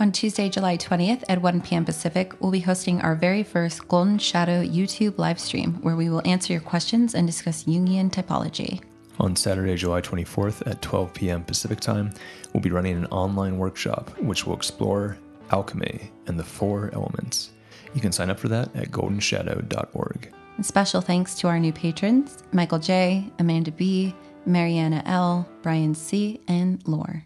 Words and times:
On 0.00 0.12
Tuesday, 0.12 0.48
July 0.48 0.76
20th 0.76 1.24
at 1.28 1.42
1 1.42 1.60
p.m. 1.62 1.84
Pacific, 1.84 2.32
we'll 2.40 2.52
be 2.52 2.60
hosting 2.60 3.00
our 3.00 3.16
very 3.16 3.42
first 3.42 3.88
Golden 3.88 4.16
Shadow 4.16 4.62
YouTube 4.62 5.18
live 5.18 5.40
stream 5.40 5.74
where 5.82 5.96
we 5.96 6.08
will 6.08 6.22
answer 6.24 6.52
your 6.52 6.62
questions 6.62 7.16
and 7.16 7.26
discuss 7.26 7.64
Jungian 7.64 8.08
typology. 8.08 8.80
On 9.18 9.34
Saturday, 9.34 9.74
July 9.74 10.00
24th 10.00 10.64
at 10.70 10.80
12 10.82 11.14
p.m. 11.14 11.42
Pacific 11.42 11.80
Time, 11.80 12.12
we'll 12.52 12.60
be 12.60 12.70
running 12.70 12.96
an 12.96 13.06
online 13.06 13.58
workshop 13.58 14.16
which 14.20 14.46
will 14.46 14.54
explore 14.54 15.18
alchemy 15.50 16.12
and 16.28 16.38
the 16.38 16.44
four 16.44 16.90
elements. 16.92 17.50
You 17.92 18.00
can 18.00 18.12
sign 18.12 18.30
up 18.30 18.38
for 18.38 18.46
that 18.48 18.74
at 18.76 18.92
goldenshadow.org. 18.92 20.32
And 20.56 20.64
special 20.64 21.00
thanks 21.00 21.34
to 21.40 21.48
our 21.48 21.58
new 21.58 21.72
patrons 21.72 22.44
Michael 22.52 22.78
J., 22.78 23.28
Amanda 23.40 23.72
B., 23.72 24.14
Mariana 24.46 25.02
L., 25.06 25.48
Brian 25.62 25.96
C., 25.96 26.40
and 26.46 26.86
Lore. 26.86 27.24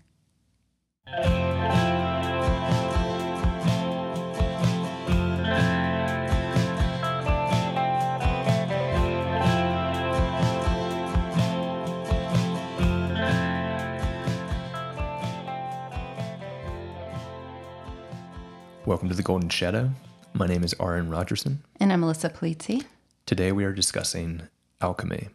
Welcome 18.84 19.09
to 19.10 19.14
the 19.14 19.22
Golden 19.22 19.48
Shadow. 19.48 19.92
My 20.34 20.48
name 20.48 20.64
is 20.64 20.74
Aaron 20.80 21.09
Rogerson. 21.09 21.62
And 21.78 21.92
I'm 21.92 22.00
Melissa 22.00 22.28
Polizzi. 22.28 22.84
Today 23.27 23.52
we 23.52 23.64
are 23.64 23.72
discussing 23.72 24.48
alchemy. 24.80 25.28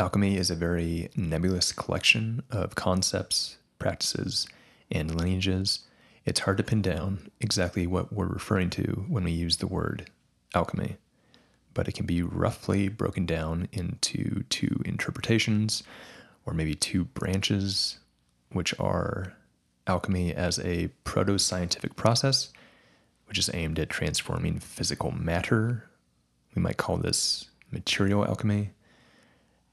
Alchemy 0.00 0.36
is 0.36 0.50
a 0.50 0.56
very 0.56 1.08
nebulous 1.14 1.70
collection 1.70 2.42
of 2.50 2.74
concepts, 2.74 3.58
practices, 3.78 4.48
and 4.90 5.14
lineages. 5.14 5.86
It's 6.24 6.40
hard 6.40 6.56
to 6.56 6.64
pin 6.64 6.82
down 6.82 7.30
exactly 7.40 7.86
what 7.86 8.12
we're 8.12 8.26
referring 8.26 8.70
to 8.70 9.04
when 9.08 9.22
we 9.22 9.30
use 9.30 9.58
the 9.58 9.68
word 9.68 10.10
alchemy, 10.52 10.96
but 11.74 11.86
it 11.86 11.92
can 11.92 12.06
be 12.06 12.22
roughly 12.22 12.88
broken 12.88 13.24
down 13.24 13.68
into 13.70 14.42
two 14.50 14.82
interpretations 14.84 15.84
or 16.44 16.54
maybe 16.54 16.74
two 16.74 17.04
branches, 17.04 18.00
which 18.50 18.74
are 18.80 19.34
alchemy 19.88 20.34
as 20.34 20.58
a 20.60 20.88
proto 21.04 21.38
scientific 21.38 21.96
process, 21.96 22.52
which 23.26 23.38
is 23.38 23.50
aimed 23.52 23.78
at 23.78 23.90
transforming 23.90 24.58
physical 24.58 25.10
matter. 25.10 25.88
We 26.54 26.62
might 26.62 26.76
call 26.76 26.96
this 26.96 27.48
material 27.70 28.24
alchemy. 28.24 28.70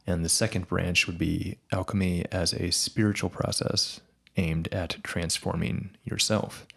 And 0.07 0.23
the 0.23 0.29
second 0.29 0.67
branch 0.67 1.07
would 1.07 1.17
be 1.17 1.57
alchemy 1.71 2.25
as 2.31 2.53
a 2.53 2.71
spiritual 2.71 3.29
process 3.29 4.01
aimed 4.37 4.67
at 4.69 4.97
transforming 5.03 5.91
yourself, 6.03 6.67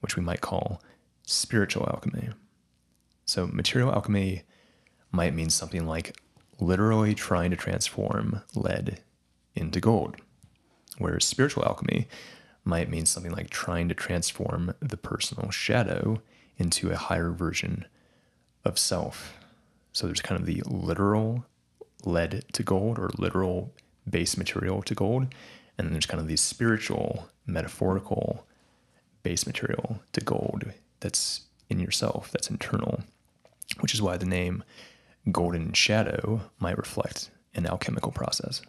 which 0.00 0.16
we 0.16 0.22
might 0.22 0.40
call 0.40 0.80
spiritual 1.26 1.86
alchemy. 1.90 2.30
So, 3.26 3.46
material 3.46 3.92
alchemy 3.92 4.42
might 5.10 5.34
mean 5.34 5.50
something 5.50 5.86
like 5.86 6.16
literally 6.60 7.14
trying 7.14 7.50
to 7.50 7.56
transform 7.56 8.42
lead 8.54 9.00
into 9.54 9.80
gold, 9.80 10.16
whereas 10.98 11.24
spiritual 11.24 11.64
alchemy 11.64 12.08
might 12.64 12.90
mean 12.90 13.06
something 13.06 13.32
like 13.32 13.50
trying 13.50 13.88
to 13.88 13.94
transform 13.94 14.74
the 14.80 14.96
personal 14.96 15.50
shadow 15.50 16.20
into 16.56 16.90
a 16.90 16.96
higher 16.96 17.30
version 17.30 17.86
of 18.64 18.78
self. 18.78 19.36
So 19.92 20.06
there's 20.06 20.22
kind 20.22 20.40
of 20.40 20.46
the 20.46 20.62
literal 20.66 21.44
lead 22.04 22.44
to 22.52 22.62
gold 22.62 22.98
or 22.98 23.10
literal 23.18 23.72
base 24.08 24.36
material 24.36 24.82
to 24.82 24.94
gold. 24.94 25.34
And 25.76 25.86
then 25.86 25.92
there's 25.92 26.06
kind 26.06 26.20
of 26.20 26.28
the 26.28 26.36
spiritual, 26.36 27.28
metaphorical 27.46 28.46
base 29.22 29.46
material 29.46 30.00
to 30.12 30.20
gold 30.20 30.72
that's 31.00 31.42
in 31.68 31.80
yourself, 31.80 32.30
that's 32.30 32.50
internal, 32.50 33.02
which 33.80 33.94
is 33.94 34.02
why 34.02 34.16
the 34.16 34.26
name 34.26 34.62
golden 35.30 35.72
shadow 35.72 36.40
might 36.58 36.76
reflect 36.76 37.30
an 37.54 37.66
alchemical 37.66 38.12
process 38.12 38.60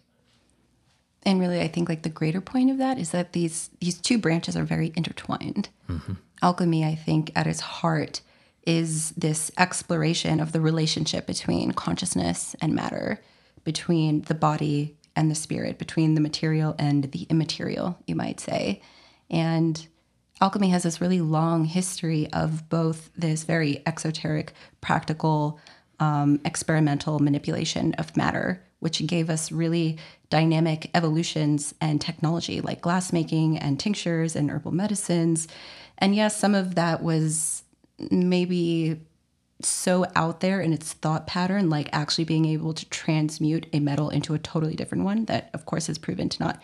and 1.26 1.40
really 1.40 1.60
i 1.62 1.68
think 1.68 1.90
like 1.90 2.04
the 2.04 2.10
greater 2.10 2.42
point 2.42 2.70
of 2.70 2.78
that 2.78 2.98
is 2.98 3.12
that 3.12 3.34
these 3.34 3.70
these 3.80 3.98
two 3.98 4.18
branches 4.18 4.56
are 4.56 4.64
very 4.64 4.94
intertwined 4.96 5.70
mm-hmm. 5.90 6.14
alchemy 6.42 6.86
i 6.86 6.96
think 6.96 7.32
at 7.36 7.48
its 7.48 7.60
heart 7.60 8.22
is 8.66 9.12
this 9.12 9.52
exploration 9.58 10.40
of 10.40 10.52
the 10.52 10.62
relationship 10.62 11.28
between 11.28 11.72
consciousness 11.72 12.56
and 12.62 12.74
matter 12.74 13.22
between 13.64 14.22
the 14.24 14.34
body 14.34 14.96
and 15.16 15.30
the 15.30 15.36
spirit 15.36 15.78
between 15.78 16.16
the 16.16 16.22
material 16.22 16.76
and 16.78 17.12
the 17.12 17.24
immaterial 17.30 17.98
you 18.06 18.16
might 18.16 18.40
say 18.40 18.82
and 19.30 19.88
alchemy 20.42 20.70
has 20.70 20.84
this 20.84 21.02
really 21.02 21.22
long 21.22 21.66
history 21.66 22.32
of 22.34 22.68
both 22.70 23.10
this 23.16 23.44
very 23.44 23.82
exoteric 23.86 24.54
practical 24.82 25.60
um, 26.00 26.42
experimental 26.44 27.20
manipulation 27.20 27.94
of 27.94 28.16
matter 28.18 28.62
which 28.80 29.06
gave 29.08 29.30
us 29.30 29.52
really 29.52 29.98
dynamic 30.30 30.90
evolutions 30.94 31.74
and 31.80 32.02
technology 32.02 32.62
like 32.62 32.82
glassmaking 32.82 33.58
and 33.62 33.80
tinctures 33.80 34.36
and 34.36 34.50
herbal 34.50 34.72
medicines. 34.72 35.48
And 35.98 36.16
yes, 36.16 36.36
some 36.36 36.56
of 36.56 36.76
that 36.76 37.04
was 37.04 37.64
maybe 38.12 39.00
so 39.62 40.06
out 40.16 40.42
there 40.42 40.60
in 40.60 40.74
its 40.74 40.94
thought 40.94 41.28
pattern, 41.28 41.70
like 41.70 41.90
actually 41.94 42.26
being 42.26 42.46
able 42.46 42.74
to 42.74 42.90
transmute 42.90 43.68
a 43.72 43.80
metal 43.80 44.10
into 44.10 44.34
a 44.34 44.40
totally 44.40 44.76
different 44.76 45.06
one, 45.06 45.26
that 45.26 45.50
of 45.54 45.66
course 45.66 45.88
has 45.88 45.98
proven 45.98 46.28
to 46.30 46.44
not 46.44 46.62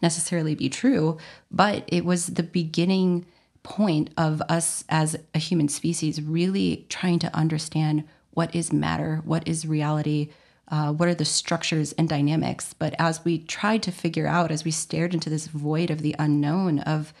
necessarily 0.00 0.54
be 0.54 0.68
true. 0.68 1.18
But 1.50 1.84
it 1.86 2.04
was 2.04 2.26
the 2.26 2.42
beginning 2.42 3.26
point 3.62 4.10
of 4.16 4.42
us 4.48 4.84
as 4.88 5.16
a 5.34 5.38
human 5.38 5.68
species 5.68 6.20
really 6.20 6.84
trying 6.88 7.20
to 7.20 7.34
understand 7.34 8.04
what 8.30 8.54
is 8.54 8.72
matter, 8.72 9.20
what 9.24 9.46
is 9.46 9.66
reality, 9.66 10.30
uh, 10.72 10.90
what 10.90 11.06
are 11.06 11.14
the 11.14 11.24
structures 11.24 11.92
and 11.92 12.08
dynamics. 12.08 12.74
But 12.76 12.94
as 12.98 13.24
we 13.24 13.38
tried 13.38 13.82
to 13.84 13.92
figure 13.92 14.26
out, 14.26 14.50
as 14.50 14.64
we 14.64 14.70
stared 14.70 15.12
into 15.12 15.28
this 15.28 15.46
void 15.46 15.90
of 15.90 16.00
the 16.00 16.16
unknown 16.18 16.80
of 16.80 17.12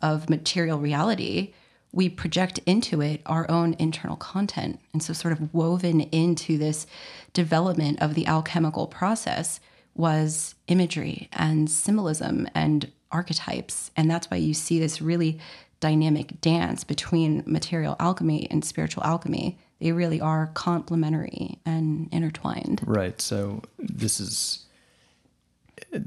of 0.00 0.30
material 0.30 0.78
reality, 0.78 1.54
we 1.90 2.08
project 2.08 2.60
into 2.66 3.00
it 3.00 3.20
our 3.26 3.50
own 3.50 3.74
internal 3.80 4.14
content. 4.14 4.78
And 4.92 5.02
so, 5.02 5.12
sort 5.14 5.32
of 5.32 5.52
woven 5.54 6.02
into 6.02 6.58
this 6.58 6.86
development 7.32 8.00
of 8.00 8.14
the 8.14 8.26
alchemical 8.26 8.86
process 8.86 9.58
was 9.94 10.54
imagery 10.68 11.28
and 11.32 11.68
symbolism 11.70 12.46
and 12.54 12.92
archetypes. 13.10 13.90
And 13.96 14.10
that's 14.10 14.30
why 14.30 14.36
you 14.36 14.52
see 14.52 14.78
this 14.78 15.00
really 15.00 15.40
dynamic 15.80 16.40
dance 16.42 16.84
between 16.84 17.42
material 17.46 17.96
alchemy 17.98 18.48
and 18.50 18.64
spiritual 18.64 19.02
alchemy 19.04 19.58
they 19.80 19.92
really 19.92 20.20
are 20.20 20.48
complementary 20.54 21.58
and 21.64 22.08
intertwined. 22.12 22.80
Right. 22.84 23.20
So 23.20 23.62
this 23.78 24.20
is 24.20 24.66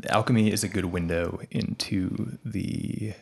alchemy 0.09 0.51
is 0.51 0.63
a 0.63 0.67
good 0.67 0.85
window 0.85 1.39
into 1.49 2.37
the 2.45 3.13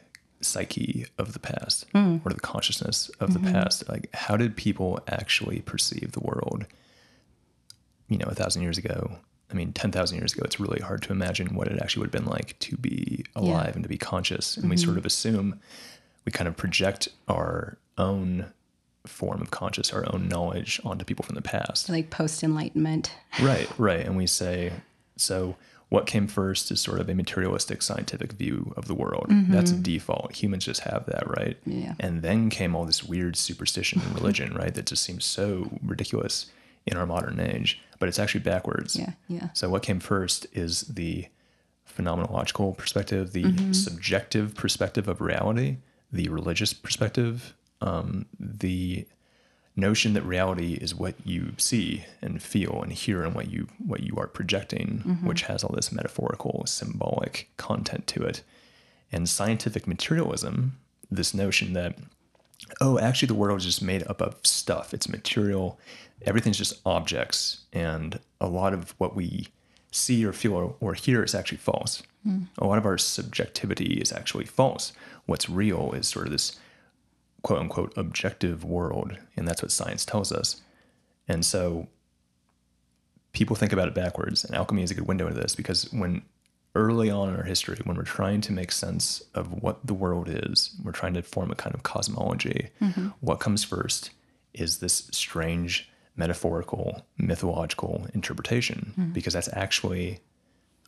psyche 0.42 1.06
of 1.18 1.34
the 1.34 1.40
past 1.40 1.92
mm. 1.94 2.22
or 2.26 2.34
the 2.34 2.40
consciousness 2.40 3.10
of 3.20 3.30
mm-hmm. 3.30 3.46
the 3.46 3.52
past. 3.52 3.88
Like, 3.90 4.10
how 4.14 4.38
did 4.38 4.56
people 4.56 5.00
actually 5.08 5.62
perceive 5.62 6.14
the 6.14 6.22
world? 6.22 6.66
You 8.08 8.18
know, 8.18 8.28
a 8.28 8.36
thousand 8.36 8.64
years 8.64 8.78
ago. 8.78 9.18
I 9.52 9.56
mean, 9.56 9.74
10,000 9.74 10.16
years 10.16 10.34
ago, 10.34 10.44
it's 10.46 10.60
really 10.60 10.80
hard 10.80 11.02
to 11.04 11.12
imagine 11.12 11.56
what 11.56 11.68
it 11.68 11.80
actually 11.82 12.02
would 12.02 12.14
have 12.14 12.24
been 12.24 12.32
like 12.32 12.58
to 12.60 12.78
be 12.78 13.26
alive 13.36 13.70
yeah. 13.70 13.74
and 13.74 13.84
to 13.84 13.90
be 13.90 13.98
conscious. 13.98 14.56
And 14.56 14.66
mm-hmm. 14.66 14.70
we 14.70 14.78
sort 14.78 14.98
of 14.98 15.08
assume, 15.08 15.60
we 16.24 16.32
kind 16.32 16.48
of 16.48 16.56
project 16.56 17.08
our 17.28 17.80
own 17.98 18.46
form 19.10 19.42
of 19.42 19.52
conscious, 19.52 19.92
our 19.92 20.06
own 20.14 20.28
knowledge 20.28 20.80
onto 20.86 21.06
people 21.06 21.24
from 21.24 21.36
the 21.36 21.42
past. 21.42 21.90
Like 21.90 22.10
post 22.10 22.44
enlightenment. 22.44 23.14
right, 23.42 23.70
right. 23.78 24.06
And 24.06 24.16
we 24.16 24.28
say, 24.28 24.72
so 25.18 25.56
what 25.90 26.06
came 26.06 26.28
first 26.28 26.72
is 26.72 26.80
sort 26.80 27.00
of 27.00 27.10
a 27.10 27.16
materialistic 27.16 27.82
scientific 27.82 28.34
view 28.34 28.74
of 28.78 28.88
the 28.88 28.94
world. 28.94 29.28
Mm-hmm. 29.30 29.52
That's 29.52 29.72
default. 29.72 30.36
Humans 30.36 30.66
just 30.66 30.82
have 30.82 31.06
that, 31.08 31.28
right? 31.28 31.58
Yeah. 31.66 31.96
And 32.00 32.22
then 32.22 32.50
came 32.50 32.76
all 32.76 32.86
this 32.86 33.04
weird 33.04 33.36
superstition 33.36 34.02
and 34.02 34.16
religion, 34.16 34.54
right? 34.54 34.74
That 34.74 34.86
just 34.86 35.04
seems 35.04 35.26
so 35.26 35.70
ridiculous 35.84 36.52
in 36.86 36.96
our 36.96 37.06
modern 37.06 37.40
age, 37.40 37.82
but 37.98 38.08
it's 38.08 38.20
actually 38.20 38.42
backwards. 38.42 38.96
Yeah, 38.96 39.12
yeah. 39.28 39.50
So 39.54 39.70
what 39.70 39.84
came 39.84 40.00
first 40.00 40.46
is 40.54 40.82
the 40.82 41.28
phenomenological 41.88 42.78
perspective, 42.78 43.34
the 43.34 43.44
mm-hmm. 43.44 43.74
subjective 43.74 44.56
perspective 44.56 45.08
of 45.08 45.22
reality, 45.22 45.78
the 46.12 46.30
religious 46.30 46.72
perspective 46.74 47.56
um, 47.82 48.26
the 48.40 49.06
notion 49.76 50.14
that 50.14 50.24
reality 50.24 50.74
is 50.74 50.94
what 50.94 51.16
you 51.26 51.54
see 51.58 52.06
and 52.22 52.42
feel 52.42 52.82
and 52.82 52.92
hear 52.92 53.24
and 53.24 53.34
what 53.34 53.50
you 53.50 53.68
what 53.78 54.02
you 54.02 54.16
are 54.18 54.28
projecting, 54.28 55.04
mm-hmm. 55.06 55.28
which 55.28 55.44
has 55.44 55.64
all 55.64 55.76
this 55.76 55.92
metaphorical, 55.92 56.64
symbolic 56.66 57.50
content 57.58 58.08
to 58.08 58.24
it. 58.24 58.44
And 59.12 59.28
scientific 59.28 59.88
materialism, 59.88 60.78
this 61.10 61.34
notion 61.34 61.74
that 61.74 61.98
oh, 62.82 63.00
actually 63.00 63.28
the 63.28 63.34
world 63.34 63.60
is 63.60 63.66
just 63.66 63.82
made 63.82 64.04
up 64.08 64.22
of 64.22 64.36
stuff. 64.44 64.94
It's 64.94 65.10
material. 65.10 65.80
Everything's 66.26 66.58
just 66.58 66.82
objects, 66.86 67.62
and 67.72 68.20
a 68.42 68.48
lot 68.48 68.74
of 68.74 68.94
what 68.98 69.16
we 69.16 69.48
see 69.92 70.24
or 70.26 70.34
feel 70.34 70.54
or, 70.54 70.76
or 70.80 70.94
hear 70.94 71.24
is 71.24 71.34
actually 71.34 71.58
false. 71.58 72.04
A 72.58 72.68
lot 72.68 72.78
of 72.78 72.86
our 72.86 72.98
subjectivity 72.98 73.94
is 74.02 74.12
actually 74.12 74.46
false. 74.46 74.92
What's 75.26 75.50
real 75.50 75.94
is 75.94 76.08
sort 76.08 76.28
of 76.28 76.32
this 76.32 76.60
quote 77.42 77.60
unquote 77.60 77.94
objective 77.98 78.64
world, 78.64 79.18
and 79.36 79.48
that's 79.48 79.62
what 79.62 79.72
science 79.72 80.06
tells 80.06 80.32
us. 80.32 80.62
And 81.28 81.46
so 81.46 81.88
people 83.34 83.56
think 83.56 83.74
about 83.74 83.88
it 83.88 83.96
backwards, 83.96 84.44
and 84.44 84.56
alchemy 84.56 84.84
is 84.84 84.92
a 84.92 84.96
good 84.96 85.08
window 85.08 85.28
into 85.28 85.40
this 85.40 85.56
because 85.56 85.92
when 85.94 86.24
early 86.76 87.10
on 87.10 87.30
in 87.30 87.36
our 87.36 87.44
history, 87.44 87.78
when 87.84 87.98
we're 87.98 88.04
trying 88.04 88.42
to 88.42 88.52
make 88.52 88.72
sense 88.72 89.24
of 89.34 89.62
what 89.62 89.86
the 89.86 89.94
world 89.94 90.28
is, 90.30 90.76
we're 90.84 90.92
trying 90.92 91.14
to 91.14 91.22
form 91.22 91.52
a 91.52 91.56
kind 91.56 91.74
of 91.74 91.84
cosmology, 91.84 92.70
mm-hmm. 92.82 93.08
what 93.22 93.40
comes 93.40 93.64
first 93.64 94.12
is 94.54 94.78
this 94.78 95.10
strange 95.12 95.90
metaphorical, 96.16 97.06
mythological 97.18 98.08
interpretation, 98.14 98.94
mm-hmm. 98.98 99.12
because 99.12 99.34
that's 99.34 99.50
actually 99.54 100.20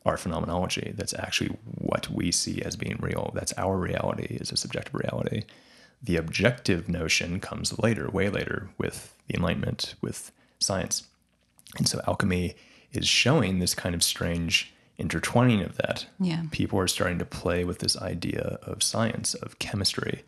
our 0.06 0.18
phenomenology. 0.18 0.94
That's 0.96 1.14
actually 1.14 1.58
what 1.64 2.10
we 2.10 2.32
see 2.32 2.62
as 2.62 2.76
being 2.76 2.98
real. 3.00 3.32
That's 3.34 3.54
our 3.58 3.78
reality, 3.78 4.38
is 4.40 4.52
a 4.52 4.58
subjective 4.58 4.96
reality. 4.96 5.44
The 6.04 6.18
objective 6.18 6.90
notion 6.90 7.40
comes 7.40 7.78
later, 7.78 8.10
way 8.10 8.30
later, 8.30 8.70
with 8.78 9.16
the 9.28 9.36
Enlightenment, 9.36 9.96
with 10.02 10.32
science. 10.60 11.08
And 11.78 11.88
so 11.88 12.02
alchemy 12.08 12.56
is 12.92 13.08
showing 13.08 13.60
this 13.60 13.74
kind 13.76 13.96
of 13.96 14.04
strange 14.04 14.74
intertwining 14.98 15.62
of 15.62 15.78
that. 15.78 16.06
Yeah. 16.20 16.44
People 16.52 16.80
are 16.80 16.88
starting 16.88 17.20
to 17.20 17.26
play 17.26 17.64
with 17.64 17.80
this 17.80 17.98
idea 17.98 18.60
of 18.64 18.84
science, 18.84 19.34
of 19.36 19.60
chemistry. 19.60 20.24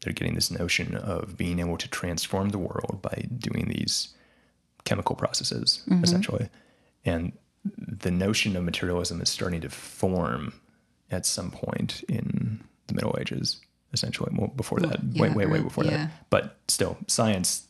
They're 0.00 0.12
getting 0.12 0.34
this 0.34 0.50
notion 0.50 0.96
of 0.96 1.36
being 1.36 1.58
able 1.58 1.76
to 1.78 1.88
transform 1.88 2.50
the 2.50 2.58
world 2.58 3.00
by 3.02 3.26
doing 3.38 3.68
these 3.68 4.14
chemical 4.84 5.16
processes, 5.16 5.82
mm-hmm. 5.88 6.04
essentially. 6.04 6.48
And 7.04 7.32
the 7.76 8.10
notion 8.10 8.56
of 8.56 8.64
materialism 8.64 9.20
is 9.20 9.28
starting 9.28 9.60
to 9.62 9.70
form 9.70 10.52
at 11.10 11.26
some 11.26 11.50
point 11.50 12.02
in 12.08 12.62
the 12.86 12.94
Middle 12.94 13.16
Ages, 13.18 13.60
essentially. 13.92 14.30
Well, 14.34 14.48
before 14.48 14.80
that, 14.80 15.02
way, 15.04 15.28
yeah, 15.28 15.34
way, 15.34 15.46
way 15.46 15.58
or- 15.58 15.62
before 15.62 15.84
yeah. 15.84 15.90
that. 15.90 16.10
But 16.30 16.56
still, 16.68 16.96
science 17.06 17.66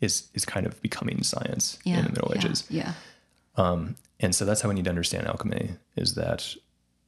is 0.00 0.28
is 0.34 0.44
kind 0.44 0.66
of 0.66 0.80
becoming 0.82 1.22
science 1.22 1.78
Yeah. 1.84 1.98
in 1.98 2.04
the 2.04 2.10
Middle 2.10 2.30
yeah, 2.32 2.38
Ages. 2.38 2.64
Yeah. 2.68 2.92
And 4.18 4.34
so 4.34 4.44
that's 4.46 4.62
how 4.62 4.68
we 4.70 4.74
need 4.74 4.84
to 4.84 4.90
understand 4.90 5.26
alchemy 5.26 5.72
is 5.94 6.14
that 6.14 6.54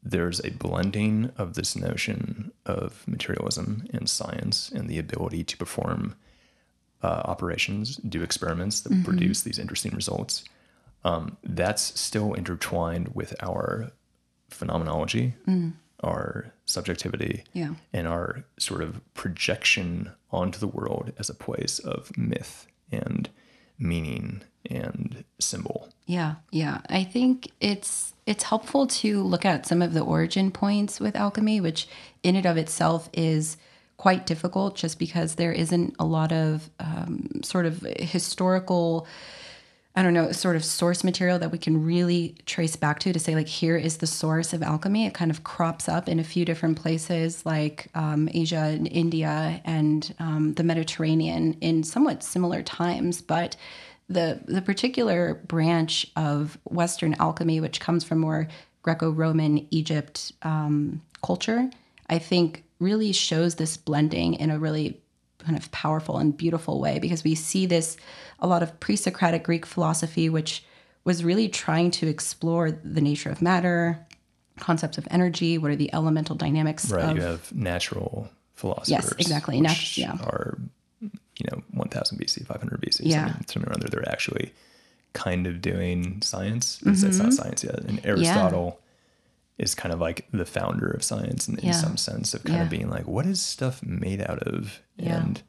there's 0.03 0.41
a 0.45 0.51
blending 0.51 1.33
of 1.39 1.55
this 1.55 1.75
notion 1.75 2.53
of 2.67 3.03
materialism 3.09 3.87
and 3.95 4.09
science 4.09 4.71
and 4.71 4.89
the 4.89 4.99
ability 4.99 5.43
to 5.45 5.57
perform 5.57 6.15
uh, 7.03 7.23
operations, 7.25 7.97
do 7.97 8.23
experiments 8.23 8.81
that 8.81 9.05
produce 9.05 9.43
these 9.43 9.59
interesting 9.59 9.95
results. 9.95 10.45
Um, 11.05 11.37
that's 11.43 11.99
still 11.99 12.35
intertwined 12.35 13.09
with 13.15 13.35
our 13.43 13.91
phenomenology, 14.51 15.35
our 16.03 16.53
subjectivity, 16.65 17.45
Yeah. 17.53 17.75
and 17.93 18.07
our 18.07 18.45
sort 18.59 18.83
of 18.83 19.01
projection 19.15 20.13
onto 20.31 20.59
the 20.59 20.69
world 20.69 21.13
as 21.19 21.29
a 21.31 21.35
place 21.35 21.79
of 21.79 22.17
myth 22.17 22.67
and 22.93 23.29
meaning 23.79 24.43
and 24.71 25.25
symbol. 25.41 25.89
Yeah, 26.07 26.37
yeah. 26.51 26.79
I 26.89 27.05
think 27.05 27.51
it's 27.61 28.13
it's 28.27 28.45
helpful 28.45 28.87
to 28.87 29.23
look 29.23 29.45
at 29.47 29.67
some 29.67 29.81
of 29.81 29.95
the 29.95 30.01
origin 30.03 30.51
points 30.51 31.01
with 31.01 31.17
alchemy, 31.17 31.61
which 31.61 31.89
in 32.23 32.37
and 32.37 32.45
of 32.47 32.57
itself 32.59 33.09
is 33.15 33.57
quite 33.97 34.27
difficult, 34.27 34.77
just 34.77 34.99
because 34.99 35.35
there 35.37 35.53
isn't 35.53 35.95
a 35.99 36.05
lot 36.05 36.31
of 36.33 36.69
um, 36.79 37.41
sort 37.43 37.67
of 37.67 37.81
historical. 37.99 39.07
I 39.99 40.03
don't 40.05 40.15
know, 40.15 40.31
sort 40.31 40.55
of 40.55 40.65
source 40.65 41.03
material 41.03 41.41
that 41.41 41.51
we 41.51 41.59
can 41.59 41.85
really 41.85 42.37
trace 42.47 42.77
back 42.77 43.01
to 43.01 43.13
to 43.13 43.19
say, 43.19 43.35
like, 43.35 43.49
here 43.49 43.77
is 43.77 43.97
the 43.97 44.07
source 44.07 44.53
of 44.53 44.63
alchemy. 44.63 45.07
It 45.07 45.13
kind 45.13 45.29
of 45.29 45.43
crops 45.43 45.89
up 45.89 46.09
in 46.09 46.21
a 46.21 46.25
few 46.25 46.45
different 46.45 46.81
places, 46.81 47.45
like 47.45 47.89
um, 47.97 48.29
Asia 48.33 48.59
and 48.59 48.87
India 48.87 49.61
and 49.65 50.15
um, 50.21 50.55
the 50.55 50.63
Mediterranean 50.63 51.55
in 51.55 51.83
somewhat 51.83 52.23
similar 52.23 52.63
times. 52.63 53.21
But 53.21 53.57
the, 54.09 54.39
the 54.45 54.63
particular 54.63 55.35
branch 55.35 56.07
of 56.15 56.59
Western 56.63 57.17
alchemy, 57.19 57.61
which 57.61 57.81
comes 57.81 58.05
from 58.05 58.21
more 58.21 58.47
Greco 58.83 59.11
Roman 59.11 59.67
Egypt 59.73 60.31
um, 60.43 61.03
culture, 61.25 61.69
I 62.09 62.21
think 62.21 62.63
really 62.79 63.11
shows 63.11 63.57
this 63.57 63.77
blending 63.77 64.35
in 64.35 64.53
a 64.53 64.61
really 64.61 65.01
kind 65.39 65.57
of 65.57 65.71
powerful 65.71 66.19
and 66.19 66.37
beautiful 66.37 66.81
way 66.81 66.99
because 66.99 67.25
we 67.25 67.35
see 67.35 67.67
this 67.67 67.97
a 68.41 68.47
lot 68.47 68.63
of 68.63 68.79
pre-Socratic 68.81 69.45
Greek 69.45 69.65
philosophy, 69.65 70.29
which 70.29 70.65
was 71.05 71.25
really 71.25 71.49
trying 71.49 71.91
to 71.91 72.09
explore 72.09 72.71
the 72.71 73.01
nature 73.01 73.31
of 73.31 73.41
matter, 73.41 74.07
concepts 74.59 74.99
of 74.99 75.07
energy, 75.11 75.59
what 75.59 75.71
are 75.71 75.77
the 75.77 75.93
elemental 75.95 76.37
dynamics 76.37 76.91
Right. 76.91 77.05
of 77.11 77.17
you 77.17 77.23
have 77.23 77.55
natural 77.55 78.29
philosophers. 78.55 78.89
Yes, 78.91 79.13
exactly. 79.13 79.61
Nat- 79.61 79.97
yeah. 79.97 80.19
are, 80.21 80.59
you 81.01 81.47
know, 81.51 81.63
1000 81.71 82.19
BC, 82.19 82.45
500 82.47 82.81
BC. 82.81 83.01
Yeah. 83.05 83.27
Something, 83.27 83.47
something 83.47 83.71
or 83.71 83.75
other. 83.75 83.89
They're 83.89 84.09
actually 84.09 84.53
kind 85.13 85.47
of 85.47 85.63
doing 85.63 86.21
science. 86.23 86.81
It's, 86.85 87.03
it's 87.03 87.19
not 87.19 87.29
mm-hmm. 87.29 87.37
science 87.37 87.65
yet. 87.65 87.81
And 87.81 88.05
Aristotle 88.05 88.81
is 89.59 89.75
kind 89.75 89.93
of 89.93 90.01
like 90.01 90.27
the 90.33 90.45
founder 90.47 90.89
of 90.89 91.03
science 91.03 91.49
in, 91.49 91.59
in 91.59 91.73
some 91.73 91.97
sense 91.97 92.33
of 92.35 92.45
kind 92.45 92.59
Yeah. 92.59 92.65
of 92.65 92.71
being 92.71 92.89
like, 92.89 93.07
what 93.07 93.27
is 93.27 93.41
stuff 93.43 93.83
made 93.83 94.21
out 94.23 94.39
of? 94.45 94.81
Yeah. 94.97 95.17
And 95.23 95.43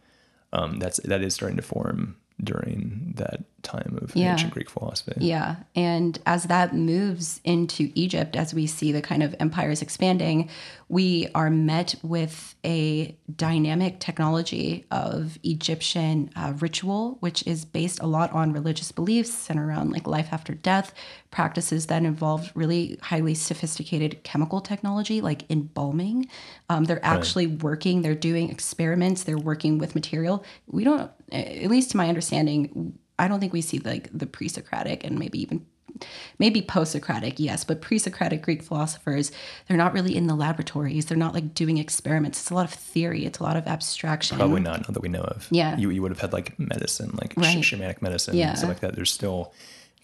um, 0.52 0.80
that's 0.80 1.00
that 1.06 1.22
is 1.22 1.34
starting 1.36 1.58
to 1.58 1.62
form 1.64 2.18
during 2.44 3.14
that 3.18 3.44
time 3.64 3.98
of 4.02 4.16
Yeah. 4.16 4.34
ancient 4.34 4.54
Greek 4.54 4.70
philosophy. 4.70 5.14
Yeah. 5.20 5.58
And 5.76 6.20
as 6.26 6.46
that 6.46 6.76
moves 6.76 7.42
into 7.44 7.92
Egypt, 7.96 8.36
as 8.36 8.54
we 8.54 8.68
see 8.68 8.92
the 8.92 9.02
kind 9.02 9.24
of 9.24 9.36
empires 9.40 9.82
expanding, 9.82 10.50
we 10.88 11.28
are 11.36 11.50
met 11.52 11.96
with 12.02 12.56
a 12.66 13.16
dynamic 13.36 14.00
technology 14.00 14.86
of 14.90 15.38
Egyptian 15.44 16.32
uh, 16.36 16.54
ritual, 16.60 17.18
which 17.20 17.46
is 17.46 17.64
based 17.64 18.00
a 18.02 18.08
lot 18.08 18.32
on 18.34 18.54
religious 18.54 18.92
beliefs 18.92 19.50
and 19.50 19.60
around 19.60 19.92
like 19.92 20.08
life 20.08 20.30
after 20.32 20.54
death, 20.56 20.94
practices 21.30 21.86
that 21.88 22.04
involve 22.04 22.52
really 22.56 22.98
highly 23.04 23.36
sophisticated 23.36 24.24
chemical 24.24 24.62
technology, 24.62 25.22
like 25.22 25.44
embalming. 25.52 26.28
Um, 26.70 26.86
they're 26.86 27.06
actually 27.06 27.46
working, 27.48 28.02
they're 28.02 28.16
doing 28.16 28.50
experiments, 28.50 29.24
they're 29.24 29.38
working 29.38 29.78
with 29.78 29.94
material. 29.94 30.44
We 30.66 30.84
don't, 30.84 31.12
at 31.32 31.70
least 31.70 31.92
to 31.92 31.98
my 31.98 32.10
understanding, 32.10 32.98
I 33.20 33.28
don't 33.28 33.40
think 33.40 33.54
we 33.54 33.62
see 33.62 33.80
like 33.80 34.10
the 34.12 34.26
pre-Socratic 34.26 35.04
and 35.04 35.20
maybe 35.20 35.40
even 35.42 35.66
maybe 36.38 36.62
post-Socratic, 36.62 37.40
yes, 37.40 37.64
but 37.64 37.82
pre-Socratic 37.82 38.42
Greek 38.42 38.62
philosophers, 38.64 39.32
they're 39.68 39.76
not 39.78 39.92
really 39.94 40.16
in 40.16 40.28
the 40.28 40.36
laboratories. 40.36 41.06
They're 41.06 41.18
not 41.18 41.34
like 41.34 41.54
doing 41.54 41.78
experiments. 41.78 42.40
It's 42.40 42.52
a 42.52 42.56
lot 42.56 42.66
of 42.66 42.72
theory. 42.74 43.26
It's 43.26 43.40
a 43.40 43.44
lot 43.44 43.58
of 43.58 43.68
abstraction. 43.68 44.38
Probably 44.38 44.62
not, 44.62 44.82
not 44.82 44.94
that 44.94 45.02
we 45.02 45.10
know 45.10 45.22
of. 45.24 45.48
Yeah. 45.52 45.76
You, 45.78 45.90
you 45.90 46.02
would 46.02 46.12
have 46.12 46.20
had 46.22 46.32
like 46.32 46.58
medicine, 46.58 47.18
like 47.20 47.34
sh- 47.34 47.38
Right. 47.38 47.58
shamanic 47.58 48.02
medicine, 48.02 48.36
Yeah. 48.38 48.50
and 48.50 48.58
stuff 48.58 48.70
like 48.70 48.80
that. 48.82 48.96
There's 48.96 49.12
still 49.12 49.54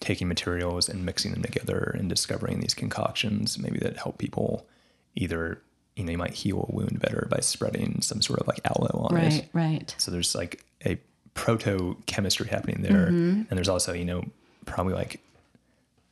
taking 0.00 0.28
materials 0.28 0.88
and 0.88 1.06
mixing 1.06 1.32
them 1.32 1.42
together 1.42 1.94
and 1.98 2.08
discovering 2.10 2.60
these 2.60 2.74
concoctions, 2.74 3.58
maybe 3.58 3.78
that 3.78 3.96
help 3.96 4.18
people 4.18 4.66
either, 5.14 5.62
you 5.94 6.04
know, 6.04 6.10
you 6.12 6.18
might 6.18 6.34
heal 6.34 6.66
a 6.68 6.74
wound 6.74 7.00
better 7.00 7.26
by 7.30 7.38
spreading 7.40 8.02
some 8.02 8.20
sort 8.20 8.40
of 8.40 8.46
like 8.46 8.60
aloe 8.66 9.06
on 9.10 9.16
it. 9.16 9.22
Right, 9.22 9.48
right. 9.54 9.94
So 9.96 10.10
there's 10.10 10.34
like 10.34 10.62
a 10.84 10.98
proto 11.36 11.96
chemistry 12.06 12.48
happening 12.48 12.82
there. 12.82 13.06
Mm-hmm. 13.06 13.42
And 13.48 13.50
there's 13.50 13.68
also, 13.68 13.92
you 13.92 14.04
know, 14.04 14.24
probably 14.64 14.94
like 14.94 15.20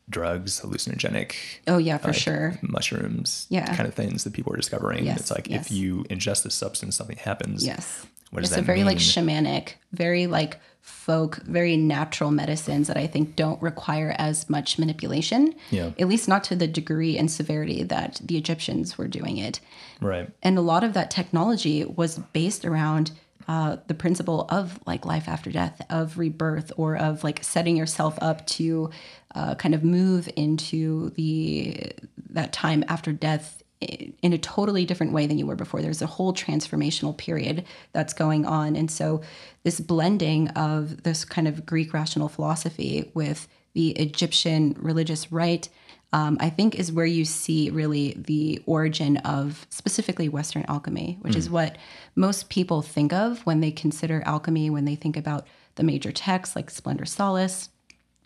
drugs, 0.09 0.61
hallucinogenic 0.61 1.35
Oh 1.67 1.79
yeah, 1.79 1.99
for 1.99 2.09
like 2.09 2.17
sure. 2.17 2.59
mushrooms, 2.63 3.47
Yeah. 3.49 3.75
kind 3.75 3.89
of 3.89 3.95
things 3.95 4.23
that 4.25 4.35
people 4.35 4.53
are 4.53 4.57
discovering. 4.57 5.07
Yes, 5.07 5.19
it's 5.19 5.31
like 5.31 5.49
yes. 5.49 5.67
if 5.67 5.73
you 5.73 6.05
ingest 6.11 6.45
this 6.45 6.55
substance, 6.55 6.95
something 6.95 7.17
happens. 7.17 7.67
Yes. 7.67 8.07
What 8.31 8.41
does 8.41 8.51
it's 8.51 8.57
that 8.57 8.63
a 8.63 8.67
very 8.67 8.85
like 8.85 8.99
shamanic, 8.99 9.75
very 9.93 10.27
like 10.27 10.61
folk, 10.83 11.37
very 11.45 11.79
natural 11.79 12.31
medicines 12.31 12.89
that 12.89 12.99
I 12.99 13.07
think 13.07 13.35
don't 13.37 13.61
require 13.63 14.15
as 14.19 14.51
much 14.51 14.79
manipulation. 14.79 15.55
Yeah. 15.71 15.93
At 15.99 16.09
least 16.09 16.29
not 16.29 16.45
to 16.45 16.57
the 16.57 16.67
degree 16.67 17.17
and 17.17 17.31
severity 17.31 17.83
that 17.85 18.21
the 18.23 18.37
Egyptians 18.37 18.99
were 18.99 19.09
doing 19.09 19.39
it. 19.39 19.61
Right. 20.03 20.29
And 20.43 20.59
a 20.59 20.61
lot 20.61 20.85
of 20.85 20.93
that 20.93 21.11
technology 21.11 21.85
was 21.85 22.19
based 22.19 22.67
around 22.67 23.13
uh, 23.49 23.77
the 23.87 23.95
principle 23.95 24.47
of 24.49 24.79
like 24.87 25.05
life 25.05 25.29
after 25.29 25.51
death, 25.51 25.81
of 25.91 26.19
rebirth, 26.19 26.73
or 26.77 26.97
of 26.97 27.25
like 27.25 27.43
setting 27.43 27.77
yourself 27.77 28.19
up 28.21 28.47
to 28.47 28.91
uh, 29.35 29.55
kind 29.57 29.75
of 29.75 29.85
move 29.85 30.29
into 30.37 31.11
the 31.11 31.93
that 32.31 32.53
time 32.53 32.85
after 32.89 33.13
death 33.13 33.63
in 33.81 34.33
a 34.33 34.39
totally 34.39 34.87
different 34.87 35.13
way 35.13 35.27
than 35.27 35.37
you 35.37 35.47
were 35.47 35.57
before. 35.57 35.83
There's 35.83 36.01
a 36.01 36.07
whole 36.07 36.33
transformational 36.33 37.17
period 37.17 37.65
that's 37.93 38.15
going 38.15 38.47
on, 38.47 38.77
and 38.77 38.91
so 38.91 39.21
this 39.63 39.81
blending 39.81 40.49
of 40.51 41.03
this 41.03 41.25
kind 41.25 41.47
of 41.47 41.67
Greek 41.67 41.93
rational 41.93 42.29
philosophy 42.29 43.11
with 43.15 43.49
the 43.75 43.91
Egyptian 43.91 44.75
religious 44.79 45.31
rite 45.31 45.69
um, 46.15 46.37
I 46.39 46.49
think 46.49 46.77
is 46.77 46.93
where 46.93 47.05
you 47.05 47.25
see 47.25 47.71
really 47.71 48.15
the 48.17 48.63
origin 48.67 49.17
of 49.19 49.67
specifically 49.69 50.29
Western 50.29 50.65
alchemy, 50.69 51.19
which 51.23 51.35
is 51.35 51.51
what 51.51 51.77
most 52.15 52.49
people 52.51 52.83
think 52.83 53.13
of 53.13 53.45
when 53.45 53.61
they 53.61 53.73
consider 53.73 54.23
alchemy, 54.25 54.71
when 54.71 54.85
they 54.85 54.95
think 54.95 55.17
about 55.17 55.45
the 55.75 55.83
major 55.83 56.13
texts 56.13 56.55
like 56.55 56.71
Splendor 56.71 57.05
Solis. 57.05 57.69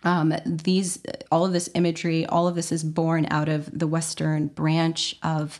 um, 0.05 0.35
these 0.45 1.03
all 1.31 1.45
of 1.45 1.53
this 1.53 1.71
imagery, 1.75 2.27
all 2.27 2.47
of 2.47 2.55
this 2.55 2.71
is 2.71 2.85
born 2.85 3.27
out 3.31 3.49
of 3.49 3.77
the 3.77 3.87
Western 3.87 4.49
branch 4.49 5.17
of 5.23 5.59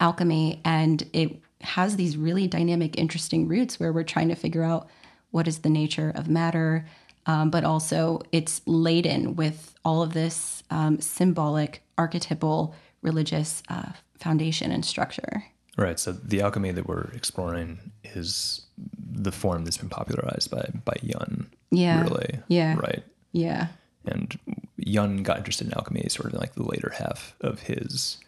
alchemy, 0.00 0.60
and 0.64 1.08
it 1.12 1.40
has 1.60 1.96
these 1.96 2.16
really 2.16 2.46
dynamic, 2.46 2.96
interesting 2.98 3.48
roots 3.48 3.78
where 3.78 3.92
we're 3.92 4.04
trying 4.04 4.28
to 4.28 4.34
figure 4.34 4.62
out 4.62 4.88
what 5.30 5.48
is 5.48 5.58
the 5.58 5.70
nature 5.70 6.12
of 6.14 6.28
matter, 6.28 6.86
um, 7.26 7.50
but 7.50 7.64
also 7.64 8.20
it's 8.32 8.60
laden 8.66 9.36
with 9.36 9.74
all 9.84 10.02
of 10.02 10.12
this 10.12 10.62
um, 10.70 11.00
symbolic, 11.00 11.82
archetypal, 11.98 12.74
religious 13.02 13.62
uh, 13.68 13.92
foundation 14.18 14.70
and 14.70 14.84
structure. 14.84 15.44
Right. 15.76 15.98
So 15.98 16.12
the 16.12 16.40
alchemy 16.40 16.70
that 16.72 16.86
we're 16.86 17.10
exploring 17.12 17.92
is 18.04 18.64
the 19.10 19.32
form 19.32 19.64
that's 19.64 19.76
been 19.76 19.88
popularized 19.88 20.50
by 20.50 20.68
by 20.84 20.94
Jung. 21.02 21.46
Yeah. 21.70 22.02
Really. 22.02 22.38
Yeah. 22.48 22.76
Right. 22.76 23.02
Yeah. 23.32 23.68
And 24.06 24.38
Jung 24.76 25.22
got 25.22 25.38
interested 25.38 25.66
in 25.66 25.74
alchemy 25.74 26.06
sort 26.08 26.26
of 26.26 26.34
in 26.34 26.40
like 26.40 26.54
the 26.54 26.62
later 26.62 26.92
half 26.96 27.34
of 27.40 27.60
his 27.60 28.18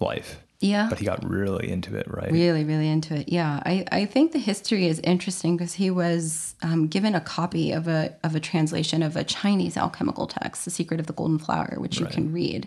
life. 0.00 0.42
Yeah. 0.60 0.88
But 0.88 0.98
he 0.98 1.04
got 1.04 1.22
really 1.28 1.70
into 1.70 1.94
it, 1.96 2.06
right? 2.10 2.32
Really, 2.32 2.64
really 2.64 2.88
into 2.88 3.14
it. 3.14 3.28
Yeah, 3.28 3.62
I, 3.64 3.84
I 3.92 4.06
think 4.06 4.32
the 4.32 4.40
history 4.40 4.86
is 4.88 4.98
interesting 5.00 5.56
because 5.56 5.74
he 5.74 5.88
was 5.90 6.56
um, 6.62 6.88
given 6.88 7.14
a 7.14 7.20
copy 7.20 7.70
of 7.70 7.86
a 7.86 8.16
of 8.24 8.34
a 8.34 8.40
translation 8.40 9.02
of 9.04 9.14
a 9.16 9.22
Chinese 9.22 9.76
alchemical 9.76 10.26
text, 10.26 10.64
"The 10.64 10.72
Secret 10.72 10.98
of 10.98 11.06
the 11.06 11.12
Golden 11.12 11.38
Flower," 11.38 11.76
which 11.78 12.00
Right. 12.00 12.10
you 12.10 12.14
can 12.14 12.32
read. 12.32 12.66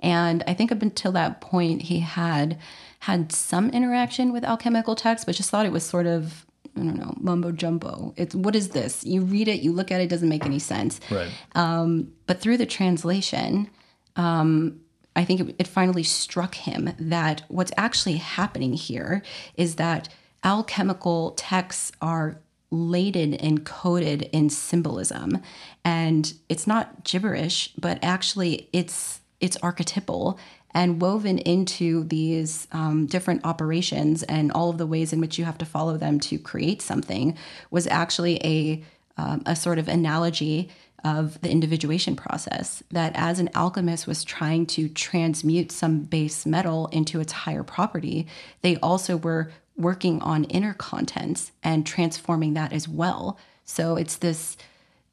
And 0.00 0.44
I 0.46 0.52
think 0.52 0.70
up 0.70 0.82
until 0.82 1.12
that 1.12 1.40
point, 1.40 1.82
he 1.82 2.00
had 2.00 2.58
had 3.00 3.32
some 3.32 3.70
interaction 3.70 4.32
with 4.34 4.44
alchemical 4.44 4.94
texts, 4.94 5.24
but 5.24 5.34
just 5.34 5.48
thought 5.48 5.64
it 5.64 5.72
was 5.72 5.84
sort 5.84 6.06
of 6.06 6.44
I 6.76 6.80
don't 6.80 6.98
know 6.98 7.14
mumbo 7.18 7.52
jumbo. 7.52 8.12
It's 8.18 8.34
what 8.34 8.54
is 8.54 8.68
this? 8.70 9.02
You 9.02 9.22
read 9.22 9.48
it, 9.48 9.60
you 9.62 9.72
look 9.72 9.90
at 9.90 10.00
it, 10.02 10.04
it 10.04 10.10
doesn't 10.10 10.28
make 10.28 10.44
any 10.44 10.58
sense. 10.58 11.00
Right. 11.10 11.30
But 11.54 12.40
through 12.40 12.58
the 12.58 12.66
translation, 12.66 13.70
um, 14.16 14.80
I 15.16 15.24
think 15.24 15.40
it, 15.40 15.56
it 15.58 15.66
finally 15.66 16.02
struck 16.02 16.54
him 16.54 16.90
that 16.98 17.42
what's 17.48 17.72
actually 17.76 18.16
happening 18.16 18.74
here 18.74 19.22
is 19.56 19.76
that 19.76 20.08
alchemical 20.44 21.32
texts 21.32 21.92
are 22.00 22.38
laden 22.70 23.34
and 23.34 23.64
coded 23.64 24.22
in 24.32 24.48
symbolism, 24.48 25.42
and 25.84 26.32
it's 26.48 26.66
not 26.66 27.04
gibberish, 27.04 27.72
but 27.76 27.98
actually 28.02 28.68
it's 28.72 29.20
it's 29.40 29.56
archetypal 29.62 30.38
and 30.72 31.00
woven 31.00 31.38
into 31.38 32.04
these 32.04 32.68
um, 32.72 33.06
different 33.06 33.44
operations 33.44 34.22
and 34.24 34.52
all 34.52 34.70
of 34.70 34.78
the 34.78 34.86
ways 34.86 35.12
in 35.12 35.20
which 35.20 35.38
you 35.38 35.44
have 35.44 35.58
to 35.58 35.64
follow 35.64 35.96
them 35.96 36.20
to 36.20 36.38
create 36.38 36.80
something 36.80 37.36
was 37.70 37.86
actually 37.86 38.36
a 38.44 38.84
um, 39.16 39.42
a 39.44 39.56
sort 39.56 39.78
of 39.78 39.88
analogy 39.88 40.68
of 41.04 41.40
the 41.40 41.50
individuation 41.50 42.16
process 42.16 42.82
that 42.90 43.12
as 43.14 43.38
an 43.38 43.48
alchemist 43.54 44.06
was 44.06 44.24
trying 44.24 44.66
to 44.66 44.88
transmute 44.88 45.72
some 45.72 46.00
base 46.00 46.44
metal 46.46 46.88
into 46.88 47.20
its 47.20 47.32
higher 47.32 47.62
property 47.62 48.26
they 48.62 48.76
also 48.78 49.16
were 49.16 49.50
working 49.80 50.20
on 50.22 50.44
inner 50.44 50.74
contents 50.74 51.52
and 51.62 51.86
transforming 51.86 52.54
that 52.54 52.72
as 52.72 52.86
well. 52.86 53.38
So 53.64 53.96
it's 53.96 54.16
this 54.16 54.56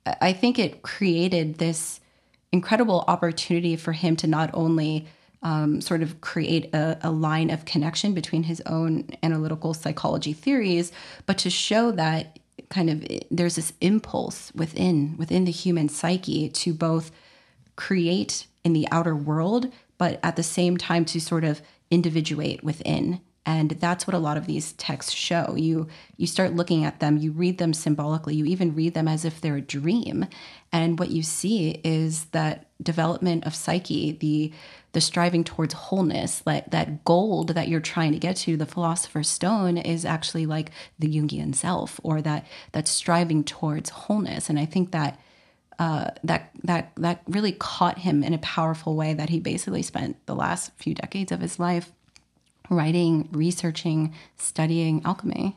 I- 0.05 0.33
think 0.33 0.57
it 0.57 0.83
created 0.83 1.57
this 1.57 1.99
incredible 2.51 3.03
opportunity 3.07 3.75
for 3.75 3.91
him 3.91 4.15
to 4.17 4.27
not 4.27 4.49
only 4.53 5.07
um, 5.43 5.81
sort 5.81 6.01
of 6.01 6.21
create 6.21 6.73
a, 6.73 6.97
a 7.01 7.11
line 7.11 7.49
of 7.49 7.65
connection 7.65 8.13
between 8.13 8.43
his 8.43 8.61
own 8.65 9.09
analytical 9.21 9.73
psychology 9.73 10.33
theories, 10.33 10.91
but 11.25 11.37
to 11.39 11.49
show 11.49 11.91
that 11.91 12.36
kind 12.69 12.89
of 12.89 13.05
there's 13.31 13.55
this 13.55 13.73
impulse 13.81 14.51
within 14.53 15.15
within 15.17 15.45
the 15.45 15.51
human 15.51 15.89
psyche 15.89 16.49
to 16.49 16.73
both 16.73 17.11
create 17.75 18.47
in 18.63 18.73
the 18.73 18.87
outer 18.91 19.15
world, 19.15 19.71
but 19.97 20.19
at 20.23 20.35
the 20.35 20.43
same 20.43 20.77
time 20.77 21.05
to 21.05 21.21
sort 21.21 21.43
of 21.43 21.61
individuate 21.89 22.63
within. 22.63 23.21
And 23.47 23.71
that's 23.71 24.05
what 24.05 24.13
a 24.13 24.19
lot 24.19 24.35
of 24.35 24.45
these 24.45 24.73
texts 24.73 25.13
show. 25.13 25.55
You 25.55 25.87
you 26.17 26.27
start 26.27 26.53
looking 26.53 26.83
at 26.83 26.99
them, 26.99 27.15
you 27.15 27.31
read 27.31 27.59
them 27.59 27.73
symbolically, 27.73 28.35
you 28.35 28.43
even 28.43 28.75
read 28.75 28.93
them 28.93 29.07
as 29.07 29.23
if 29.23 29.39
they're 29.39 29.55
a 29.55 29.61
dream. 29.61 30.25
And 30.73 30.99
what 30.99 31.11
you 31.11 31.23
see 31.23 31.79
is 31.81 32.25
that 32.25 32.67
development 32.83 33.45
of 33.45 33.55
psyche, 33.55 34.11
the 34.11 34.51
the 34.91 34.99
striving 34.99 35.45
towards 35.45 35.73
wholeness, 35.73 36.43
like 36.45 36.71
that 36.71 37.05
gold 37.05 37.53
that 37.53 37.69
you're 37.69 37.79
trying 37.79 38.11
to 38.11 38.19
get 38.19 38.35
to, 38.35 38.57
the 38.57 38.65
philosopher's 38.65 39.29
stone 39.29 39.77
is 39.77 40.03
actually 40.03 40.45
like 40.45 40.71
the 40.99 41.07
Jungian 41.07 41.55
self, 41.55 42.01
or 42.03 42.21
that 42.21 42.45
that 42.73 42.85
striving 42.85 43.45
towards 43.45 43.91
wholeness. 43.91 44.49
And 44.49 44.59
I 44.59 44.65
think 44.65 44.91
that 44.91 45.21
uh, 45.79 46.09
that 46.21 46.51
that 46.65 46.91
that 46.97 47.21
really 47.29 47.53
caught 47.53 47.99
him 47.99 48.23
in 48.23 48.33
a 48.33 48.39
powerful 48.39 48.97
way 48.97 49.13
that 49.13 49.29
he 49.29 49.39
basically 49.39 49.83
spent 49.83 50.17
the 50.25 50.35
last 50.35 50.73
few 50.75 50.93
decades 50.93 51.31
of 51.31 51.39
his 51.39 51.59
life 51.59 51.93
writing, 52.69 53.27
researching, 53.31 54.13
studying 54.37 55.01
alchemy. 55.05 55.55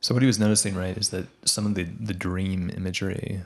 So 0.00 0.14
what 0.14 0.22
he 0.22 0.26
was 0.26 0.38
noticing, 0.38 0.74
right, 0.74 0.96
is 0.96 1.10
that 1.10 1.26
some 1.46 1.66
of 1.66 1.74
the 1.74 1.84
the 1.84 2.14
dream 2.14 2.70
imagery, 2.76 3.40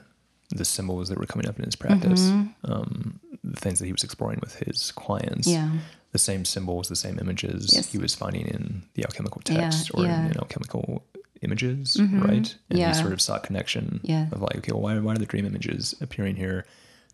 the 0.51 0.65
symbols 0.65 1.09
that 1.09 1.19
were 1.19 1.27
coming 1.27 1.49
up 1.49 1.59
in 1.59 1.65
his 1.65 1.77
practice, 1.77 2.29
mm-hmm. 2.29 2.71
um, 2.73 3.21
the 3.43 3.59
things 3.61 3.79
that 3.79 3.87
he 3.87 3.93
was 3.93 4.05
exploring 4.05 4.39
with 4.41 4.55
his 4.57 4.93
clients, 4.93 5.49
Yeah. 5.49 5.71
the 6.13 6.19
same 6.19 6.45
symbols, 6.45 6.89
the 6.89 6.97
same 6.97 7.19
images 7.19 7.73
Yes. 7.73 7.91
he 7.91 7.99
was 7.99 8.15
finding 8.15 8.47
in 8.47 8.83
the 8.95 9.05
alchemical 9.05 9.41
Yeah, 9.49 9.63
text 9.71 9.91
or 9.95 10.05
yeah. 10.05 10.27
in, 10.27 10.37
alchemical 10.37 11.05
images, 11.41 11.97
mm-hmm. 11.99 12.21
right? 12.23 12.55
And 12.71 12.79
Yeah. 12.79 12.89
he 12.95 13.01
sort 13.01 13.13
of 13.15 13.21
sought 13.21 13.43
connection 13.45 14.01
Yeah. 14.05 14.27
of 14.31 14.43
like, 14.43 14.57
okay, 14.59 14.73
well, 14.73 14.83
why, 14.83 14.99
why 14.99 15.15
are 15.15 15.19
the 15.19 15.27
dream 15.27 15.47
images 15.47 15.95
appearing 16.01 16.37
here 16.37 16.67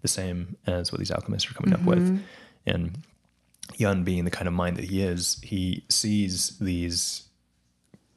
the 0.03 0.09
same 0.09 0.57
as 0.67 0.91
what 0.93 0.99
these 0.99 1.11
alchemists 1.13 1.49
are 1.51 1.55
coming 1.55 1.73
up 1.73 1.83
with? 1.85 2.01
Mm-hmm. 2.01 2.17
And 2.67 2.99
Jung 3.77 4.03
being 4.05 4.25
the 4.25 4.31
kind 4.31 4.49
of 4.49 4.55
mind 4.55 4.77
that 4.77 4.85
he 4.87 5.03
is, 5.03 5.41
he 5.43 5.85
sees 5.89 6.57
these 6.59 7.25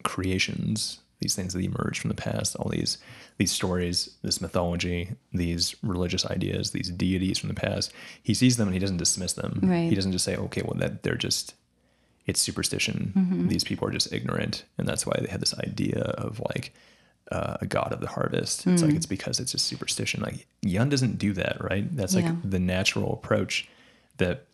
creations, 0.04 1.00
these 1.20 1.36
things 1.36 1.54
that 1.54 1.64
emerge 1.64 2.00
from 2.00 2.10
the 2.10 2.16
past, 2.16 2.56
all 2.56 2.70
these 2.70 2.98
these 3.38 3.52
stories, 3.52 4.10
this 4.22 4.40
mythology, 4.42 5.10
these 5.34 5.76
religious 5.82 6.26
ideas, 6.28 6.72
these 6.72 6.90
deities 6.92 7.40
from 7.40 7.50
the 7.50 7.56
past. 7.56 7.92
He 8.22 8.34
sees 8.36 8.58
them 8.58 8.68
and 8.68 8.74
he 8.76 8.80
doesn't 8.80 8.98
dismiss 8.98 9.34
them. 9.34 9.60
Right. 9.64 9.90
He 9.90 9.96
doesn't 9.96 10.12
just 10.12 10.26
say, 10.26 10.36
okay, 10.36 10.62
well 10.64 10.78
that 10.80 11.04
they're 11.04 11.16
just 11.16 11.56
it's 12.28 12.40
superstition. 12.40 13.48
These 13.50 13.64
people 13.64 13.88
are 13.88 13.92
just 13.92 14.14
ignorant, 14.14 14.64
and 14.78 14.88
that's 14.88 15.08
why 15.08 15.18
they 15.20 15.28
have 15.30 15.40
this 15.40 15.58
idea 15.58 16.02
of 16.02 16.40
like 16.54 16.72
uh, 17.32 17.58
a 17.62 17.66
god 17.66 17.92
of 17.94 18.00
the 18.00 18.08
harvest. 18.08 18.68
It's 18.68 18.84
like 18.84 18.94
it's 18.94 19.08
because 19.08 19.40
it's 19.40 19.52
just 19.54 19.66
superstition. 19.66 20.22
Like 20.22 20.46
Jung 20.62 20.90
doesn't 20.90 21.18
do 21.18 21.34
that, 21.34 21.58
right? 21.64 21.86
That's 21.96 22.14
like 22.14 22.26
Yeah. 22.26 22.36
the 22.44 22.60
natural 22.60 23.14
approach 23.14 23.68
that 24.18 24.46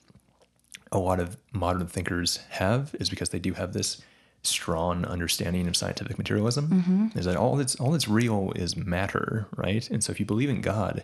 a 0.91 0.99
lot 0.99 1.19
of 1.19 1.37
modern 1.53 1.87
thinkers 1.87 2.37
have 2.49 2.95
is 2.99 3.09
because 3.09 3.29
they 3.29 3.39
do 3.39 3.53
have 3.53 3.73
this 3.73 4.01
strong 4.43 5.03
understanding 5.05 5.67
of 5.67 5.75
scientific 5.75 6.17
materialism. 6.17 7.11
Is 7.15 7.25
that 7.25 7.35
all 7.35 7.55
that's 7.55 7.75
all 7.75 7.91
that's 7.91 8.07
real 8.07 8.53
is 8.55 8.75
matter, 8.77 9.47
right? 9.55 9.89
And 9.89 10.03
so 10.03 10.11
if 10.11 10.19
you 10.19 10.25
believe 10.25 10.49
in 10.49 10.61
God, 10.61 11.03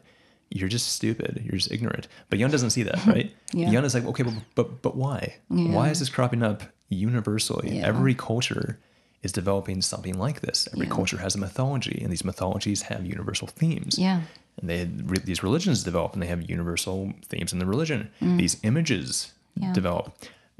you're 0.49 0.69
just 0.69 0.87
stupid. 0.93 1.41
You're 1.43 1.57
just 1.57 1.71
ignorant. 1.71 2.07
But 2.29 2.39
Jung 2.39 2.51
doesn't 2.51 2.69
see 2.69 2.83
that, 2.83 3.05
right? 3.07 3.33
Yeah. 3.51 3.69
Jung 3.71 3.83
is 3.85 3.93
like, 3.93 4.05
okay, 4.05 4.23
but 4.23 4.33
but, 4.55 4.81
but 4.81 4.95
why? 4.95 5.35
Why 5.49 5.89
is 5.89 5.99
this 5.99 6.09
cropping 6.09 6.43
up 6.43 6.63
universally? 6.89 7.77
Yeah. 7.77 7.87
Every 7.87 8.13
culture 8.15 8.79
is 9.23 9.31
developing 9.31 9.81
something 9.81 10.17
like 10.17 10.41
this. 10.41 10.67
Every 10.73 10.85
Yeah. 10.87 10.93
culture 10.93 11.17
has 11.17 11.35
a 11.35 11.39
mythology, 11.39 11.99
and 12.03 12.11
these 12.11 12.25
mythologies 12.25 12.83
have 12.83 13.05
universal 13.05 13.47
themes 13.47 13.97
Yeah. 13.97 14.21
and 14.59 14.69
they 14.69 14.85
re- 15.05 15.19
these 15.23 15.41
religions 15.43 15.83
develop 15.83 16.13
and 16.13 16.21
they 16.21 16.27
have 16.27 16.49
universal 16.49 17.13
themes 17.25 17.51
in 17.53 17.59
the 17.59 17.65
religion 17.65 18.09
these 18.21 18.57
images 18.63 19.31
Mm. 19.31 19.31
Yeah. 19.55 19.73
develop 19.73 20.13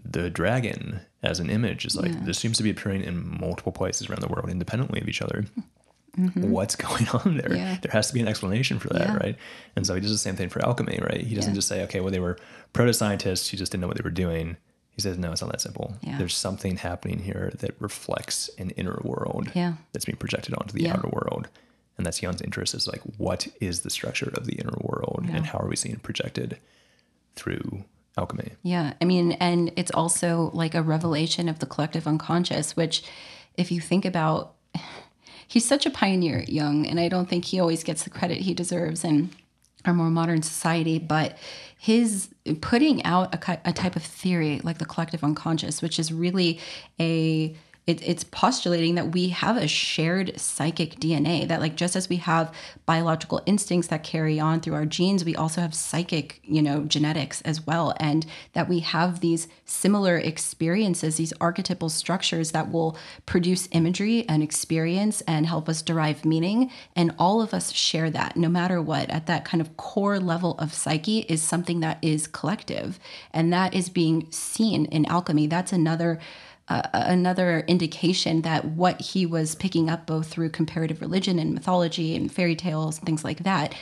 the 0.05 0.29
dragon 0.29 0.99
as 1.23 1.39
an 1.39 1.49
image 1.49 1.85
is 1.85 1.95
like 1.95 2.11
Yeah. 2.11 2.19
this 2.23 2.37
seems 2.37 2.57
to 2.57 2.63
be 2.63 2.69
appearing 2.69 3.03
in 3.03 3.39
multiple 3.39 3.71
places 3.71 4.09
around 4.09 4.21
the 4.21 4.27
world 4.27 4.49
independently 4.49 4.99
of 5.01 5.07
each 5.07 5.21
other 5.21 5.45
Mm-hmm. 6.17 6.51
what's 6.51 6.75
going 6.87 7.07
on 7.09 7.37
there 7.37 7.55
Yeah. 7.55 7.77
there 7.81 7.91
has 7.91 8.07
to 8.09 8.13
be 8.13 8.19
an 8.19 8.27
explanation 8.27 8.77
for 8.77 8.89
that 8.89 9.19
right 9.19 9.35
and 9.75 9.87
so 9.87 9.95
he 9.95 10.01
does 10.01 10.11
the 10.11 10.17
same 10.19 10.35
thing 10.35 10.49
for 10.49 10.63
alchemy 10.63 10.99
right 11.01 11.21
he 11.25 11.33
doesn't 11.33 11.55
just 11.55 11.67
say 11.67 11.83
okay 11.85 12.01
well 12.01 12.11
they 12.11 12.19
were 12.19 12.37
proto-scientists 12.71 13.49
who 13.49 13.57
just 13.57 13.71
didn't 13.71 13.81
know 13.81 13.87
what 13.87 13.97
they 13.97 14.03
were 14.03 14.11
doing 14.11 14.57
he 14.91 15.01
says 15.01 15.17
no 15.17 15.31
it's 15.31 15.41
not 15.41 15.51
that 15.51 15.61
simple 15.61 15.95
Yeah. 16.01 16.19
there's 16.19 16.35
something 16.35 16.77
happening 16.77 17.17
here 17.17 17.51
that 17.59 17.71
reflects 17.79 18.47
an 18.59 18.69
inner 18.71 18.99
world 19.03 19.49
Yeah. 19.55 19.73
that's 19.91 20.05
being 20.05 20.17
projected 20.17 20.53
onto 20.53 20.73
the 20.77 20.87
outer 20.89 21.07
world. 21.07 21.47
And 21.97 22.05
that's 22.05 22.21
Jung's 22.23 22.41
interest 22.41 22.73
is 22.73 22.87
like, 22.87 23.01
what 23.17 23.47
is 23.61 23.81
the 23.81 23.89
structure 23.91 24.31
of 24.35 24.45
the 24.47 24.53
inner 24.53 24.77
world 24.81 25.25
and 25.31 25.45
how 25.45 25.59
are 25.59 25.67
we 25.67 25.75
seeing 25.75 25.93
it 25.95 26.01
projected 26.03 26.57
through 27.35 27.83
alchemy? 28.17 28.51
Yeah. 28.61 28.93
I 29.01 29.05
mean, 29.05 29.33
and 29.33 29.71
it's 29.75 29.91
also 29.91 30.51
like 30.53 30.75
a 30.75 30.81
revelation 30.81 31.49
of 31.49 31.59
the 31.59 31.65
collective 31.65 32.07
unconscious, 32.07 32.75
which, 32.75 33.03
if 33.57 33.71
you 33.71 33.81
think 33.81 34.05
about, 34.05 34.53
he's 35.47 35.65
such 35.65 35.85
a 35.85 35.89
pioneer, 35.89 36.43
Jung, 36.47 36.85
and 36.85 36.99
I 36.99 37.07
don't 37.07 37.29
think 37.29 37.45
he 37.45 37.59
always 37.59 37.83
gets 37.83 38.03
the 38.03 38.09
credit 38.09 38.39
he 38.39 38.53
deserves 38.53 39.03
in 39.03 39.31
our 39.85 39.93
more 39.93 40.09
modern 40.09 40.41
society. 40.41 40.99
But 40.99 41.37
his 41.77 42.29
putting 42.61 43.03
out 43.03 43.33
a, 43.33 43.59
a 43.65 43.73
type 43.73 43.95
of 43.95 44.03
theory 44.03 44.61
like 44.63 44.77
the 44.77 44.85
collective 44.85 45.23
unconscious, 45.23 45.81
which 45.81 45.99
is 45.99 46.13
really 46.13 46.59
a 46.99 47.55
it, 47.85 48.01
it's 48.07 48.23
postulating 48.23 48.95
that 48.95 49.11
we 49.11 49.29
have 49.29 49.57
a 49.57 49.67
shared 49.67 50.39
psychic 50.39 50.95
DNA. 50.95 51.47
That 51.47 51.59
like 51.59 51.75
just 51.75 51.95
as 51.95 52.07
we 52.07 52.15
have 52.17 52.53
biological 52.85 53.41
instincts 53.45 53.89
that 53.89 54.03
carry 54.03 54.39
on 54.39 54.61
through 54.61 54.75
our 54.75 54.85
genes, 54.85 55.25
we 55.25 55.35
also 55.35 55.59
have 55.59 55.75
psychic, 55.75 56.39
you 56.43 56.61
know, 56.61 56.83
genetics 56.83 57.41
as 57.41 57.65
well, 57.67 57.93
and 57.97 58.25
that 58.53 58.69
we 58.69 58.79
have 58.79 59.19
these 59.19 59.49
similar 59.65 60.17
experiences, 60.17 61.17
these 61.17 61.33
archetypal 61.41 61.89
structures 61.89 62.51
that 62.51 62.71
will 62.71 62.97
produce 63.25 63.67
imagery 63.71 64.27
and 64.29 64.41
experience 64.41 65.21
and 65.21 65.45
help 65.45 65.67
us 65.67 65.81
derive 65.81 66.23
meaning. 66.23 66.71
And 66.95 67.13
all 67.19 67.41
of 67.41 67.53
us 67.53 67.73
share 67.73 68.09
that, 68.11 68.37
no 68.37 68.47
matter 68.47 68.81
what. 68.81 69.09
At 69.09 69.27
that 69.27 69.43
kind 69.43 69.59
of 69.59 69.75
core 69.75 70.19
level 70.19 70.57
of 70.57 70.73
psyche 70.73 71.19
is 71.19 71.41
something 71.41 71.81
that 71.81 71.97
is 72.01 72.27
collective, 72.27 72.97
and 73.33 73.51
that 73.51 73.73
is 73.73 73.89
being 73.89 74.31
seen 74.31 74.85
in 74.85 75.05
alchemy. 75.05 75.47
That's 75.47 75.73
another 75.73 76.19
uh, 76.69 76.81
another 76.93 77.61
indication 77.67 78.41
that 78.41 78.65
what 78.65 79.01
he 79.01 79.25
was 79.25 79.55
picking 79.55 79.89
up 79.89 80.05
both 80.05 80.27
through 80.27 80.49
comparative 80.49 81.01
religion 81.01 81.37
and 81.39 81.53
mythology 81.53 82.15
and 82.15 82.31
fairy 82.31 82.55
tales 82.55 82.97
and 82.97 83.05
things 83.05 83.23
like 83.23 83.43
that 83.43 83.75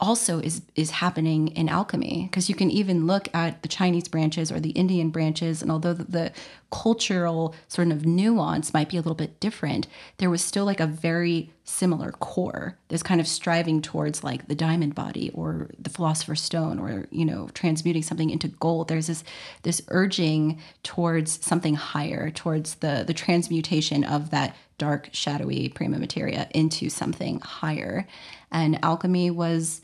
also 0.00 0.38
is 0.40 0.62
is 0.74 0.90
happening 0.90 1.48
in 1.48 1.68
alchemy. 1.68 2.28
Because 2.30 2.48
you 2.48 2.54
can 2.54 2.70
even 2.70 3.06
look 3.06 3.28
at 3.34 3.62
the 3.62 3.68
Chinese 3.68 4.08
branches 4.08 4.50
or 4.50 4.60
the 4.60 4.70
Indian 4.70 5.10
branches 5.10 5.62
and 5.62 5.70
although 5.70 5.94
the, 5.94 6.04
the, 6.04 6.32
cultural 6.70 7.54
sort 7.68 7.86
of 7.92 8.04
nuance 8.04 8.74
might 8.74 8.88
be 8.88 8.96
a 8.96 9.00
little 9.00 9.14
bit 9.14 9.38
different 9.38 9.86
there 10.18 10.28
was 10.28 10.42
still 10.42 10.64
like 10.64 10.80
a 10.80 10.88
very 10.88 11.48
similar 11.62 12.10
core 12.10 12.76
this 12.88 13.00
kind 13.00 13.20
of 13.20 13.28
striving 13.28 13.80
towards 13.80 14.24
like 14.24 14.48
the 14.48 14.56
diamond 14.56 14.92
body 14.92 15.30
or 15.34 15.70
the 15.78 15.88
philosopher's 15.88 16.42
stone 16.42 16.80
or 16.80 17.06
you 17.10 17.24
know 17.24 17.48
transmuting 17.54 18.02
something 18.02 18.30
into 18.30 18.48
gold. 18.48 18.88
There's 18.88 19.06
this 19.06 19.24
this 19.62 19.82
urging 19.88 20.60
towards 20.82 21.44
something 21.44 21.74
higher 21.74 22.30
towards 22.30 22.76
the 22.76 23.04
the 23.06 23.14
transmutation 23.14 24.04
of 24.04 24.30
that 24.30 24.54
dark 24.78 25.08
shadowy 25.12 25.68
prima 25.68 25.98
materia 25.98 26.48
into 26.52 26.90
something 26.90 27.40
higher. 27.40 28.06
And 28.50 28.78
alchemy 28.84 29.30
was 29.30 29.80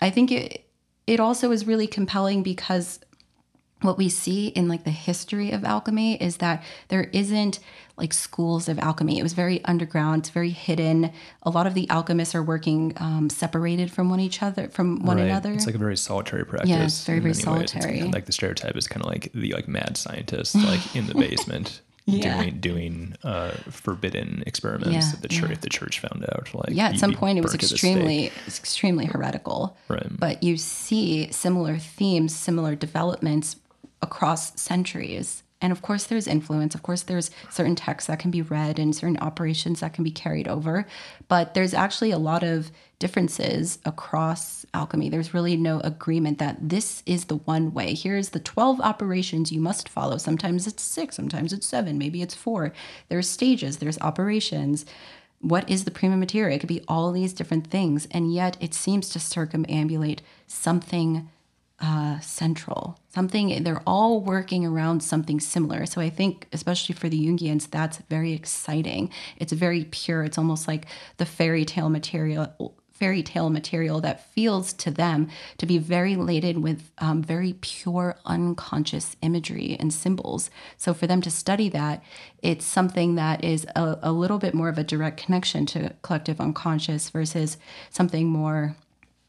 I 0.00 0.10
think 0.10 0.32
it 0.32 0.62
it 1.06 1.20
also 1.20 1.52
is 1.52 1.66
really 1.66 1.86
compelling 1.86 2.42
because 2.42 3.00
what 3.82 3.98
we 3.98 4.08
see 4.08 4.48
in 4.48 4.68
like 4.68 4.84
the 4.84 4.90
history 4.90 5.50
of 5.52 5.62
alchemy 5.62 6.16
is 6.16 6.38
that 6.38 6.62
there 6.88 7.04
isn't 7.12 7.60
like 7.96 8.12
schools 8.12 8.68
of 8.68 8.78
alchemy. 8.78 9.18
It 9.18 9.22
was 9.22 9.34
very 9.34 9.62
underground, 9.64 10.22
it's 10.22 10.30
very 10.30 10.50
hidden. 10.50 11.12
A 11.42 11.50
lot 11.50 11.66
of 11.66 11.74
the 11.74 11.88
alchemists 11.90 12.34
are 12.34 12.42
working 12.42 12.94
um, 12.96 13.28
separated 13.30 13.90
from 13.90 14.08
one 14.08 14.18
each 14.18 14.42
other, 14.42 14.68
from 14.68 15.04
one 15.04 15.18
right. 15.18 15.24
another. 15.24 15.52
It's 15.52 15.66
like 15.66 15.74
a 15.74 15.78
very 15.78 15.96
solitary 15.96 16.44
practice. 16.44 16.70
Yeah, 16.70 16.84
it's 16.84 17.04
very 17.04 17.20
very 17.20 17.34
solitary. 17.34 18.02
Like 18.02 18.26
the 18.26 18.32
stereotype 18.32 18.76
is 18.76 18.88
kind 18.88 19.04
of 19.04 19.10
like 19.10 19.30
the 19.32 19.52
like 19.52 19.68
mad 19.68 19.96
scientist, 19.96 20.54
like 20.54 20.96
in 20.96 21.06
the 21.06 21.14
basement 21.18 21.82
yeah. 22.06 22.38
doing 22.38 22.60
doing 22.60 23.14
uh, 23.24 23.50
forbidden 23.70 24.42
experiments 24.46 24.92
yeah, 24.92 25.10
that 25.10 25.22
the 25.22 25.28
church 25.28 25.50
yeah. 25.50 25.56
the 25.60 25.68
church 25.68 26.00
found 26.00 26.24
out. 26.32 26.54
Like 26.54 26.70
yeah, 26.70 26.88
at 26.88 26.98
some 26.98 27.12
point 27.12 27.38
it 27.38 27.42
was 27.42 27.54
extremely 27.54 28.32
extremely 28.46 29.06
heretical. 29.06 29.76
Right. 29.88 30.06
But 30.10 30.42
you 30.42 30.56
see 30.56 31.30
similar 31.32 31.78
themes, 31.78 32.34
similar 32.34 32.76
developments 32.76 33.56
across 34.02 34.58
centuries. 34.60 35.42
And 35.60 35.72
of 35.72 35.80
course, 35.80 36.04
there's 36.04 36.26
influence. 36.26 36.74
Of 36.74 36.82
course, 36.82 37.02
there's 37.02 37.30
certain 37.50 37.76
texts 37.76 38.08
that 38.08 38.18
can 38.18 38.30
be 38.30 38.42
read 38.42 38.78
and 38.78 38.94
certain 38.94 39.18
operations 39.18 39.80
that 39.80 39.94
can 39.94 40.04
be 40.04 40.10
carried 40.10 40.48
over. 40.48 40.86
But 41.28 41.54
there's 41.54 41.72
actually 41.72 42.10
a 42.10 42.18
lot 42.18 42.42
of 42.42 42.70
differences 42.98 43.78
across 43.84 44.66
alchemy. 44.74 45.08
There's 45.08 45.32
really 45.34 45.56
no 45.56 45.80
agreement 45.80 46.38
that 46.38 46.68
this 46.68 47.02
is 47.06 47.26
the 47.26 47.36
one 47.36 47.72
way. 47.72 47.94
Here's 47.94 48.30
the 48.30 48.40
12 48.40 48.80
operations 48.80 49.52
you 49.52 49.60
must 49.60 49.88
follow. 49.88 50.18
Sometimes 50.18 50.66
it's 50.66 50.82
six, 50.82 51.16
sometimes 51.16 51.52
it's 51.52 51.66
seven, 51.66 51.96
maybe 51.98 52.20
it's 52.20 52.34
four. 52.34 52.72
There's 53.08 53.28
stages, 53.28 53.78
there's 53.78 54.00
operations. 54.00 54.84
What 55.40 55.68
is 55.70 55.84
the 55.84 55.90
prima 55.90 56.16
materia? 56.16 56.56
It 56.56 56.60
could 56.60 56.68
be 56.68 56.84
all 56.88 57.12
these 57.12 57.32
different 57.32 57.66
things. 57.66 58.08
And 58.10 58.32
yet 58.32 58.56
it 58.60 58.74
seems 58.74 59.08
to 59.10 59.18
circumambulate 59.18 60.20
something 60.46 61.28
uh, 61.80 62.18
central. 62.20 62.98
Something 63.08 63.62
they're 63.62 63.82
all 63.86 64.20
working 64.20 64.64
around 64.64 65.02
something 65.02 65.40
similar. 65.40 65.86
So 65.86 66.00
I 66.00 66.10
think, 66.10 66.48
especially 66.52 66.94
for 66.94 67.08
the 67.08 67.26
Jungians, 67.26 67.70
that's 67.70 67.98
very 68.08 68.32
exciting. 68.32 69.10
It's 69.36 69.52
very 69.52 69.84
pure. 69.84 70.24
It's 70.24 70.38
almost 70.38 70.66
like 70.68 70.86
the 71.18 71.26
fairy 71.26 71.64
tale 71.64 71.88
material. 71.88 72.74
Fairy 72.92 73.22
tale 73.22 73.50
material 73.50 74.00
that 74.00 74.32
feels 74.32 74.72
to 74.72 74.90
them 74.90 75.28
to 75.58 75.66
be 75.66 75.76
very 75.76 76.16
laden 76.16 76.62
with 76.62 76.90
um, 76.96 77.22
very 77.22 77.52
pure, 77.60 78.16
unconscious 78.24 79.16
imagery 79.20 79.76
and 79.78 79.92
symbols. 79.92 80.48
So, 80.78 80.94
for 80.94 81.06
them 81.06 81.20
to 81.20 81.30
study 81.30 81.68
that, 81.68 82.02
it's 82.40 82.64
something 82.64 83.16
that 83.16 83.44
is 83.44 83.66
a, 83.76 83.98
a 84.02 84.12
little 84.12 84.38
bit 84.38 84.54
more 84.54 84.70
of 84.70 84.78
a 84.78 84.82
direct 84.82 85.22
connection 85.22 85.66
to 85.66 85.92
collective 86.00 86.40
unconscious 86.40 87.10
versus 87.10 87.58
something 87.90 88.28
more 88.28 88.76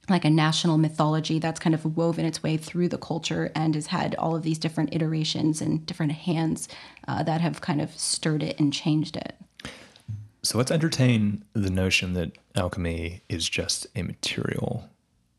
like 0.09 0.25
a 0.25 0.29
national 0.29 0.77
mythology 0.77 1.39
that's 1.39 1.59
kind 1.59 1.73
of 1.73 1.97
woven 1.97 2.25
its 2.25 2.41
way 2.41 2.57
through 2.57 2.89
the 2.89 2.97
culture 2.97 3.51
and 3.55 3.75
has 3.75 3.87
had 3.87 4.15
all 4.15 4.35
of 4.35 4.43
these 4.43 4.57
different 4.57 4.93
iterations 4.93 5.61
and 5.61 5.85
different 5.85 6.13
hands 6.13 6.69
uh, 7.07 7.23
that 7.23 7.41
have 7.41 7.61
kind 7.61 7.81
of 7.81 7.97
stirred 7.97 8.43
it 8.43 8.59
and 8.59 8.73
changed 8.73 9.17
it. 9.17 9.35
So 10.43 10.57
let's 10.57 10.71
entertain 10.71 11.43
the 11.53 11.69
notion 11.69 12.13
that 12.13 12.31
alchemy 12.55 13.21
is 13.27 13.49
just 13.49 13.87
a 13.95 14.03
material 14.03 14.89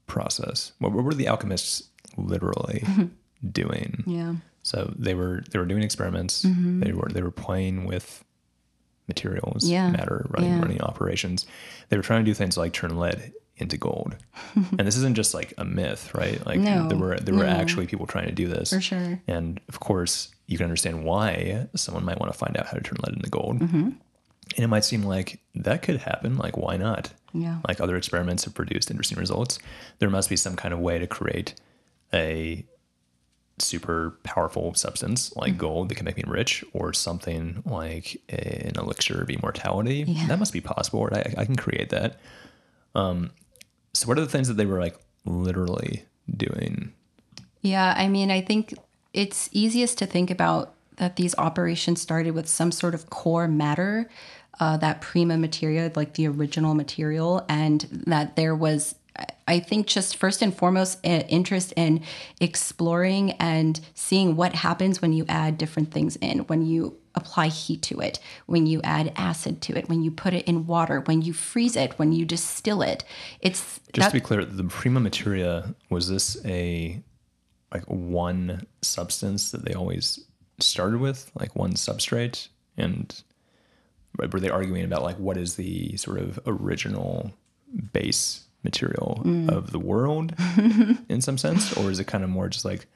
process. 0.06 0.72
What 0.80 0.92
were 0.92 1.14
the 1.14 1.28
alchemists 1.28 1.84
literally 2.16 2.84
doing? 3.52 4.04
Yeah. 4.06 4.34
So 4.62 4.92
they 4.98 5.14
were 5.14 5.44
they 5.50 5.58
were 5.58 5.64
doing 5.64 5.82
experiments. 5.82 6.44
Mm-hmm. 6.44 6.80
They 6.80 6.92
were 6.92 7.08
they 7.08 7.22
were 7.22 7.30
playing 7.30 7.86
with 7.86 8.22
materials, 9.06 9.66
yeah. 9.66 9.90
matter, 9.90 10.26
running 10.28 10.50
yeah. 10.50 10.60
running 10.60 10.82
operations. 10.82 11.46
They 11.88 11.96
were 11.96 12.02
trying 12.02 12.22
to 12.22 12.30
do 12.30 12.34
things 12.34 12.58
like 12.58 12.74
turn 12.74 12.98
lead 12.98 13.32
into 13.58 13.76
gold. 13.76 14.16
and 14.54 14.80
this 14.80 14.96
isn't 14.96 15.14
just 15.14 15.34
like 15.34 15.54
a 15.58 15.64
myth, 15.64 16.14
right? 16.14 16.44
Like 16.46 16.60
no, 16.60 16.88
there 16.88 16.98
were 16.98 17.18
there 17.18 17.34
no. 17.34 17.40
were 17.40 17.48
actually 17.48 17.86
people 17.86 18.06
trying 18.06 18.26
to 18.26 18.32
do 18.32 18.48
this. 18.48 18.70
For 18.70 18.80
sure. 18.80 19.20
And 19.26 19.60
of 19.68 19.80
course, 19.80 20.30
you 20.46 20.56
can 20.56 20.64
understand 20.64 21.04
why 21.04 21.68
someone 21.74 22.04
might 22.04 22.18
want 22.18 22.32
to 22.32 22.38
find 22.38 22.56
out 22.56 22.66
how 22.66 22.72
to 22.72 22.80
turn 22.80 22.98
lead 23.04 23.16
into 23.16 23.30
gold. 23.30 23.60
Mm-hmm. 23.60 23.90
And 24.56 24.64
it 24.64 24.68
might 24.68 24.84
seem 24.84 25.02
like 25.02 25.40
that 25.54 25.82
could 25.82 25.98
happen. 25.98 26.38
Like, 26.38 26.56
why 26.56 26.76
not? 26.76 27.12
Yeah. 27.34 27.58
Like 27.68 27.80
other 27.80 27.96
experiments 27.96 28.44
have 28.44 28.54
produced 28.54 28.90
interesting 28.90 29.18
results. 29.18 29.58
There 29.98 30.10
must 30.10 30.30
be 30.30 30.36
some 30.36 30.56
kind 30.56 30.72
of 30.72 30.80
way 30.80 30.98
to 30.98 31.06
create 31.06 31.54
a 32.12 32.64
super 33.60 34.18
powerful 34.22 34.72
substance 34.74 35.34
like 35.34 35.50
mm-hmm. 35.50 35.60
gold 35.60 35.88
that 35.88 35.96
can 35.96 36.04
make 36.04 36.16
me 36.16 36.24
rich 36.26 36.64
or 36.72 36.92
something 36.92 37.62
like 37.66 38.16
an 38.28 38.72
elixir 38.76 39.20
of 39.20 39.30
immortality. 39.30 40.04
Yeah. 40.06 40.28
That 40.28 40.38
must 40.38 40.52
be 40.52 40.60
possible. 40.60 41.06
Right? 41.06 41.34
I, 41.36 41.42
I 41.42 41.44
can 41.44 41.56
create 41.56 41.90
that. 41.90 42.18
Um, 42.94 43.30
so, 43.98 44.06
what 44.06 44.18
are 44.18 44.22
the 44.22 44.28
things 44.28 44.48
that 44.48 44.54
they 44.54 44.66
were 44.66 44.78
like 44.78 44.96
literally 45.24 46.04
doing? 46.36 46.92
Yeah, 47.62 47.94
I 47.96 48.08
mean, 48.08 48.30
I 48.30 48.40
think 48.40 48.74
it's 49.12 49.48
easiest 49.52 49.98
to 49.98 50.06
think 50.06 50.30
about 50.30 50.74
that 50.96 51.16
these 51.16 51.36
operations 51.36 52.00
started 52.00 52.32
with 52.32 52.48
some 52.48 52.70
sort 52.70 52.94
of 52.94 53.10
core 53.10 53.48
matter, 53.48 54.08
uh, 54.60 54.76
that 54.76 55.00
prima 55.00 55.36
materia, 55.36 55.90
like 55.96 56.14
the 56.14 56.28
original 56.28 56.74
material, 56.74 57.44
and 57.48 58.04
that 58.06 58.36
there 58.36 58.54
was 58.54 58.94
I 59.48 59.58
think 59.58 59.88
just 59.88 60.16
first 60.16 60.42
and 60.42 60.54
foremost, 60.54 61.00
an 61.02 61.22
interest 61.22 61.72
in 61.76 62.02
exploring 62.40 63.32
and 63.32 63.80
seeing 63.94 64.36
what 64.36 64.54
happens 64.54 65.02
when 65.02 65.12
you 65.12 65.24
add 65.28 65.58
different 65.58 65.90
things 65.90 66.14
in, 66.16 66.40
when 66.40 66.64
you 66.64 66.96
apply 67.18 67.48
heat 67.48 67.82
to 67.82 68.00
it, 68.00 68.18
when 68.46 68.66
you 68.66 68.80
add 68.82 69.12
acid 69.16 69.60
to 69.62 69.76
it, 69.76 69.88
when 69.88 70.02
you 70.02 70.10
put 70.10 70.32
it 70.32 70.46
in 70.46 70.66
water, 70.66 71.00
when 71.00 71.20
you 71.20 71.32
freeze 71.32 71.76
it, 71.76 71.98
when 71.98 72.12
you 72.12 72.24
distill 72.24 72.80
it. 72.80 73.04
It's 73.40 73.80
just 73.92 74.06
that, 74.06 74.08
to 74.08 74.14
be 74.14 74.20
clear, 74.20 74.44
the 74.44 74.64
prima 74.64 75.00
materia 75.00 75.74
was 75.90 76.08
this 76.08 76.42
a 76.44 77.02
like 77.72 77.84
one 77.84 78.66
substance 78.80 79.50
that 79.50 79.64
they 79.64 79.74
always 79.74 80.20
started 80.58 81.00
with, 81.00 81.30
like 81.38 81.54
one 81.54 81.74
substrate, 81.74 82.48
and 82.76 83.22
were 84.16 84.40
they 84.40 84.50
arguing 84.50 84.84
about 84.84 85.02
like 85.02 85.16
what 85.16 85.36
is 85.36 85.56
the 85.56 85.96
sort 85.96 86.18
of 86.18 86.40
original 86.46 87.32
base 87.92 88.44
material 88.64 89.22
mm. 89.24 89.48
of 89.50 89.70
the 89.70 89.78
world 89.78 90.34
in 91.08 91.20
some 91.20 91.38
sense, 91.38 91.76
or 91.76 91.90
is 91.90 92.00
it 92.00 92.06
kind 92.06 92.24
of 92.24 92.30
more 92.30 92.48
just 92.48 92.64
like 92.64 92.86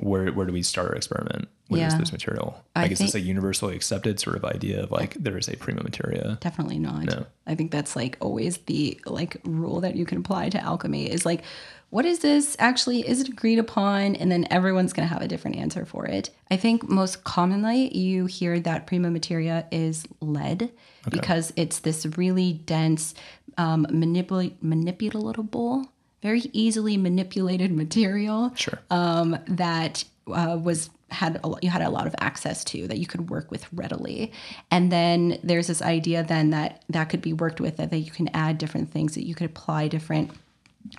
where 0.00 0.32
where 0.32 0.46
do 0.46 0.52
we 0.52 0.62
start 0.62 0.88
our 0.88 0.94
experiment? 0.94 1.48
What 1.68 1.80
yeah. 1.80 1.88
is 1.88 1.98
this 1.98 2.12
material? 2.12 2.64
Like, 2.74 2.90
I 2.90 2.92
is 2.92 2.98
this 2.98 3.14
a 3.14 3.20
universally 3.20 3.76
accepted 3.76 4.18
sort 4.18 4.36
of 4.36 4.44
idea 4.44 4.82
of 4.82 4.90
like 4.90 5.14
there 5.14 5.36
is 5.36 5.48
a 5.48 5.56
prima 5.56 5.82
materia? 5.82 6.38
Definitely 6.40 6.78
not. 6.78 7.04
No. 7.04 7.26
I 7.46 7.54
think 7.54 7.70
that's 7.70 7.94
like 7.94 8.16
always 8.20 8.58
the 8.58 9.00
like 9.06 9.36
rule 9.44 9.80
that 9.80 9.96
you 9.96 10.06
can 10.06 10.18
apply 10.18 10.48
to 10.50 10.60
alchemy 10.60 11.10
is 11.10 11.26
like, 11.26 11.42
what 11.90 12.04
is 12.04 12.20
this 12.20 12.56
actually? 12.58 13.06
Is 13.06 13.20
it 13.20 13.28
agreed 13.28 13.58
upon? 13.58 14.16
And 14.16 14.30
then 14.30 14.46
everyone's 14.50 14.92
going 14.92 15.08
to 15.08 15.12
have 15.12 15.22
a 15.22 15.28
different 15.28 15.56
answer 15.56 15.84
for 15.84 16.06
it. 16.06 16.30
I 16.50 16.56
think 16.56 16.88
most 16.88 17.24
commonly 17.24 17.94
you 17.96 18.26
hear 18.26 18.60
that 18.60 18.86
prima 18.86 19.10
materia 19.10 19.66
is 19.70 20.06
lead 20.20 20.62
okay. 20.62 20.72
because 21.10 21.52
it's 21.56 21.80
this 21.80 22.06
really 22.16 22.52
dense, 22.52 23.14
um, 23.56 23.86
manipul- 23.86 24.56
manipulatable 24.62 25.86
very 26.22 26.42
easily 26.52 26.96
manipulated 26.96 27.72
material 27.72 28.52
sure. 28.54 28.78
um, 28.90 29.38
that 29.46 30.04
uh, 30.26 30.58
was 30.60 30.90
had 31.10 31.40
a, 31.42 31.54
you 31.62 31.70
had 31.70 31.80
a 31.80 31.88
lot 31.88 32.06
of 32.06 32.14
access 32.18 32.62
to 32.62 32.86
that 32.86 32.98
you 32.98 33.06
could 33.06 33.30
work 33.30 33.50
with 33.50 33.66
readily 33.72 34.30
and 34.70 34.92
then 34.92 35.38
there's 35.42 35.68
this 35.68 35.80
idea 35.80 36.22
then 36.22 36.50
that 36.50 36.82
that 36.88 37.04
could 37.06 37.22
be 37.22 37.32
worked 37.32 37.60
with 37.60 37.78
that, 37.78 37.90
that 37.90 37.98
you 37.98 38.10
can 38.10 38.28
add 38.34 38.58
different 38.58 38.90
things 38.90 39.14
that 39.14 39.26
you 39.26 39.34
could 39.34 39.46
apply 39.46 39.88
different 39.88 40.30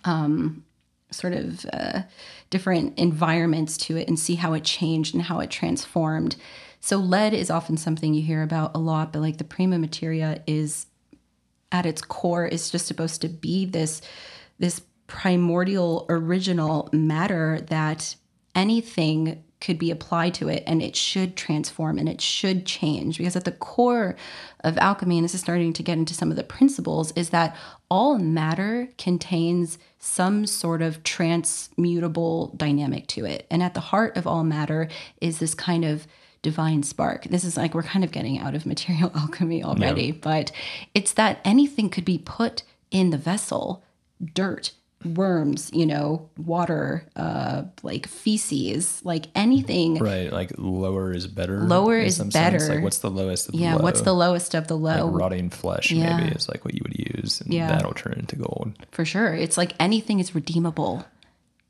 um, 0.05 0.63
sort 1.11 1.33
of 1.33 1.65
uh, 1.73 2.01
different 2.49 2.97
environments 2.97 3.77
to 3.77 3.97
it 3.97 4.07
and 4.07 4.17
see 4.17 4.35
how 4.35 4.53
it 4.53 4.63
changed 4.63 5.13
and 5.13 5.23
how 5.23 5.39
it 5.39 5.51
transformed 5.51 6.35
so 6.81 6.97
lead 6.97 7.33
is 7.33 7.51
often 7.51 7.77
something 7.77 8.13
you 8.13 8.23
hear 8.23 8.41
about 8.41 8.71
a 8.73 8.79
lot 8.79 9.13
but 9.13 9.19
like 9.19 9.37
the 9.37 9.43
prima 9.43 9.77
materia 9.77 10.41
is 10.47 10.87
at 11.71 11.85
its 11.85 12.01
core 12.01 12.47
is 12.47 12.71
just 12.71 12.87
supposed 12.87 13.21
to 13.21 13.29
be 13.29 13.63
this 13.63 14.01
this 14.57 14.81
primordial 15.09 16.05
original 16.07 16.87
matter 16.93 17.59
that 17.67 18.15
anything 18.55 19.43
could 19.59 19.77
be 19.77 19.91
applied 19.91 20.33
to 20.33 20.47
it 20.47 20.63
and 20.65 20.81
it 20.81 20.95
should 20.95 21.35
transform 21.35 21.97
and 21.97 22.07
it 22.07 22.21
should 22.21 22.65
change. 22.65 23.17
Because 23.17 23.35
at 23.35 23.43
the 23.43 23.51
core 23.51 24.15
of 24.63 24.77
alchemy 24.77 25.17
and 25.17 25.25
this 25.25 25.33
is 25.33 25.41
starting 25.41 25.73
to 25.73 25.83
get 25.83 25.97
into 25.97 26.13
some 26.13 26.29
of 26.29 26.37
the 26.37 26.43
principles 26.43 27.11
is 27.13 27.31
that 27.31 27.57
all 27.89 28.17
matter 28.17 28.87
contains 28.97 29.77
some 29.97 30.45
sort 30.45 30.81
of 30.81 31.03
transmutable 31.03 32.53
dynamic 32.55 33.07
to 33.07 33.25
it. 33.25 33.45
And 33.51 33.61
at 33.61 33.73
the 33.73 33.81
heart 33.81 34.15
of 34.15 34.25
all 34.25 34.45
matter 34.45 34.87
is 35.19 35.39
this 35.39 35.53
kind 35.53 35.83
of 35.83 36.07
divine 36.41 36.83
spark. 36.83 37.25
This 37.25 37.43
is 37.43 37.57
like 37.57 37.73
we're 37.73 37.83
kind 37.83 38.05
of 38.05 38.11
getting 38.11 38.39
out 38.39 38.55
of 38.55 38.65
material 38.65 39.11
alchemy 39.15 39.61
already 39.63 40.07
yeah. 40.07 40.13
but 40.21 40.51
it's 40.93 41.11
that 41.13 41.41
anything 41.43 41.89
could 41.89 42.05
be 42.05 42.17
put 42.17 42.63
in 42.91 43.09
the 43.09 43.17
vessel 43.17 43.83
dirt 44.33 44.71
worms, 45.05 45.69
you 45.73 45.85
know, 45.85 46.29
water, 46.37 47.05
uh, 47.15 47.63
like 47.83 48.07
feces, 48.07 49.01
like 49.03 49.27
anything. 49.35 49.97
Right, 49.97 50.31
like 50.31 50.51
lower 50.57 51.13
is 51.13 51.27
better. 51.27 51.59
Lower 51.59 51.97
is 51.97 52.19
better. 52.19 52.59
Like 52.59 52.83
what's 52.83 52.99
the 52.99 53.09
lowest? 53.09 53.53
yeah, 53.53 53.75
low? 53.75 53.83
what's 53.83 54.01
the 54.01 54.13
lowest 54.13 54.53
of 54.55 54.67
the 54.67 54.77
low? 54.77 55.07
Like 55.07 55.21
rotting 55.21 55.49
flesh 55.49 55.91
yeah. 55.91 56.17
maybe 56.17 56.35
is 56.35 56.49
like 56.49 56.65
what 56.65 56.73
you 56.73 56.81
would 56.83 56.97
use, 56.97 57.41
and 57.41 57.53
yeah. 57.53 57.67
that'll 57.67 57.93
turn 57.93 58.13
into 58.19 58.35
gold. 58.35 58.73
For 58.91 59.05
sure, 59.05 59.33
it's 59.33 59.57
like 59.57 59.73
anything 59.79 60.19
is 60.19 60.35
redeemable 60.35 61.05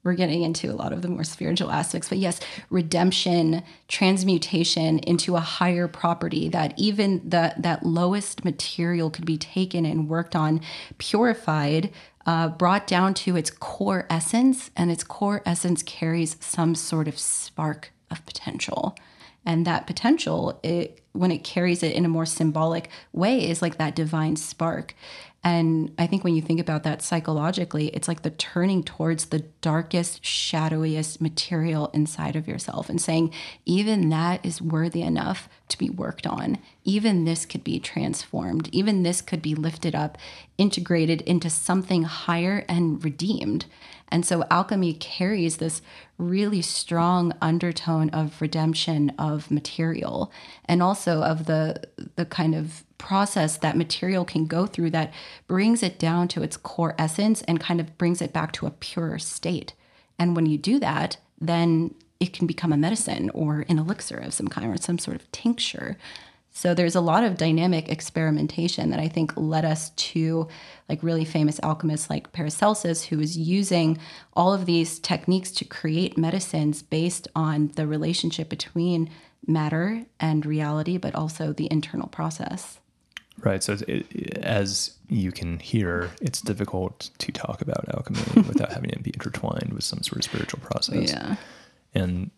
we're 0.03 0.13
getting 0.13 0.43
into 0.43 0.71
a 0.71 0.73
lot 0.73 0.93
of 0.93 1.01
the 1.01 1.07
more 1.07 1.23
spiritual 1.23 1.71
aspects 1.71 2.09
but 2.09 2.17
yes 2.17 2.39
redemption 2.69 3.63
transmutation 3.87 4.99
into 4.99 5.35
a 5.35 5.39
higher 5.39 5.87
property 5.87 6.49
that 6.49 6.73
even 6.77 7.21
the, 7.27 7.53
that 7.57 7.85
lowest 7.85 8.45
material 8.45 9.09
could 9.09 9.25
be 9.25 9.37
taken 9.37 9.85
and 9.85 10.07
worked 10.07 10.35
on 10.35 10.61
purified 10.97 11.91
uh, 12.29 12.47
brought 12.47 12.85
down 12.85 13.11
to 13.11 13.35
its 13.35 13.49
core 13.49 14.05
essence 14.07 14.69
and 14.77 14.91
its 14.91 15.03
core 15.03 15.41
essence 15.47 15.81
carries 15.81 16.37
some 16.39 16.75
sort 16.75 17.07
of 17.07 17.17
spark 17.17 17.91
of 18.11 18.23
potential 18.27 18.95
and 19.49 19.65
that 19.65 19.87
potential 19.87 20.59
it 20.61 21.01
when 21.13 21.31
it 21.31 21.43
carries 21.43 21.81
it 21.81 21.93
in 21.93 22.05
a 22.05 22.07
more 22.07 22.25
symbolic 22.25 22.87
way 23.11 23.49
is 23.49 23.63
like 23.63 23.77
that 23.79 23.95
divine 23.95 24.35
spark 24.35 24.93
and 25.41 25.93
I 25.97 26.05
think 26.05 26.25
when 26.25 26.35
you 26.35 26.41
think 26.41 26.59
about 26.59 26.83
that 26.83 27.01
psychologically, 27.01 27.87
it's 27.87 28.09
like 28.09 28.23
the 28.23 28.29
turning 28.29 28.83
towards 28.83 29.27
the 29.27 29.39
darkest, 29.61 30.21
shadowiest 30.21 31.21
material 31.21 31.89
inside 31.93 32.35
of 32.35 32.47
yourself 32.47 32.89
and 32.89 32.99
saying, 32.99 33.33
even 33.65 34.09
that 34.09 34.45
is 34.45 34.61
worthy 34.61 35.01
enough 35.01 35.47
to 35.69 35.77
be 35.77 35.89
worked 35.89 36.27
on. 36.27 36.57
Even 36.83 37.23
this 37.23 37.45
could 37.45 37.63
be 37.63 37.79
transformed. 37.79 38.67
Even 38.73 39.03
this 39.03 39.21
could 39.21 39.41
be 39.41 39.55
lifted 39.55 39.95
up, 39.95 40.17
integrated 40.57 41.21
into 41.21 41.49
something 41.49 42.03
higher 42.03 42.65
and 42.67 43.01
redeemed. 43.01 43.65
And 44.09 44.25
so 44.25 44.43
alchemy 44.49 44.93
carries 44.93 45.57
this 45.57 45.81
really 46.17 46.61
strong 46.61 47.33
undertone 47.41 48.09
of 48.09 48.41
redemption 48.41 49.11
of 49.17 49.49
material 49.49 50.31
and 50.65 50.83
also 50.83 51.23
of 51.23 51.45
the 51.45 51.81
the 52.15 52.25
kind 52.25 52.55
of 52.55 52.83
process 52.97 53.57
that 53.57 53.77
material 53.77 54.25
can 54.25 54.45
go 54.45 54.65
through 54.65 54.89
that 54.91 55.13
brings 55.47 55.81
it 55.81 55.97
down 55.97 56.27
to 56.27 56.43
its 56.43 56.57
core 56.57 56.95
essence 56.99 57.41
and 57.43 57.59
kind 57.59 57.79
of 57.79 57.97
brings 57.97 58.21
it 58.21 58.33
back 58.33 58.51
to 58.51 58.65
a 58.65 58.71
pure 58.71 59.17
state. 59.17 59.73
And 60.19 60.35
when 60.35 60.45
you 60.45 60.57
do 60.57 60.79
that, 60.79 61.17
then 61.39 61.95
it 62.19 62.33
can 62.33 62.45
become 62.45 62.73
a 62.73 62.77
medicine 62.77 63.29
or 63.33 63.65
an 63.69 63.79
elixir 63.79 64.17
of 64.17 64.33
some 64.33 64.49
kind 64.49 64.67
or 64.67 64.77
some 64.77 64.99
sort 64.99 65.15
of 65.15 65.31
tincture. 65.31 65.97
So 66.59 66.73
there's 66.73 66.95
a 66.95 66.99
lot 66.99 67.23
of 67.23 67.37
dynamic 67.37 67.87
experimentation 67.87 68.89
that 68.89 68.99
I 68.99 69.07
think 69.07 69.31
led 69.37 69.63
us 69.63 69.91
to 69.91 70.49
like 70.89 71.01
really 71.01 71.23
famous 71.23 71.57
alchemists 71.63 72.09
like 72.09 72.33
Paracelsus, 72.33 73.05
who 73.05 73.17
was 73.17 73.37
using 73.37 73.97
all 74.33 74.53
of 74.53 74.65
these 74.65 74.99
techniques 74.99 75.51
to 75.51 75.63
create 75.63 76.17
medicines 76.17 76.81
based 76.81 77.29
on 77.33 77.69
the 77.77 77.87
relationship 77.87 78.49
between 78.49 79.09
matter 79.47 80.03
and 80.19 80.45
reality, 80.45 80.97
but 80.97 81.15
also 81.15 81.53
the 81.53 81.71
internal 81.71 82.09
process. 82.09 82.81
Right. 83.37 83.63
So, 83.63 83.77
it, 83.87 84.37
as 84.39 84.97
you 85.07 85.31
can 85.31 85.59
hear, 85.59 86.11
it's 86.19 86.41
difficult 86.41 87.09
to 87.19 87.31
talk 87.31 87.61
about 87.61 87.85
alchemy 87.95 88.19
without 88.49 88.73
having 88.73 88.89
it 88.89 89.01
be 89.01 89.11
intertwined 89.11 89.71
with 89.71 89.85
some 89.85 90.03
sort 90.03 90.17
of 90.17 90.25
spiritual 90.25 90.59
process. 90.59 91.13
Yeah. 91.13 91.37
And 91.93 92.31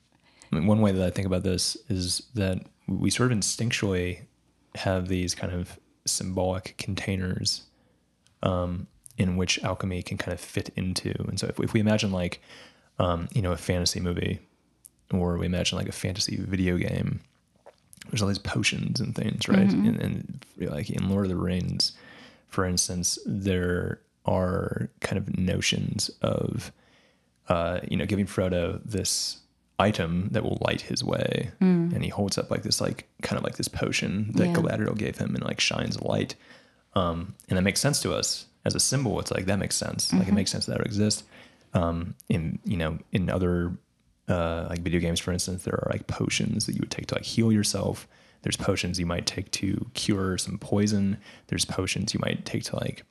I 0.51 0.55
mean, 0.55 0.67
one 0.67 0.81
way 0.81 0.91
that 0.91 1.05
I 1.05 1.09
think 1.09 1.25
about 1.25 1.43
this 1.43 1.77
is 1.87 2.23
that 2.35 2.59
we 2.87 3.09
sort 3.09 3.31
of 3.31 3.37
instinctually 3.37 4.21
have 4.75 5.07
these 5.07 5.33
kind 5.35 5.53
of 5.53 5.79
symbolic 6.05 6.75
containers 6.77 7.63
um, 8.43 8.87
in 9.17 9.37
which 9.37 9.63
alchemy 9.63 10.01
can 10.01 10.17
kind 10.17 10.33
of 10.33 10.39
fit 10.39 10.69
into. 10.75 11.13
And 11.27 11.39
so, 11.39 11.47
if, 11.47 11.59
if 11.59 11.73
we 11.73 11.79
imagine 11.79 12.11
like, 12.11 12.41
um, 12.99 13.29
you 13.33 13.41
know, 13.41 13.51
a 13.51 13.57
fantasy 13.57 13.99
movie, 13.99 14.39
or 15.11 15.37
we 15.37 15.45
imagine 15.45 15.77
like 15.77 15.89
a 15.89 15.93
fantasy 15.93 16.37
video 16.37 16.77
game, 16.77 17.21
there's 18.09 18.21
all 18.21 18.27
these 18.27 18.39
potions 18.39 18.99
and 18.99 19.15
things, 19.15 19.47
right? 19.47 19.67
Mm-hmm. 19.67 19.87
And, 19.87 19.99
and 20.01 20.45
like 20.59 20.89
in 20.89 21.09
Lord 21.09 21.25
of 21.25 21.29
the 21.29 21.37
Rings, 21.37 21.93
for 22.47 22.65
instance, 22.65 23.17
there 23.25 24.01
are 24.25 24.89
kind 24.99 25.17
of 25.17 25.37
notions 25.37 26.09
of, 26.21 26.71
uh, 27.47 27.79
you 27.87 27.97
know, 27.97 28.05
giving 28.05 28.25
Frodo 28.25 28.81
this 28.83 29.40
item 29.81 30.29
that 30.31 30.43
will 30.43 30.57
light 30.61 30.81
his 30.81 31.03
way, 31.03 31.51
mm. 31.59 31.93
and 31.93 32.03
he 32.03 32.09
holds 32.09 32.37
up 32.37 32.51
like 32.51 32.63
this, 32.63 32.79
like 32.79 33.07
kind 33.21 33.37
of 33.37 33.43
like 33.43 33.57
this 33.57 33.67
potion 33.67 34.31
that 34.35 34.47
yeah. 34.47 34.53
Galadriel 34.53 34.97
gave 34.97 35.17
him, 35.17 35.35
and 35.35 35.43
like 35.43 35.59
shines 35.59 35.99
light, 36.01 36.35
um, 36.93 37.35
and 37.49 37.57
that 37.57 37.63
makes 37.63 37.81
sense 37.81 38.01
to 38.01 38.13
us 38.13 38.45
as 38.65 38.75
a 38.75 38.79
symbol. 38.79 39.19
It's 39.19 39.31
like 39.31 39.45
that 39.45 39.59
makes 39.59 39.75
sense. 39.75 40.07
Mm-hmm. 40.07 40.17
Like 40.17 40.27
it 40.27 40.29
mm-hmm. 40.29 40.35
makes 40.35 40.51
sense 40.51 40.65
that 40.67 40.79
it 40.79 40.85
exists. 40.85 41.23
Um, 41.73 42.15
in 42.29 42.59
you 42.63 42.77
know, 42.77 42.99
in 43.11 43.29
other 43.29 43.77
uh, 44.27 44.67
like 44.69 44.81
video 44.81 44.99
games, 44.99 45.19
for 45.19 45.31
instance, 45.31 45.63
there 45.63 45.75
are 45.75 45.89
like 45.91 46.07
potions 46.07 46.65
that 46.65 46.73
you 46.73 46.79
would 46.81 46.91
take 46.91 47.07
to 47.07 47.15
like 47.15 47.25
heal 47.25 47.51
yourself. 47.51 48.07
There's 48.43 48.57
potions 48.57 48.99
you 48.99 49.05
might 49.05 49.25
take 49.25 49.51
to 49.51 49.89
cure 49.93 50.37
some 50.37 50.57
poison. 50.57 51.17
There's 51.47 51.65
potions 51.65 52.13
you 52.13 52.19
might 52.19 52.45
take 52.45 52.63
to 52.65 52.75
like 52.75 53.03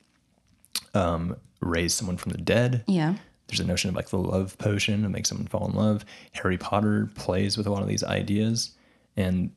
um, 0.94 1.36
raise 1.60 1.94
someone 1.94 2.16
from 2.16 2.32
the 2.32 2.38
dead. 2.38 2.84
Yeah. 2.86 3.14
There's 3.50 3.60
a 3.60 3.66
notion 3.66 3.90
of 3.90 3.96
like 3.96 4.08
the 4.10 4.18
love 4.18 4.56
potion 4.58 5.02
to 5.02 5.08
make 5.08 5.26
someone 5.26 5.46
fall 5.46 5.68
in 5.68 5.74
love. 5.74 6.04
Harry 6.32 6.58
Potter 6.58 7.10
plays 7.14 7.56
with 7.56 7.66
a 7.66 7.70
lot 7.70 7.82
of 7.82 7.88
these 7.88 8.04
ideas, 8.04 8.70
and 9.16 9.50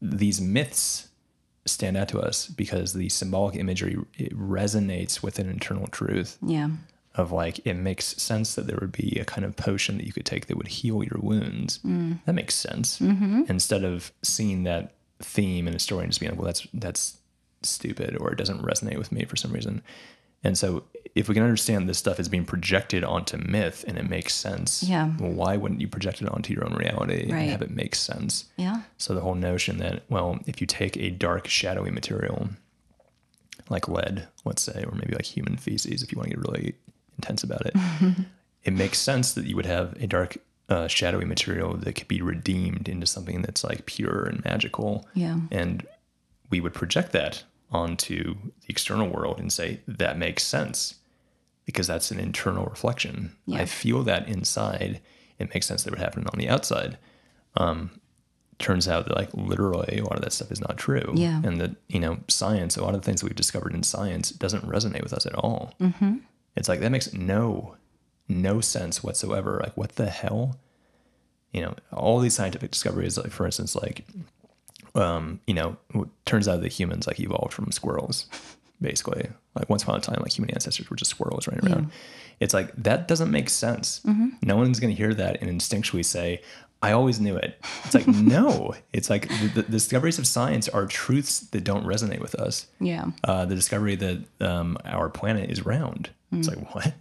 these 0.00 0.40
myths 0.40 1.08
stand 1.64 1.96
out 1.96 2.08
to 2.08 2.20
us 2.20 2.46
because 2.46 2.92
the 2.92 3.08
symbolic 3.08 3.56
imagery 3.56 3.96
it 4.14 4.36
resonates 4.38 5.22
with 5.22 5.38
an 5.38 5.48
internal 5.48 5.86
truth. 5.88 6.38
Yeah 6.42 6.68
of 7.16 7.32
like 7.32 7.66
it 7.66 7.74
makes 7.74 8.04
sense 8.22 8.54
that 8.54 8.66
there 8.66 8.78
would 8.80 8.92
be 8.92 9.18
a 9.20 9.24
kind 9.24 9.44
of 9.44 9.56
potion 9.56 9.96
that 9.96 10.06
you 10.06 10.12
could 10.12 10.26
take 10.26 10.46
that 10.46 10.56
would 10.56 10.68
heal 10.68 11.02
your 11.02 11.18
wounds. 11.20 11.78
Mm. 11.78 12.18
That 12.26 12.34
makes 12.34 12.54
sense. 12.54 12.98
Mm-hmm. 12.98 13.44
Instead 13.48 13.84
of 13.84 14.12
seeing 14.22 14.64
that 14.64 14.92
theme 15.20 15.66
in 15.66 15.74
a 15.74 15.78
story 15.78 16.04
and 16.04 16.12
just 16.12 16.20
being 16.20 16.30
like, 16.30 16.38
well, 16.38 16.46
that's 16.46 16.66
that's 16.74 17.18
stupid 17.62 18.16
or 18.20 18.32
it 18.32 18.36
doesn't 18.36 18.62
resonate 18.62 18.98
with 18.98 19.10
me 19.10 19.24
for 19.24 19.36
some 19.36 19.52
reason. 19.52 19.82
And 20.44 20.56
so 20.56 20.84
if 21.14 21.28
we 21.28 21.34
can 21.34 21.42
understand 21.42 21.88
this 21.88 21.98
stuff 21.98 22.20
is 22.20 22.28
being 22.28 22.44
projected 22.44 23.02
onto 23.02 23.38
myth 23.38 23.84
and 23.88 23.96
it 23.96 24.08
makes 24.08 24.34
sense, 24.34 24.82
yeah. 24.82 25.10
well, 25.18 25.32
why 25.32 25.56
wouldn't 25.56 25.80
you 25.80 25.88
project 25.88 26.20
it 26.20 26.28
onto 26.28 26.52
your 26.52 26.64
own 26.64 26.74
reality 26.74 27.32
right. 27.32 27.40
and 27.40 27.50
have 27.50 27.62
it 27.62 27.70
make 27.70 27.94
sense? 27.94 28.44
Yeah. 28.56 28.82
So 28.98 29.14
the 29.14 29.22
whole 29.22 29.34
notion 29.34 29.78
that, 29.78 30.02
well, 30.10 30.38
if 30.46 30.60
you 30.60 30.66
take 30.66 30.96
a 30.98 31.10
dark, 31.10 31.48
shadowy 31.48 31.90
material 31.90 32.50
like 33.68 33.88
lead, 33.88 34.28
let's 34.44 34.62
say, 34.62 34.84
or 34.86 34.94
maybe 34.94 35.14
like 35.14 35.24
human 35.24 35.56
feces, 35.56 36.02
if 36.02 36.12
you 36.12 36.18
want 36.18 36.30
to 36.30 36.36
get 36.36 36.46
really 36.46 36.74
intense 37.16 37.42
about 37.42 37.64
it, 37.64 37.74
it 38.64 38.72
makes 38.72 38.98
sense 38.98 39.32
that 39.32 39.46
you 39.46 39.56
would 39.56 39.66
have 39.66 39.94
a 39.94 40.06
dark, 40.06 40.36
uh, 40.68 40.86
shadowy 40.86 41.24
material 41.24 41.74
that 41.76 41.94
could 41.94 42.08
be 42.08 42.20
redeemed 42.20 42.88
into 42.88 43.06
something 43.06 43.40
that's 43.42 43.64
like 43.64 43.86
pure 43.86 44.24
and 44.24 44.44
magical. 44.44 45.06
Yeah. 45.14 45.38
And 45.50 45.86
we 46.50 46.60
would 46.60 46.74
project 46.74 47.12
that 47.12 47.44
onto 47.70 48.34
the 48.34 48.68
external 48.68 49.08
world 49.08 49.38
and 49.38 49.52
say, 49.52 49.80
that 49.88 50.18
makes 50.18 50.42
sense 50.42 50.96
because 51.64 51.86
that's 51.86 52.10
an 52.10 52.20
internal 52.20 52.64
reflection. 52.66 53.36
Yeah. 53.46 53.58
I 53.58 53.64
feel 53.66 54.02
that 54.04 54.28
inside. 54.28 55.00
It 55.38 55.52
makes 55.52 55.66
sense 55.66 55.82
that 55.82 55.88
it 55.88 55.92
would 55.92 56.04
happen 56.04 56.26
on 56.32 56.38
the 56.38 56.48
outside. 56.48 56.96
Um, 57.56 58.00
turns 58.58 58.88
out 58.88 59.06
that 59.06 59.16
like 59.16 59.28
literally 59.34 59.98
a 59.98 60.04
lot 60.04 60.16
of 60.16 60.22
that 60.22 60.32
stuff 60.32 60.50
is 60.50 60.60
not 60.60 60.78
true. 60.78 61.12
Yeah. 61.14 61.42
And 61.44 61.60
that, 61.60 61.72
you 61.88 62.00
know, 62.00 62.18
science, 62.28 62.76
a 62.76 62.84
lot 62.84 62.94
of 62.94 63.02
the 63.02 63.04
things 63.04 63.20
that 63.20 63.26
we've 63.26 63.36
discovered 63.36 63.74
in 63.74 63.82
science 63.82 64.30
doesn't 64.30 64.66
resonate 64.66 65.02
with 65.02 65.12
us 65.12 65.26
at 65.26 65.34
all. 65.34 65.74
Mm-hmm. 65.80 66.18
It's 66.54 66.68
like 66.68 66.80
that 66.80 66.90
makes 66.90 67.12
no 67.12 67.76
no 68.28 68.60
sense 68.60 69.02
whatsoever. 69.02 69.60
Like 69.62 69.76
what 69.76 69.96
the 69.96 70.10
hell? 70.10 70.58
You 71.52 71.62
know, 71.62 71.74
all 71.92 72.18
these 72.18 72.34
scientific 72.34 72.70
discoveries, 72.70 73.18
like 73.18 73.30
for 73.30 73.46
instance, 73.46 73.74
like 73.76 74.04
um, 74.96 75.40
you 75.46 75.54
know, 75.54 75.76
turns 76.24 76.48
out 76.48 76.60
that 76.62 76.72
humans 76.72 77.06
like 77.06 77.20
evolved 77.20 77.52
from 77.52 77.70
squirrels, 77.72 78.26
basically. 78.80 79.28
Like 79.54 79.68
once 79.70 79.82
upon 79.82 79.96
a 79.96 80.00
time, 80.00 80.18
like 80.20 80.36
human 80.36 80.50
ancestors 80.50 80.88
were 80.90 80.96
just 80.96 81.10
squirrels 81.10 81.46
running 81.46 81.66
around. 81.66 81.90
It's 82.40 82.52
like 82.52 82.74
that 82.82 83.08
doesn't 83.08 83.30
make 83.30 83.48
sense. 83.48 84.00
No 84.42 84.56
one's 84.56 84.80
going 84.80 84.94
to 84.94 84.96
hear 84.96 85.14
that 85.14 85.40
and 85.40 85.50
instinctually 85.50 86.04
say, 86.04 86.42
"I 86.82 86.92
always 86.92 87.18
knew 87.20 87.36
it." 87.36 87.58
It's 87.84 87.94
like 87.94 88.06
no. 88.36 88.74
It's 88.92 89.08
like 89.08 89.28
the, 89.28 89.48
the 89.54 89.62
discoveries 89.62 90.18
of 90.18 90.26
science 90.26 90.68
are 90.68 90.86
truths 90.86 91.40
that 91.40 91.64
don't 91.64 91.84
resonate 91.86 92.20
with 92.20 92.34
us. 92.34 92.66
Yeah. 92.80 93.06
Uh, 93.24 93.46
the 93.46 93.54
discovery 93.54 93.96
that 93.96 94.24
um, 94.40 94.76
our 94.84 95.08
planet 95.08 95.50
is 95.50 95.64
round. 95.64 96.10
It's 96.32 96.48
like 96.48 96.74
what? 96.74 96.92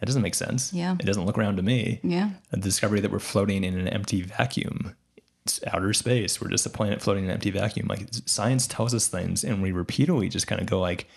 That 0.00 0.06
doesn't 0.06 0.22
make 0.22 0.34
sense. 0.34 0.72
Yeah. 0.72 0.96
It 0.98 1.06
doesn't 1.06 1.24
look 1.24 1.36
round 1.36 1.56
to 1.58 1.62
me. 1.62 2.00
Yeah. 2.02 2.30
The 2.50 2.56
discovery 2.56 3.00
that 3.00 3.12
we're 3.12 3.20
floating 3.20 3.62
in 3.62 3.78
an 3.78 3.86
empty 3.86 4.20
vacuum. 4.22 4.96
It's 5.44 5.60
outer 5.66 5.92
space. 5.92 6.40
We're 6.40 6.48
just 6.50 6.66
a 6.66 6.70
planet 6.70 7.02
floating 7.02 7.24
in 7.24 7.30
an 7.30 7.34
empty 7.34 7.50
vacuum. 7.50 7.88
Like 7.88 8.06
science 8.26 8.66
tells 8.66 8.94
us 8.94 9.08
things, 9.08 9.42
and 9.44 9.62
we 9.62 9.72
repeatedly 9.72 10.28
just 10.28 10.46
kind 10.46 10.60
of 10.60 10.66
go 10.68 10.80
like, 10.80 11.08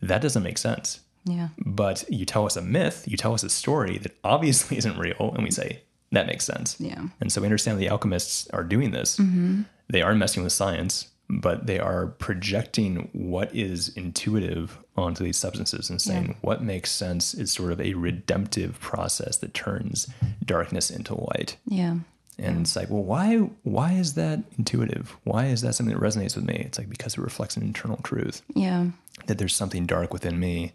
"That 0.00 0.22
doesn't 0.22 0.42
make 0.42 0.58
sense." 0.58 1.00
Yeah. 1.24 1.48
But 1.58 2.04
you 2.08 2.24
tell 2.24 2.46
us 2.46 2.56
a 2.56 2.62
myth, 2.62 3.04
you 3.06 3.16
tell 3.18 3.34
us 3.34 3.42
a 3.42 3.50
story 3.50 3.98
that 3.98 4.16
obviously 4.24 4.78
isn't 4.78 4.98
real, 4.98 5.32
and 5.34 5.42
we 5.44 5.50
say 5.50 5.82
that 6.10 6.26
makes 6.26 6.44
sense. 6.46 6.76
Yeah. 6.80 7.08
And 7.20 7.30
so 7.30 7.42
we 7.42 7.46
understand 7.46 7.78
the 7.78 7.90
alchemists 7.90 8.48
are 8.50 8.64
doing 8.64 8.92
this. 8.92 9.18
Mm-hmm. 9.18 9.62
They 9.90 10.00
are 10.00 10.14
messing 10.14 10.42
with 10.42 10.52
science, 10.52 11.08
but 11.28 11.66
they 11.66 11.78
are 11.78 12.06
projecting 12.06 13.10
what 13.12 13.54
is 13.54 13.90
intuitive 13.90 14.78
onto 14.96 15.22
these 15.22 15.36
substances 15.36 15.90
and 15.90 16.00
saying 16.00 16.28
Yeah. 16.28 16.34
what 16.40 16.62
makes 16.62 16.90
sense 16.92 17.34
is 17.34 17.52
sort 17.52 17.72
of 17.72 17.80
a 17.82 17.92
redemptive 17.92 18.80
process 18.80 19.36
that 19.38 19.52
turns 19.52 20.08
darkness 20.42 20.88
into 20.90 21.14
light. 21.14 21.56
Yeah. 21.66 21.96
And 22.40 22.60
it's 22.60 22.76
like, 22.76 22.88
well, 22.88 23.02
why 23.02 23.36
why 23.64 23.92
is 23.94 24.14
that 24.14 24.40
intuitive? 24.58 25.16
Why 25.24 25.46
is 25.46 25.60
that 25.62 25.74
something 25.74 25.94
that 25.94 26.00
resonates 26.02 26.36
with 26.36 26.44
me? 26.44 26.54
It's 26.54 26.78
like 26.78 26.88
because 26.88 27.14
it 27.14 27.20
reflects 27.20 27.56
an 27.56 27.62
internal 27.64 27.96
truth 28.04 28.42
Yeah. 28.54 28.90
that 29.26 29.38
there's 29.38 29.54
something 29.56 29.86
dark 29.86 30.12
within 30.12 30.38
me 30.38 30.72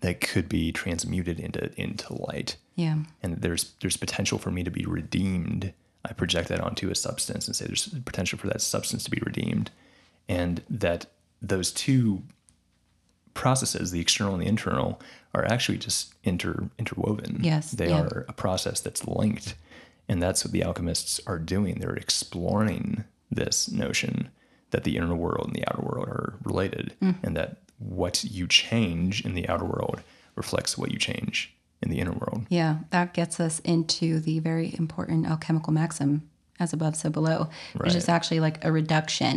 that 0.00 0.20
could 0.20 0.48
be 0.48 0.72
transmuted 0.72 1.40
into 1.40 1.72
into 1.80 2.12
light 2.14 2.56
Yeah. 2.74 2.98
and 3.22 3.36
there's 3.42 3.72
there's 3.80 3.96
potential 3.96 4.38
for 4.38 4.50
me 4.50 4.62
to 4.64 4.70
be 4.70 4.84
redeemed 4.86 5.72
i 6.06 6.12
project 6.14 6.48
that 6.48 6.60
onto 6.60 6.90
a 6.90 6.94
substance 6.94 7.46
and 7.46 7.54
say 7.54 7.66
there's 7.66 7.88
potential 8.06 8.38
for 8.38 8.46
that 8.48 8.62
substance 8.62 9.04
to 9.04 9.10
be 9.10 9.20
redeemed 9.24 9.70
and 10.28 10.62
that 10.70 11.04
those 11.42 11.70
two 11.72 12.22
processes 13.34 13.90
the 13.90 14.00
external 14.00 14.34
and 14.34 14.42
the 14.42 14.46
internal 14.48 15.00
are 15.34 15.44
actually 15.44 15.78
just 15.78 16.14
inter 16.24 16.68
interwoven 16.78 17.38
Yes, 17.42 17.70
they 17.72 17.88
yeah. 17.88 18.00
are 18.02 18.24
a 18.28 18.32
process 18.32 18.80
that's 18.80 19.06
linked 19.06 19.54
and 20.10 20.20
that's 20.22 20.44
what 20.44 20.52
the 20.52 20.62
alchemists 20.68 21.20
are 21.26 21.38
doing 21.38 21.74
they're 21.78 21.94
exploring 22.06 23.04
this 23.30 23.70
notion 23.70 24.28
that 24.72 24.84
the 24.84 24.96
inner 24.96 25.14
world 25.14 25.46
and 25.48 25.54
the 25.56 25.66
outer 25.70 25.82
world 25.82 26.06
are 26.08 26.34
related 26.44 26.86
Mm. 27.00 27.16
and 27.24 27.36
that 27.36 27.50
what 27.78 28.24
you 28.24 28.46
change 28.46 29.24
in 29.26 29.34
the 29.34 29.48
outer 29.48 29.64
world 29.64 29.98
reflects 30.36 30.76
what 30.78 30.90
you 30.92 30.98
change 30.98 31.36
in 31.82 31.88
the 31.90 31.98
inner 32.02 32.12
world 32.22 32.40
Yeah, 32.50 32.72
that 32.90 33.14
gets 33.14 33.40
us 33.40 33.60
into 33.60 34.20
the 34.20 34.38
very 34.40 34.74
important 34.78 35.26
alchemical 35.26 35.72
maxim, 35.72 36.10
as 36.58 36.72
above, 36.74 36.94
so 36.96 37.08
below, 37.08 37.48
which 37.78 37.94
is 37.94 38.08
actually 38.08 38.40
like 38.40 38.62
a 38.64 38.70
reduction. 38.70 39.36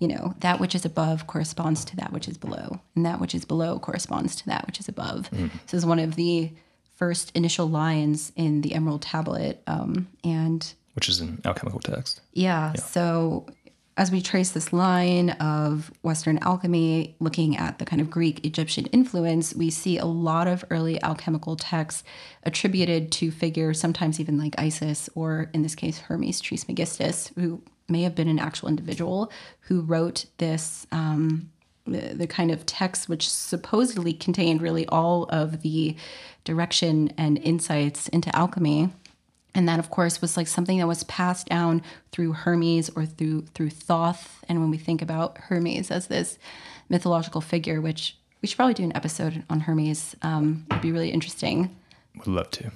You 0.00 0.08
know, 0.08 0.34
that 0.40 0.58
which 0.60 0.74
is 0.74 0.84
above 0.84 1.28
corresponds 1.28 1.84
to 1.86 1.96
that 1.96 2.12
which 2.12 2.26
is 2.28 2.36
below, 2.36 2.80
and 2.96 3.06
that 3.06 3.20
which 3.20 3.34
is 3.34 3.44
below 3.44 3.78
corresponds 3.78 4.34
to 4.36 4.46
that 4.46 4.66
which 4.66 4.80
is 4.80 4.88
above. 4.88 5.30
This 5.30 5.74
is 5.74 5.86
one 5.86 6.00
of 6.00 6.16
the 6.16 6.50
first 6.94 7.30
initial 7.34 7.66
lines 7.68 8.32
in 8.36 8.60
the 8.60 8.74
Emerald 8.74 9.02
Tablet. 9.02 9.62
Um, 9.66 10.08
and 10.22 10.72
which 10.94 11.08
is 11.08 11.20
an 11.20 11.40
alchemical 11.44 11.80
text 11.80 12.20
yeah, 12.32 12.74
so 12.74 13.46
as 13.96 14.10
we 14.10 14.20
trace 14.20 14.50
this 14.50 14.72
line 14.72 15.30
of 15.30 15.92
Western 16.02 16.38
alchemy, 16.38 17.14
looking 17.20 17.56
at 17.56 17.78
the 17.78 17.84
kind 17.84 18.02
of 18.02 18.10
Greek 18.10 18.44
Egyptian 18.44 18.86
influence, 18.86 19.54
we 19.54 19.70
see 19.70 19.98
a 19.98 20.04
lot 20.04 20.48
of 20.48 20.64
early 20.70 21.00
alchemical 21.02 21.54
texts 21.54 22.02
attributed 22.42 23.12
to 23.12 23.30
figures, 23.30 23.78
sometimes 23.78 24.18
even 24.18 24.36
like 24.36 24.54
Isis, 24.58 25.08
or 25.14 25.48
in 25.54 25.62
this 25.62 25.76
case, 25.76 25.98
Hermes 25.98 26.40
Trismegistus, 26.40 27.30
who 27.36 27.62
may 27.88 28.02
have 28.02 28.16
been 28.16 28.28
an 28.28 28.40
actual 28.40 28.68
individual 28.68 29.30
who 29.60 29.82
wrote 29.82 30.26
this. 30.38 30.86
Um, 30.90 31.50
the, 31.86 32.26
kind 32.26 32.50
of 32.50 32.64
text 32.66 33.08
which 33.08 33.28
supposedly 33.28 34.12
contained 34.12 34.62
really 34.62 34.86
all 34.86 35.24
of 35.24 35.62
the 35.62 35.96
direction 36.44 37.12
and 37.16 37.38
insights 37.38 38.08
into 38.08 38.34
alchemy. 38.34 38.90
And 39.54 39.68
that 39.68 39.78
of 39.78 39.90
course 39.90 40.20
was 40.20 40.36
like 40.36 40.48
something 40.48 40.78
that 40.78 40.86
was 40.86 41.04
passed 41.04 41.48
down 41.48 41.82
through 42.10 42.32
hermes 42.32 42.90
or 42.96 43.06
through 43.06 43.42
through 43.54 43.70
thoth. 43.70 44.44
And 44.48 44.60
when 44.60 44.70
we 44.70 44.78
think 44.78 45.00
about 45.00 45.38
hermes 45.38 45.90
as 45.90 46.08
this 46.08 46.38
mythological 46.88 47.40
figure 47.40 47.80
which 47.80 48.16
we 48.42 48.48
should 48.48 48.56
probably 48.56 48.74
do 48.74 48.84
an 48.84 48.96
episode 48.96 49.42
on 49.48 49.60
hermes 49.60 50.16
um, 50.22 50.66
it'd 50.70 50.82
be 50.82 50.92
really 50.92 51.10
interesting. 51.10 51.74
Would 52.16 52.26
love 52.28 52.50
to. 52.52 52.70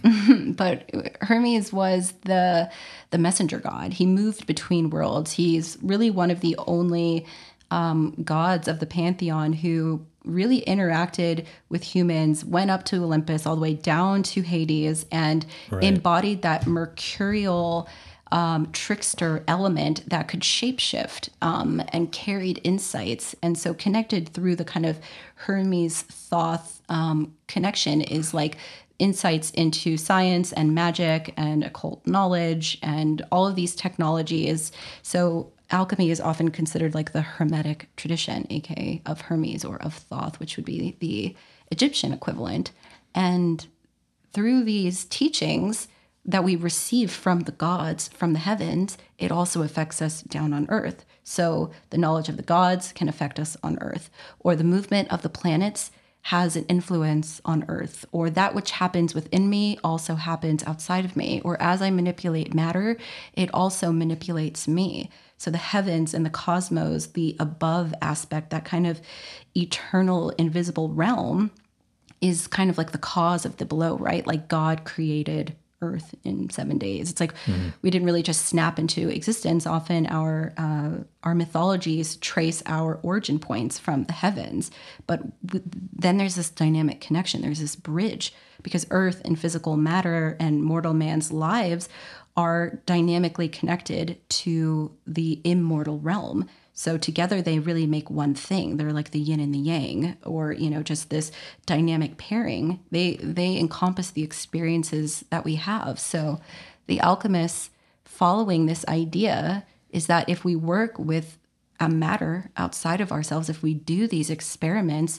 But 0.56 0.90
hermes 1.20 1.72
was 1.72 2.12
the 2.22 2.70
the 3.10 3.18
messenger 3.18 3.58
god. 3.58 3.94
He 3.94 4.06
moved 4.06 4.46
between 4.46 4.90
worlds. 4.90 5.32
He's 5.32 5.78
really 5.82 6.10
one 6.10 6.30
of 6.30 6.40
the 6.40 6.56
only 6.66 7.26
um, 7.70 8.14
gods 8.24 8.68
of 8.68 8.80
the 8.80 8.86
pantheon 8.86 9.52
who 9.52 10.06
really 10.24 10.62
interacted 10.62 11.46
with 11.68 11.82
humans, 11.82 12.44
went 12.44 12.70
up 12.70 12.84
to 12.84 13.02
Olympus, 13.02 13.46
all 13.46 13.56
the 13.56 13.62
way 13.62 13.74
down 13.74 14.22
to 14.22 14.42
Hades, 14.42 15.06
and 15.10 15.46
embodied 15.82 16.42
that 16.42 16.66
mercurial 16.66 17.88
um, 18.30 18.70
trickster 18.72 19.42
element 19.48 20.08
that 20.08 20.28
could 20.28 20.40
shapeshift 20.40 21.30
um, 21.40 21.82
and 21.88 22.12
carried 22.12 22.60
insights. 22.62 23.34
And 23.42 23.56
so, 23.56 23.72
connected 23.72 24.28
through 24.28 24.56
the 24.56 24.64
kind 24.64 24.84
of 24.84 25.00
Hermes 25.34 26.02
Thoth 26.02 26.82
um, 26.88 27.34
connection 27.46 28.02
is 28.02 28.34
like 28.34 28.58
insights 28.98 29.50
into 29.50 29.96
science 29.96 30.52
and 30.52 30.74
magic 30.74 31.32
and 31.36 31.62
occult 31.64 32.04
knowledge 32.06 32.78
and 32.82 33.24
all 33.30 33.46
of 33.46 33.54
these 33.54 33.74
technologies. 33.74 34.72
So 35.02 35.52
alchemy 35.70 36.10
is 36.10 36.20
often 36.20 36.50
considered 36.50 36.94
like 36.94 37.12
the 37.12 37.22
hermetic 37.22 37.88
tradition, 37.96 38.46
aka 38.50 39.02
of 39.06 39.22
Hermes 39.22 39.64
or 39.64 39.80
of 39.82 39.94
Thoth, 39.94 40.40
which 40.40 40.56
would 40.56 40.64
be 40.64 40.96
the 41.00 41.36
Egyptian 41.70 42.12
equivalent. 42.12 42.72
And 43.14 43.66
through 44.32 44.64
these 44.64 45.04
teachings 45.04 45.88
that 46.24 46.44
we 46.44 46.56
receive 46.56 47.10
from 47.10 47.40
the 47.40 47.52
gods, 47.52 48.08
from 48.08 48.34
the 48.34 48.38
heavens, 48.38 48.98
it 49.18 49.32
also 49.32 49.62
affects 49.62 50.02
us 50.02 50.22
down 50.22 50.52
on 50.52 50.66
earth. 50.68 51.04
So 51.24 51.70
the 51.90 51.98
knowledge 51.98 52.28
of 52.28 52.36
the 52.36 52.42
gods 52.42 52.92
can 52.92 53.08
affect 53.08 53.38
us 53.38 53.56
on 53.62 53.78
earth, 53.80 54.10
or 54.40 54.54
the 54.54 54.64
movement 54.64 55.10
of 55.10 55.22
the 55.22 55.28
planets 55.28 55.90
has 56.22 56.56
an 56.56 56.64
influence 56.66 57.40
on 57.44 57.64
earth, 57.68 58.04
or 58.12 58.28
that 58.28 58.54
which 58.54 58.72
happens 58.72 59.14
within 59.14 59.48
me 59.48 59.78
also 59.82 60.14
happens 60.14 60.62
outside 60.64 61.04
of 61.04 61.16
me, 61.16 61.40
or 61.44 61.60
as 61.62 61.80
I 61.80 61.90
manipulate 61.90 62.54
matter, 62.54 62.96
it 63.32 63.48
also 63.54 63.92
manipulates 63.92 64.68
me. 64.68 65.10
So 65.38 65.50
the 65.50 65.58
heavens 65.58 66.12
and 66.12 66.26
the 66.26 66.30
cosmos, 66.30 67.06
the 67.06 67.36
above 67.38 67.94
aspect, 68.02 68.50
that 68.50 68.64
kind 68.64 68.86
of 68.86 69.00
eternal, 69.56 70.30
invisible 70.30 70.90
realm, 70.90 71.50
is 72.20 72.48
kind 72.48 72.68
of 72.68 72.76
like 72.76 72.90
the 72.90 72.98
cause 72.98 73.46
of 73.46 73.56
the 73.58 73.64
below, 73.64 73.96
right? 73.96 74.26
Like 74.26 74.48
God 74.48 74.84
created 74.84 75.54
earth 75.80 76.14
in 76.24 76.50
seven 76.50 76.78
days. 76.78 77.10
It's 77.10 77.20
like 77.20 77.34
we 77.82 77.90
didn't 77.90 78.06
really 78.06 78.22
just 78.22 78.46
snap 78.46 78.78
into 78.78 79.08
existence. 79.08 79.66
Often 79.66 80.06
our 80.06 80.52
uh, 80.56 81.04
our 81.22 81.34
mythologies 81.34 82.16
trace 82.16 82.62
our 82.66 82.98
origin 83.02 83.38
points 83.38 83.78
from 83.78 84.04
the 84.04 84.12
heavens, 84.12 84.70
but 85.06 85.20
w- 85.46 85.64
then 85.92 86.16
there's 86.18 86.34
this 86.34 86.50
dynamic 86.50 87.00
connection. 87.00 87.42
There's 87.42 87.60
this 87.60 87.76
bridge 87.76 88.34
because 88.62 88.86
earth 88.90 89.22
and 89.24 89.38
physical 89.38 89.76
matter 89.76 90.36
and 90.40 90.62
mortal 90.62 90.94
man's 90.94 91.30
lives 91.30 91.88
are 92.36 92.80
dynamically 92.86 93.48
connected 93.48 94.18
to 94.28 94.92
the 95.06 95.40
immortal 95.44 95.98
realm. 95.98 96.48
So 96.78 96.96
together 96.96 97.42
they 97.42 97.58
really 97.58 97.88
make 97.88 98.08
one 98.08 98.34
thing. 98.34 98.76
They're 98.76 98.92
like 98.92 99.10
the 99.10 99.18
yin 99.18 99.40
and 99.40 99.52
the 99.52 99.58
yang, 99.58 100.16
or 100.24 100.52
you 100.52 100.70
know, 100.70 100.80
just 100.80 101.10
this 101.10 101.32
dynamic 101.66 102.18
pairing. 102.18 102.78
They 102.92 103.16
they 103.16 103.58
encompass 103.58 104.12
the 104.12 104.22
experiences 104.22 105.24
that 105.30 105.44
we 105.44 105.56
have. 105.56 105.98
So 105.98 106.40
the 106.86 107.00
alchemists 107.00 107.70
following 108.04 108.66
this 108.66 108.86
idea 108.86 109.66
is 109.90 110.06
that 110.06 110.28
if 110.28 110.44
we 110.44 110.54
work 110.54 110.96
with 111.00 111.36
a 111.80 111.88
matter 111.88 112.52
outside 112.56 113.00
of 113.00 113.10
ourselves, 113.10 113.48
if 113.48 113.60
we 113.60 113.74
do 113.74 114.06
these 114.06 114.30
experiments, 114.30 115.18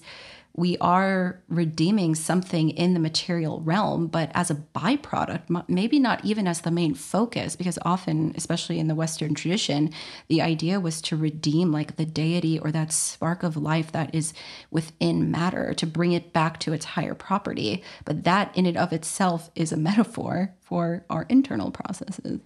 we 0.60 0.78
are 0.80 1.42
redeeming 1.48 2.14
something 2.14 2.70
in 2.72 2.94
the 2.94 3.00
material 3.00 3.62
realm, 3.62 4.08
but 4.08 4.30
as 4.34 4.52
a 4.52 4.56
byproduct, 4.56 5.64
maybe 5.70 6.00
not 6.00 6.24
even 6.26 6.48
as 6.48 6.62
the 6.62 6.70
main 6.70 6.94
focus, 6.94 7.56
because 7.56 7.80
often, 7.84 8.34
especially 8.36 8.78
in 8.78 8.90
the 8.90 8.94
Western 8.94 9.34
tradition, 9.34 9.90
the 10.28 10.42
idea 10.42 10.78
was 10.82 11.02
to 11.02 11.16
redeem 11.16 11.72
like 11.72 11.96
the 11.96 12.06
deity 12.06 12.60
or 12.60 12.72
that 12.72 12.92
spark 12.92 13.42
of 13.42 13.56
life 13.56 13.94
that 13.94 14.14
is 14.14 14.34
within 14.70 15.32
matter, 15.32 15.74
to 15.74 15.88
bring 15.88 16.12
it 16.12 16.34
back 16.34 16.60
to 16.60 16.74
its 16.74 16.84
higher 16.84 17.16
property. 17.16 17.82
But 18.04 18.26
that 18.26 18.52
in 18.54 18.66
and 18.66 18.76
of 18.76 18.92
itself 18.92 19.50
is 19.56 19.72
a 19.72 19.78
metaphor 19.78 20.54
for 20.60 21.06
our 21.10 21.26
internal 21.30 21.72
processes. 21.72 22.42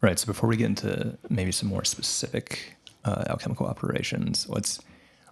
Right. 0.00 0.20
So 0.20 0.26
before 0.26 0.48
we 0.48 0.56
get 0.56 0.66
into 0.66 1.18
maybe 1.28 1.50
some 1.50 1.68
more 1.68 1.84
specific 1.84 2.76
uh, 3.04 3.24
alchemical 3.28 3.66
operations, 3.66 4.48
let's 4.48 4.78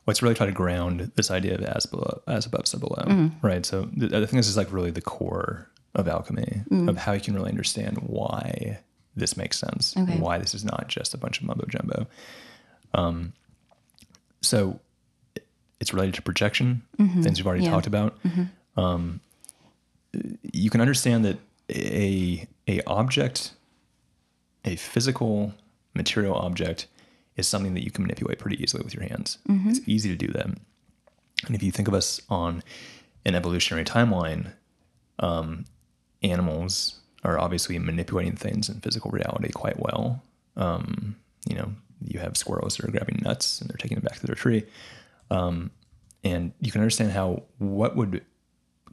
let's 0.08 0.22
really 0.22 0.34
try 0.34 0.46
to 0.46 0.52
ground 0.52 1.12
this 1.14 1.30
idea 1.30 1.54
of 1.54 1.62
as 1.62 1.86
below, 1.86 2.20
as 2.26 2.46
above, 2.46 2.66
so 2.66 2.78
below. 2.78 3.04
Mm-hmm. 3.06 3.46
Right. 3.46 3.64
So 3.64 3.84
th- 3.84 4.12
I 4.12 4.18
think 4.26 4.32
this 4.42 4.48
is 4.48 4.56
like 4.56 4.72
really 4.72 4.90
the 4.90 5.02
core 5.02 5.68
of 5.94 6.08
alchemy 6.08 6.62
Mm. 6.70 6.88
of 6.88 6.96
how 6.96 7.12
you 7.12 7.20
can 7.20 7.34
really 7.34 7.50
understand 7.50 7.98
why 8.02 8.78
this 9.16 9.36
makes 9.36 9.58
sense, 9.58 9.96
Okay. 9.96 10.18
why 10.18 10.38
this 10.38 10.54
is 10.54 10.64
not 10.64 10.88
just 10.88 11.14
a 11.14 11.18
bunch 11.18 11.40
of 11.40 11.46
mumbo 11.46 11.66
jumbo. 11.68 12.06
Um, 12.94 13.32
so 14.40 14.80
it's 15.80 15.92
related 15.92 16.14
to 16.14 16.22
projection, 16.22 16.82
things 16.96 17.38
we've 17.38 17.46
already 17.46 17.62
Mm-hmm. 17.62 17.66
Yeah. 17.66 17.70
talked 17.70 17.86
about. 17.86 18.18
Um, 18.76 19.20
you 20.52 20.70
can 20.70 20.80
understand 20.80 21.24
that 21.24 21.38
a 21.70 22.46
a 22.66 22.80
object 22.86 23.52
a 24.64 24.76
physical 24.76 25.52
material 25.94 26.34
object 26.34 26.86
is 27.38 27.46
something 27.46 27.72
that 27.74 27.84
you 27.84 27.90
can 27.90 28.02
manipulate 28.02 28.38
pretty 28.38 28.62
easily 28.62 28.82
with 28.82 28.92
your 28.94 29.04
hands. 29.04 29.38
It's 29.70 29.80
easy 29.88 30.10
to 30.10 30.16
do 30.16 30.30
that. 30.32 30.46
And 30.46 31.54
if 31.54 31.62
you 31.62 31.70
think 31.70 31.88
of 31.88 31.94
us 31.94 32.20
on 32.28 32.62
an 33.24 33.34
evolutionary 33.34 33.84
timeline, 33.86 34.52
um, 35.20 35.64
animals 36.22 37.00
are 37.24 37.38
obviously 37.38 37.78
manipulating 37.78 38.36
things 38.36 38.68
in 38.68 38.80
physical 38.80 39.10
reality 39.10 39.50
quite 39.52 39.78
well. 39.78 40.22
Um, 40.56 41.16
you 41.48 41.56
know, 41.56 41.72
you 42.02 42.18
have 42.20 42.36
squirrels 42.36 42.76
that 42.76 42.86
are 42.86 42.90
grabbing 42.90 43.20
nuts 43.22 43.60
and 43.60 43.70
they're 43.70 43.76
taking 43.76 43.96
them 43.96 44.04
back 44.04 44.18
to 44.18 44.26
their 44.26 44.34
tree. 44.34 44.64
Um, 45.30 45.70
and 46.24 46.52
you 46.60 46.70
can 46.72 46.80
understand 46.80 47.12
how 47.12 47.44
what 47.58 47.96
would 47.96 48.24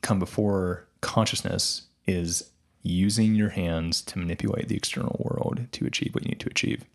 come 0.01 0.19
before 0.19 0.87
consciousness 1.01 1.83
is 2.05 2.51
using 2.83 3.33
your 3.33 3.49
hands 3.49 4.01
to 4.03 4.19
manipulate 4.19 4.67
the 4.67 4.75
external 4.75 5.19
world 5.19 5.65
to 5.71 5.85
achieve 5.85 6.13
what 6.13 6.23
you 6.23 6.29
need 6.29 6.39
to 6.39 6.49
achieve. 6.49 6.85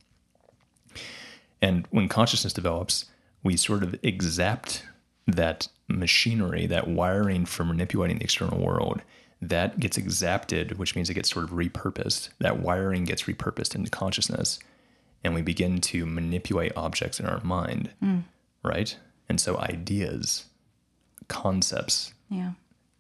And 1.63 1.87
when 1.91 2.09
consciousness 2.09 2.53
develops, 2.53 3.07
we 3.43 3.57
sort 3.57 3.83
of 3.83 3.95
exapt 4.03 4.85
that 5.27 5.69
machinery, 5.89 6.67
that 6.67 6.89
wiring 6.89 7.45
for 7.47 7.65
manipulating 7.65 8.19
the 8.19 8.25
external 8.25 8.63
world, 8.65 9.03
that 9.43 9.81
gets 9.81 9.97
exapted, 9.97 10.79
which 10.79 10.95
means 10.95 11.09
it 11.09 11.15
gets 11.15 11.31
sort 11.31 11.45
of 11.45 11.51
repurposed. 11.51 12.31
That 12.39 12.61
wiring 12.61 13.05
gets 13.05 13.23
repurposed 13.23 13.75
into 13.75 13.91
consciousness, 13.91 14.59
and 15.25 15.35
we 15.35 15.43
begin 15.43 15.81
to 15.83 16.07
manipulate 16.07 16.73
objects 16.77 17.21
in 17.21 17.27
our 17.27 17.43
mind, 17.43 17.91
hmm. 18.01 18.21
right? 18.63 18.97
And 19.29 19.41
so 19.41 19.59
ideas, 19.59 20.47
concepts, 21.29 22.13
Yeah. 22.29 22.53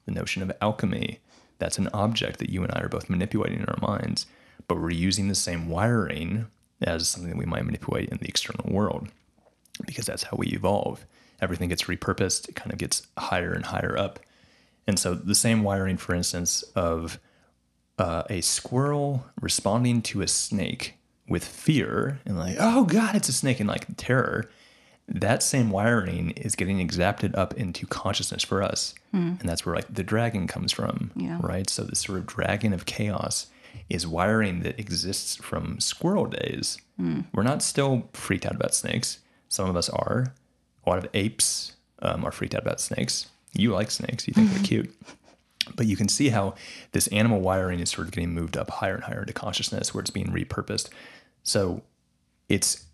the 0.06 0.12
notion 0.12 0.42
of 0.42 0.52
alchemy. 0.60 1.20
That's 1.58 1.78
an 1.78 1.88
object 1.92 2.38
that 2.38 2.50
you 2.50 2.62
and 2.62 2.72
I 2.72 2.80
are 2.80 2.88
both 2.88 3.10
manipulating 3.10 3.60
in 3.60 3.66
our 3.66 3.78
minds, 3.80 4.26
but 4.66 4.80
we're 4.80 4.90
using 4.90 5.28
the 5.28 5.34
same 5.34 5.68
wiring 5.68 6.46
as 6.82 7.08
something 7.08 7.30
that 7.30 7.38
we 7.38 7.46
might 7.46 7.64
manipulate 7.64 8.08
in 8.08 8.18
the 8.18 8.28
external 8.28 8.72
world 8.72 9.08
because 9.86 10.06
that's 10.06 10.24
how 10.24 10.36
we 10.36 10.48
evolve. 10.48 11.06
Everything 11.40 11.68
gets 11.68 11.84
repurposed, 11.84 12.48
it 12.48 12.56
kind 12.56 12.72
of 12.72 12.78
gets 12.78 13.06
higher 13.16 13.52
and 13.52 13.66
higher 13.66 13.96
up. 13.96 14.20
And 14.86 14.98
so 14.98 15.14
the 15.14 15.34
same 15.34 15.62
wiring, 15.62 15.96
for 15.96 16.14
instance, 16.14 16.62
of 16.74 17.18
uh, 17.98 18.24
a 18.28 18.40
squirrel 18.40 19.26
responding 19.40 20.02
to 20.02 20.22
a 20.22 20.28
snake 20.28 20.94
with 21.28 21.44
fear 21.44 22.20
and 22.26 22.38
like, 22.38 22.56
oh 22.58 22.84
God, 22.84 23.14
it's 23.14 23.28
a 23.28 23.32
snake, 23.32 23.60
and 23.60 23.68
like 23.68 23.86
terror, 23.96 24.50
that 25.06 25.42
same 25.42 25.70
wiring 25.70 26.30
is 26.32 26.54
getting 26.54 26.80
exapted 26.80 27.34
up 27.34 27.54
into 27.54 27.86
consciousness 27.86 28.44
for 28.44 28.62
us. 28.62 28.94
And 29.40 29.48
that's 29.48 29.64
where 29.64 29.74
like 29.74 29.92
the 29.92 30.02
dragon 30.02 30.46
comes 30.46 30.72
from. 30.72 31.10
Yeah. 31.16 31.38
Right. 31.40 31.68
So 31.68 31.84
this 31.84 32.00
sort 32.00 32.18
of 32.18 32.26
dragon 32.26 32.72
of 32.72 32.86
chaos 32.86 33.46
is 33.88 34.06
wiring 34.06 34.60
that 34.60 34.78
exists 34.78 35.36
from 35.36 35.80
squirrel 35.80 36.26
days. 36.26 36.78
We're 37.32 37.42
not 37.42 37.62
still 37.62 38.08
freaked 38.12 38.44
out 38.46 38.54
about 38.54 38.74
snakes. 38.74 39.18
Some 39.48 39.68
of 39.68 39.76
us 39.76 39.88
are. 39.88 40.34
A 40.84 40.90
lot 40.90 40.98
of 40.98 41.08
apes 41.14 41.76
um, 42.00 42.24
are 42.24 42.32
freaked 42.32 42.54
out 42.54 42.62
about 42.62 42.80
snakes. 42.80 43.28
You 43.52 43.72
like 43.72 43.90
snakes, 43.90 44.28
you 44.28 44.34
think 44.34 44.50
they're 44.50 44.62
cute. 44.64 44.94
But 45.76 45.86
you 45.86 45.96
can 45.96 46.08
see 46.08 46.28
how 46.30 46.54
this 46.92 47.06
animal 47.08 47.40
wiring 47.40 47.80
is 47.80 47.90
sort 47.90 48.06
of 48.06 48.12
getting 48.12 48.32
moved 48.34 48.56
up 48.56 48.70
higher 48.70 48.94
and 48.94 49.04
higher 49.04 49.20
into 49.20 49.32
consciousness 49.32 49.92
where 49.94 50.00
it's 50.00 50.10
being 50.10 50.28
repurposed. 50.28 50.88
So 51.42 51.82
it's 52.48 52.86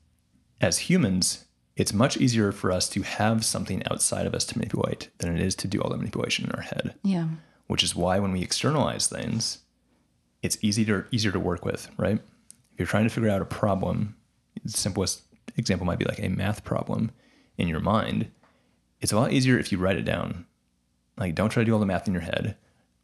as 0.61 0.79
humans, 0.79 1.45
it's 1.77 1.93
much 1.93 2.17
easier 2.17 2.53
for 2.53 2.73
us 2.73 2.89
to 2.91 3.03
have 3.03 3.45
something 3.45 3.83
outside 3.91 4.27
of 4.27 4.35
us 4.35 4.45
to 4.47 4.59
manipulate 4.59 5.11
than 5.19 5.35
it 5.37 5.43
is 5.43 5.55
to 5.57 5.69
do 5.69 5.81
all 5.81 5.91
the 5.91 5.97
manipulation 5.97 6.47
in 6.47 6.53
our 6.53 6.63
head. 6.63 6.95
Yeah. 7.03 7.29
Which 7.67 7.83
is 7.83 7.95
why 7.95 8.19
when 8.19 8.33
we 8.33 8.43
externalize 8.43 9.07
things, 9.07 9.59
it's 10.43 10.59
easier 10.63 11.07
easier 11.11 11.33
to 11.33 11.41
work 11.41 11.65
with, 11.65 11.89
right? 11.97 12.19
If 12.73 12.79
you're 12.79 12.87
trying 12.87 13.05
to 13.05 13.11
figure 13.11 13.31
out 13.31 13.43
a 13.43 13.47
problem, 13.47 14.17
the 14.65 14.71
simplest 14.73 15.23
example 15.57 15.87
might 15.87 15.99
be 15.99 16.05
like 16.05 16.19
a 16.23 16.29
math 16.29 16.65
problem 16.65 17.11
in 17.57 17.69
your 17.69 17.81
mind. 17.81 18.31
It's 19.01 19.13
a 19.13 19.17
lot 19.19 19.33
easier 19.33 19.59
if 19.59 19.73
you 19.73 19.79
write 19.79 19.97
it 19.97 20.05
down. 20.05 20.47
Like 21.17 21.35
don't 21.35 21.49
try 21.51 21.63
to 21.63 21.65
do 21.65 21.73
all 21.73 21.81
the 21.81 21.87
math 21.87 22.07
in 22.07 22.13
your 22.15 22.23
head. 22.23 22.57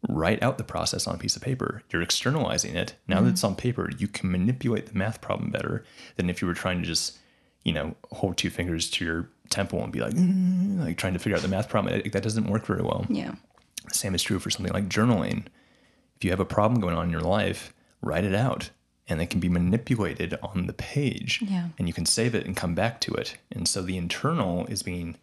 Write 0.09 0.43
out 0.43 0.59
the 0.59 0.65
process 0.65 1.07
on 1.07 1.15
a 1.15 1.19
piece 1.19 1.37
of 1.37 1.43
paper. 1.43 1.83
You're 1.91 2.03
externalizing 2.03 2.75
it. 2.75 2.95
Now 3.07 3.21
that 3.23 3.31
it's 3.31 3.45
on 3.45 3.55
paper, 3.55 3.89
you 3.97 4.09
can 4.09 4.33
manipulate 4.33 4.87
the 4.87 4.99
math 4.99 5.21
problem 5.21 5.51
better 5.51 5.85
than 6.17 6.29
if 6.29 6.43
you 6.43 6.49
were 6.49 6.55
trying 6.55 6.81
to 6.83 6.87
just, 6.87 7.19
you 7.63 7.73
know, 7.73 7.95
hold 8.11 8.37
two 8.37 8.51
fingers 8.51 8.91
to 8.91 9.05
your 9.05 9.29
temple 9.49 9.81
and 9.83 9.93
be 9.93 10.01
like, 10.01 10.15
"Mm," 10.15 10.81
like 10.85 10.99
trying 10.99 11.13
to 11.13 11.21
figure 11.21 11.37
out 11.37 11.43
the 11.43 11.49
math 11.49 11.69
problem. 11.69 11.95
It- 11.95 12.11
that 12.13 12.23
doesn't 12.25 12.49
work 12.49 12.67
very 12.67 12.83
well. 12.83 13.07
Yeah. 13.09 13.35
Same 13.93 14.15
is 14.15 14.23
true 14.25 14.41
for 14.41 14.51
something 14.51 14.73
like 14.73 14.89
journaling. 14.89 15.47
If 16.23 16.27
you 16.27 16.31
have 16.31 16.39
a 16.39 16.45
problem 16.45 16.81
going 16.81 16.95
on 16.95 17.07
in 17.07 17.11
your 17.11 17.21
life, 17.21 17.75
write 18.01 18.23
it 18.23 18.33
out 18.33 18.71
and 19.09 19.21
it 19.21 19.27
can 19.27 19.41
be 19.41 19.49
manipulated 19.49 20.39
on 20.41 20.69
the 20.69 20.73
page. 20.73 21.43
Yeah. 21.45 21.71
And 21.77 21.89
you 21.89 21.93
can 21.93 22.07
save 22.07 22.37
it 22.37 22.47
and 22.47 22.57
come 22.57 22.77
back 22.77 23.01
to 23.01 23.15
it. 23.15 23.39
And 23.51 23.67
so 23.67 23.83
the 23.83 23.97
internal 23.97 24.65
is 24.67 24.85
being 24.85 25.17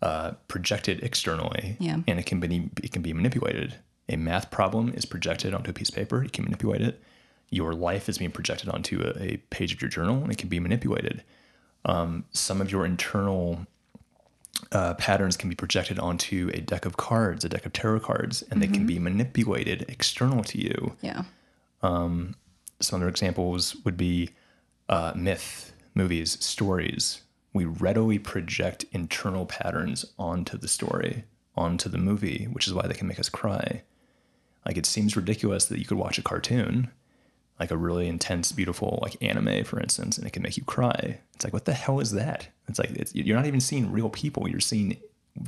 uh, 0.00 0.34
projected 0.46 1.02
externally 1.02 1.76
Yeah. 1.80 2.02
and 2.06 2.20
it 2.20 2.26
can 2.26 2.38
be 2.38 2.70
it 2.84 2.92
can 2.92 3.02
be 3.02 3.12
manipulated. 3.12 3.74
A 4.08 4.14
math 4.14 4.48
problem 4.52 4.92
is 4.94 5.04
projected 5.04 5.52
onto 5.52 5.70
a 5.70 5.74
piece 5.74 5.88
of 5.88 5.96
paper, 5.96 6.22
you 6.22 6.30
can 6.30 6.44
manipulate 6.44 6.82
it. 6.82 7.02
Your 7.50 7.72
life 7.72 8.08
is 8.08 8.18
being 8.18 8.30
projected 8.30 8.68
onto 8.68 9.02
a, 9.02 9.20
a 9.20 9.36
page 9.50 9.72
of 9.74 9.82
your 9.82 9.90
journal 9.90 10.22
and 10.22 10.30
it 10.30 10.38
can 10.38 10.48
be 10.48 10.60
manipulated. 10.60 11.24
Um, 11.84 12.26
some 12.30 12.60
of 12.60 12.70
your 12.70 12.86
internal 12.86 13.66
uh, 14.72 14.94
patterns 14.94 15.36
can 15.36 15.48
be 15.48 15.56
projected 15.56 15.98
onto 15.98 16.50
a 16.54 16.60
deck 16.60 16.84
of 16.84 16.96
cards, 16.96 17.44
a 17.44 17.48
deck 17.48 17.66
of 17.66 17.72
tarot 17.72 18.00
cards, 18.00 18.42
and 18.50 18.62
they 18.62 18.66
can 18.66 18.86
be 18.86 18.98
manipulated 18.98 19.84
external 19.88 20.42
to 20.44 20.60
you. 20.60 20.96
Yeah. 21.00 21.22
Some 22.80 23.00
other 23.00 23.08
examples 23.08 23.76
would 23.84 23.96
be 23.96 24.30
uh, 24.88 25.12
myth, 25.16 25.72
movies, 25.94 26.42
stories. 26.44 27.22
We 27.52 27.64
readily 27.64 28.18
project 28.18 28.84
internal 28.92 29.46
patterns 29.46 30.04
onto 30.18 30.56
the 30.56 30.68
story, 30.68 31.24
onto 31.56 31.88
the 31.88 31.98
movie, 31.98 32.44
which 32.44 32.66
is 32.66 32.74
why 32.74 32.86
they 32.86 32.94
can 32.94 33.08
make 33.08 33.18
us 33.18 33.28
cry. 33.28 33.82
Like 34.64 34.76
it 34.76 34.86
seems 34.86 35.16
ridiculous 35.16 35.66
that 35.66 35.78
you 35.78 35.84
could 35.84 35.98
watch 35.98 36.18
a 36.18 36.22
cartoon, 36.22 36.90
like 37.58 37.70
a 37.70 37.76
really 37.76 38.06
intense, 38.06 38.52
beautiful, 38.52 38.98
like 39.02 39.16
anime, 39.20 39.64
for 39.64 39.80
instance, 39.80 40.18
and 40.18 40.26
it 40.26 40.32
can 40.32 40.42
make 40.42 40.56
you 40.56 40.64
cry. 40.64 41.18
It's 41.34 41.44
like, 41.44 41.52
what 41.52 41.64
the 41.64 41.72
hell 41.72 42.00
is 42.00 42.12
that? 42.12 42.48
It's 42.68 42.78
like 42.78 42.90
it's, 42.90 43.14
you're 43.14 43.36
not 43.36 43.46
even 43.46 43.60
seeing 43.60 43.90
real 43.90 44.10
people. 44.10 44.48
You're 44.48 44.60
seeing 44.60 44.96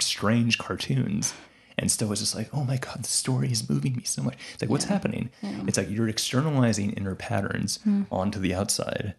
strange 0.01 0.59
cartoons, 0.59 1.35
and 1.79 1.91
still 1.91 2.11
it's 2.13 2.21
just 2.21 2.35
like, 2.35 2.49
oh 2.53 2.65
my 2.65 2.77
god, 2.77 3.03
the 3.03 3.09
story 3.09 3.51
is 3.51 3.69
moving 3.69 3.97
me 3.97 4.05
so 4.05 4.23
much. 4.23 4.37
It's 4.55 4.63
like, 4.63 4.71
what's 4.71 4.85
happening? 4.85 5.31
It's 5.67 5.79
like 5.79 5.91
you're 5.91 6.09
externalizing 6.09 6.93
inner 6.93 7.15
patterns 7.15 7.79
hmm. 7.83 8.03
onto 8.11 8.39
the 8.39 8.55
outside. 8.55 9.15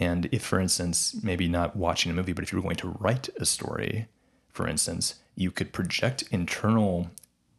And 0.00 0.28
if, 0.30 0.42
for 0.44 0.60
instance, 0.60 1.16
maybe 1.22 1.48
not 1.48 1.76
watching 1.76 2.12
a 2.12 2.14
movie, 2.14 2.32
but 2.32 2.44
if 2.44 2.52
you 2.52 2.58
were 2.58 2.62
going 2.62 2.76
to 2.76 2.96
write 3.00 3.28
a 3.38 3.44
story, 3.44 4.06
for 4.48 4.68
instance, 4.68 5.16
you 5.34 5.50
could 5.50 5.72
project 5.72 6.22
internal 6.30 7.10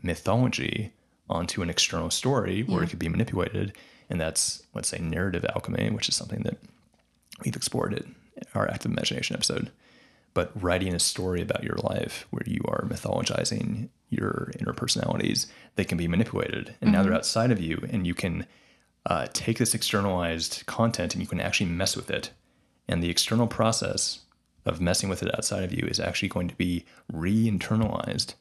mythology 0.02 0.94
onto 1.30 1.62
an 1.62 1.70
external 1.70 2.10
story 2.10 2.62
where 2.64 2.84
it 2.84 2.90
could 2.90 3.00
be 3.00 3.10
manipulated. 3.10 3.74
And 4.10 4.20
that's, 4.20 4.64
let's 4.74 4.88
say, 4.88 5.00
narrative 5.00 5.46
alchemy, 5.54 5.90
which 5.90 6.10
is 6.10 6.16
something 6.16 6.42
that 6.44 6.58
we've 7.44 7.56
explored 7.56 7.94
in 7.94 8.16
our 8.56 8.70
active 8.70 8.92
imagination 8.92 9.36
episode. 9.36 9.70
But 10.40 10.54
writing 10.56 10.94
a 10.94 11.00
story 11.00 11.42
about 11.42 11.66
your 11.66 11.76
life 11.84 12.26
where 12.30 12.46
you 12.46 12.62
are 12.64 12.86
mythologizing 12.86 13.90
your 14.10 14.54
inner 14.58 14.72
personalities, 14.72 15.48
they 15.76 15.84
can 15.84 15.98
be 15.98 16.08
manipulated. 16.08 16.76
And 16.80 16.94
now 16.94 17.04
they're 17.04 17.14
outside 17.14 17.52
of 17.52 17.60
you, 17.60 17.86
and 17.92 18.08
you 18.08 18.14
can 18.14 18.48
uh, 19.06 19.28
take 19.34 19.58
this 19.58 19.76
externalized 19.76 20.66
content 20.66 21.14
and 21.14 21.22
you 21.22 21.28
can 21.28 21.42
actually 21.42 21.70
mess 21.70 21.98
with 21.98 22.10
it. 22.10 22.32
And 22.88 23.04
the 23.04 23.10
external 23.10 23.48
process 23.48 24.20
of 24.66 24.80
messing 24.80 25.10
with 25.10 25.22
it 25.22 25.36
outside 25.38 25.66
of 25.66 25.74
you 25.74 25.86
is 25.86 26.00
actually 26.00 26.30
going 26.30 26.48
to 26.48 26.56
be 26.56 26.86
re 27.12 27.52
internalized 27.52 28.36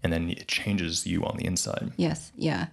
and 0.00 0.12
then 0.12 0.30
it 0.30 0.46
changes 0.46 1.04
you 1.04 1.24
on 1.24 1.36
the 1.36 1.46
inside. 1.46 1.90
Yes, 1.96 2.30
yeah. 2.36 2.68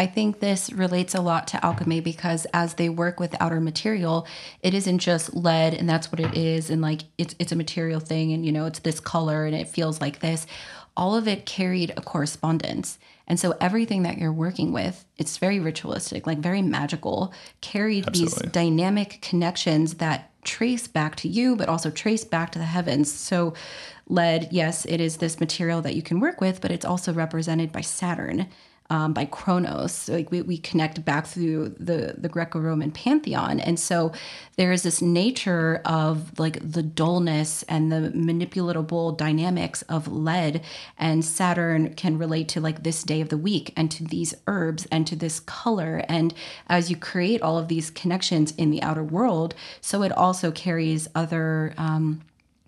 I 0.00 0.06
think 0.06 0.40
this 0.40 0.72
relates 0.72 1.14
a 1.14 1.20
lot 1.20 1.48
to 1.48 1.62
alchemy 1.62 2.00
because 2.00 2.46
as 2.54 2.72
they 2.72 2.88
work 2.88 3.20
with 3.20 3.36
outer 3.38 3.60
material, 3.60 4.26
it 4.62 4.72
isn't 4.72 5.00
just 5.00 5.36
lead 5.36 5.74
and 5.74 5.86
that's 5.86 6.10
what 6.10 6.20
it 6.20 6.34
is 6.34 6.70
and 6.70 6.80
like 6.80 7.02
it's 7.18 7.34
it's 7.38 7.52
a 7.52 7.56
material 7.56 8.00
thing 8.00 8.32
and 8.32 8.46
you 8.46 8.50
know 8.50 8.64
it's 8.64 8.78
this 8.78 8.98
color 8.98 9.44
and 9.44 9.54
it 9.54 9.68
feels 9.68 10.00
like 10.00 10.20
this. 10.20 10.46
All 10.96 11.14
of 11.16 11.28
it 11.28 11.44
carried 11.44 11.90
a 11.98 12.00
correspondence. 12.00 12.98
And 13.26 13.38
so 13.38 13.54
everything 13.60 14.04
that 14.04 14.16
you're 14.16 14.32
working 14.32 14.72
with, 14.72 15.04
it's 15.18 15.36
very 15.36 15.60
ritualistic, 15.60 16.26
like 16.26 16.38
very 16.38 16.62
magical, 16.62 17.34
carried 17.60 18.06
Absolutely. 18.06 18.44
these 18.44 18.52
dynamic 18.52 19.18
connections 19.20 19.96
that 19.96 20.30
trace 20.44 20.88
back 20.88 21.14
to 21.16 21.28
you, 21.28 21.56
but 21.56 21.68
also 21.68 21.90
trace 21.90 22.24
back 22.24 22.52
to 22.52 22.58
the 22.58 22.64
heavens. 22.64 23.12
So, 23.12 23.52
lead, 24.08 24.48
yes, 24.50 24.86
it 24.86 24.98
is 24.98 25.18
this 25.18 25.38
material 25.38 25.82
that 25.82 25.94
you 25.94 26.00
can 26.00 26.20
work 26.20 26.40
with, 26.40 26.62
but 26.62 26.70
it's 26.70 26.86
also 26.86 27.12
represented 27.12 27.70
by 27.70 27.82
Saturn. 27.82 28.48
Um, 28.92 29.12
by 29.12 29.24
Kronos, 29.24 29.92
so, 29.92 30.14
like 30.14 30.32
we, 30.32 30.42
we 30.42 30.58
connect 30.58 31.04
back 31.04 31.24
through 31.26 31.76
the 31.78 32.16
the 32.18 32.28
Greco-Roman 32.28 32.90
pantheon, 32.90 33.60
and 33.60 33.78
so 33.78 34.10
there 34.56 34.72
is 34.72 34.82
this 34.82 35.00
nature 35.00 35.80
of 35.84 36.36
like 36.40 36.58
the 36.60 36.82
dullness 36.82 37.62
and 37.68 37.92
the 37.92 38.10
manipulatable 38.10 39.16
dynamics 39.16 39.82
of 39.82 40.08
lead, 40.08 40.62
and 40.98 41.24
Saturn 41.24 41.94
can 41.94 42.18
relate 42.18 42.48
to 42.48 42.60
like 42.60 42.82
this 42.82 43.04
day 43.04 43.20
of 43.20 43.28
the 43.28 43.38
week 43.38 43.72
and 43.76 43.92
to 43.92 44.02
these 44.02 44.34
herbs 44.48 44.88
and 44.90 45.06
to 45.06 45.14
this 45.14 45.38
color, 45.38 46.04
and 46.08 46.34
as 46.68 46.90
you 46.90 46.96
create 46.96 47.40
all 47.42 47.56
of 47.58 47.68
these 47.68 47.90
connections 47.90 48.52
in 48.56 48.70
the 48.70 48.82
outer 48.82 49.04
world, 49.04 49.54
so 49.80 50.02
it 50.02 50.10
also 50.10 50.50
carries 50.50 51.06
other. 51.14 51.74
Um, 51.78 52.22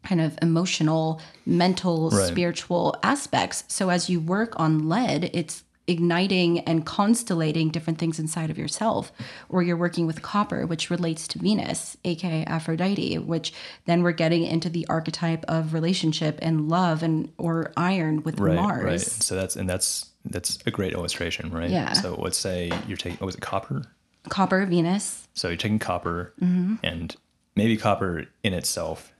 kind 0.04 0.20
of 0.20 0.36
emotional, 0.42 1.20
mental, 1.46 2.10
Right. 2.10 2.26
spiritual 2.26 2.96
aspects. 3.04 3.62
So 3.68 3.88
as 3.88 4.10
you 4.10 4.18
work 4.18 4.52
on 4.58 4.88
lead, 4.88 5.30
it's 5.32 5.62
igniting 5.86 6.60
and 6.60 6.86
constellating 6.86 7.68
different 7.70 7.98
things 7.98 8.18
inside 8.18 8.50
of 8.50 8.58
yourself. 8.58 9.12
Or 9.48 9.62
you're 9.62 9.76
working 9.76 10.06
with 10.06 10.22
copper, 10.22 10.66
which 10.66 10.90
relates 10.90 11.26
to 11.28 11.38
Venus, 11.38 11.96
aka 12.04 12.44
Aphrodite, 12.44 13.18
which 13.18 13.52
then 13.86 14.02
we're 14.02 14.12
getting 14.12 14.44
into 14.44 14.68
the 14.70 14.86
archetype 14.88 15.44
of 15.48 15.74
relationship 15.74 16.38
and 16.42 16.68
love 16.68 17.02
and 17.02 17.32
or 17.38 17.72
iron 17.76 18.22
with 18.22 18.38
Right, 18.38 18.54
Mars. 18.56 18.84
right. 18.84 19.00
So 19.00 19.34
that's 19.34 19.56
and 19.56 19.68
that's 19.68 20.10
that's 20.24 20.58
a 20.66 20.70
great 20.70 20.92
illustration, 20.92 21.50
right? 21.50 21.70
Yeah. 21.70 21.92
So 21.94 22.14
let's 22.14 22.38
say 22.38 22.70
you're 22.86 22.96
taking 22.96 23.18
what 23.18 23.26
was 23.26 23.34
it 23.34 23.40
copper? 23.40 23.82
Copper, 24.28 24.64
Venus. 24.66 25.26
So 25.34 25.48
you're 25.48 25.56
taking 25.56 25.80
copper, 25.80 26.32
Mm-hmm. 26.40 26.74
and 26.84 27.16
maybe 27.56 27.76
copper 27.76 28.26
in 28.44 28.54
itself 28.54 29.12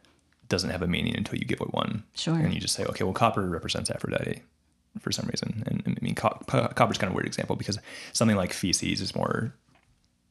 doesn't 0.49 0.71
have 0.71 0.83
a 0.83 0.87
meaning 0.87 1.17
until 1.17 1.39
you 1.39 1.45
give 1.45 1.61
it 1.61 1.73
one. 1.75 2.05
Sure. 2.15 2.37
And 2.37 2.55
you 2.55 2.61
just 2.61 2.75
say, 2.75 2.85
okay, 2.85 3.03
well, 3.05 3.13
copper 3.15 3.43
represents 3.49 3.91
Aphrodite 3.91 4.43
for 5.01 5.13
some 5.13 5.27
reason. 5.27 5.63
And, 5.67 5.83
I 6.01 6.05
mean, 6.05 6.15
co- 6.15 6.39
co- 6.47 6.69
copper's 6.69 6.99
kind 6.99 7.09
of 7.09 7.15
a 7.15 7.17
weird 7.17 7.27
example 7.27 7.57
because 7.57 7.79
something 8.13 8.37
like 8.37 8.53
feces 8.53 9.01
is 9.01 9.15
more 9.15 9.55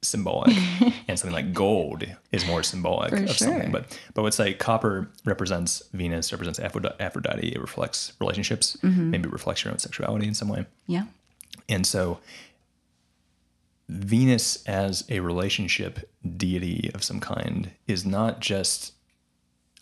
symbolic, 0.03 0.55
and 1.07 1.19
something 1.19 1.31
like 1.33 1.53
gold 1.53 2.03
is 2.31 2.45
more 2.47 2.63
symbolic 2.63 3.11
For 3.11 3.17
of 3.17 3.29
sure. 3.29 3.47
something. 3.49 3.71
But 3.71 3.97
but 4.13 4.23
let's 4.23 4.35
say 4.37 4.53
copper 4.53 5.09
represents 5.25 5.83
Venus, 5.93 6.31
represents 6.31 6.59
Aphrodite. 6.59 6.95
Aphrodite 6.99 7.49
it 7.49 7.61
reflects 7.61 8.13
relationships. 8.19 8.77
Mm-hmm. 8.81 9.11
Maybe 9.11 9.27
it 9.27 9.33
reflects 9.33 9.63
your 9.63 9.71
own 9.71 9.79
sexuality 9.79 10.27
in 10.27 10.33
some 10.33 10.47
way. 10.49 10.65
Yeah. 10.87 11.05
And 11.69 11.85
so 11.85 12.19
Venus 13.89 14.63
as 14.65 15.03
a 15.09 15.19
relationship 15.19 16.09
deity 16.37 16.89
of 16.93 17.03
some 17.03 17.19
kind 17.19 17.71
is 17.87 18.05
not 18.05 18.39
just 18.39 18.93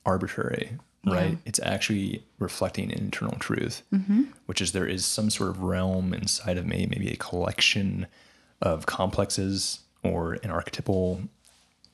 arbitrary, 0.05 0.77
right? 1.05 1.37
It's 1.45 1.59
actually 1.63 2.23
reflecting 2.39 2.91
an 2.91 2.99
internal 2.99 3.37
truth, 3.39 3.83
mm-hmm. 3.93 4.23
which 4.45 4.61
is 4.61 4.71
there 4.71 4.85
is 4.85 5.05
some 5.05 5.29
sort 5.29 5.49
of 5.49 5.61
realm 5.61 6.13
inside 6.13 6.57
of 6.57 6.65
me, 6.65 6.87
maybe 6.89 7.11
a 7.11 7.15
collection 7.15 8.07
of 8.61 8.85
complexes 8.85 9.79
or 10.03 10.33
an 10.43 10.51
archetypal, 10.51 11.21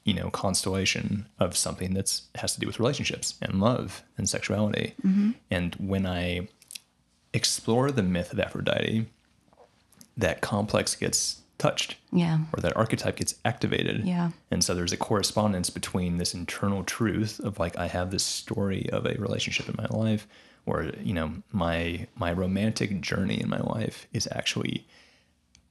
you 0.03 0.13
know, 0.13 0.29
constellation 0.29 1.27
of 1.39 1.55
something 1.55 1.93
that's 1.93 2.23
has 2.35 2.53
to 2.53 2.59
do 2.59 2.67
with 2.67 2.79
relationships 2.79 3.35
and 3.41 3.59
love 3.59 4.03
and 4.17 4.27
sexuality. 4.29 4.93
Mm-hmm. 5.05 5.31
And 5.51 5.75
when 5.75 6.05
I 6.05 6.47
explore 7.33 7.91
the 7.91 8.03
myth 8.03 8.33
of 8.33 8.39
Aphrodite, 8.39 9.05
that 10.17 10.41
complex 10.41 10.95
gets 10.95 11.41
touched 11.57 11.95
Yeah. 12.11 12.39
or 12.53 12.59
that 12.61 12.75
archetype 12.75 13.15
gets 13.17 13.35
activated. 13.45 14.05
Yeah. 14.05 14.31
And 14.51 14.63
so 14.63 14.73
there's 14.75 14.91
a 14.93 14.97
correspondence 14.97 15.69
between 15.69 16.17
this 16.17 16.33
internal 16.33 16.83
truth 16.83 17.39
of 17.39 17.59
like 17.59 17.77
I 17.77 17.87
have 17.87 18.11
this 18.11 18.23
story 18.23 18.89
of 18.91 19.05
a 19.05 19.13
relationship 19.15 19.69
in 19.69 19.75
my 19.77 19.87
life 19.97 20.27
or 20.65 20.91
you 21.01 21.13
know 21.13 21.31
my 21.51 22.07
my 22.15 22.31
romantic 22.33 22.99
journey 23.01 23.39
in 23.39 23.47
my 23.49 23.59
life 23.59 24.07
is 24.13 24.27
actually 24.31 24.85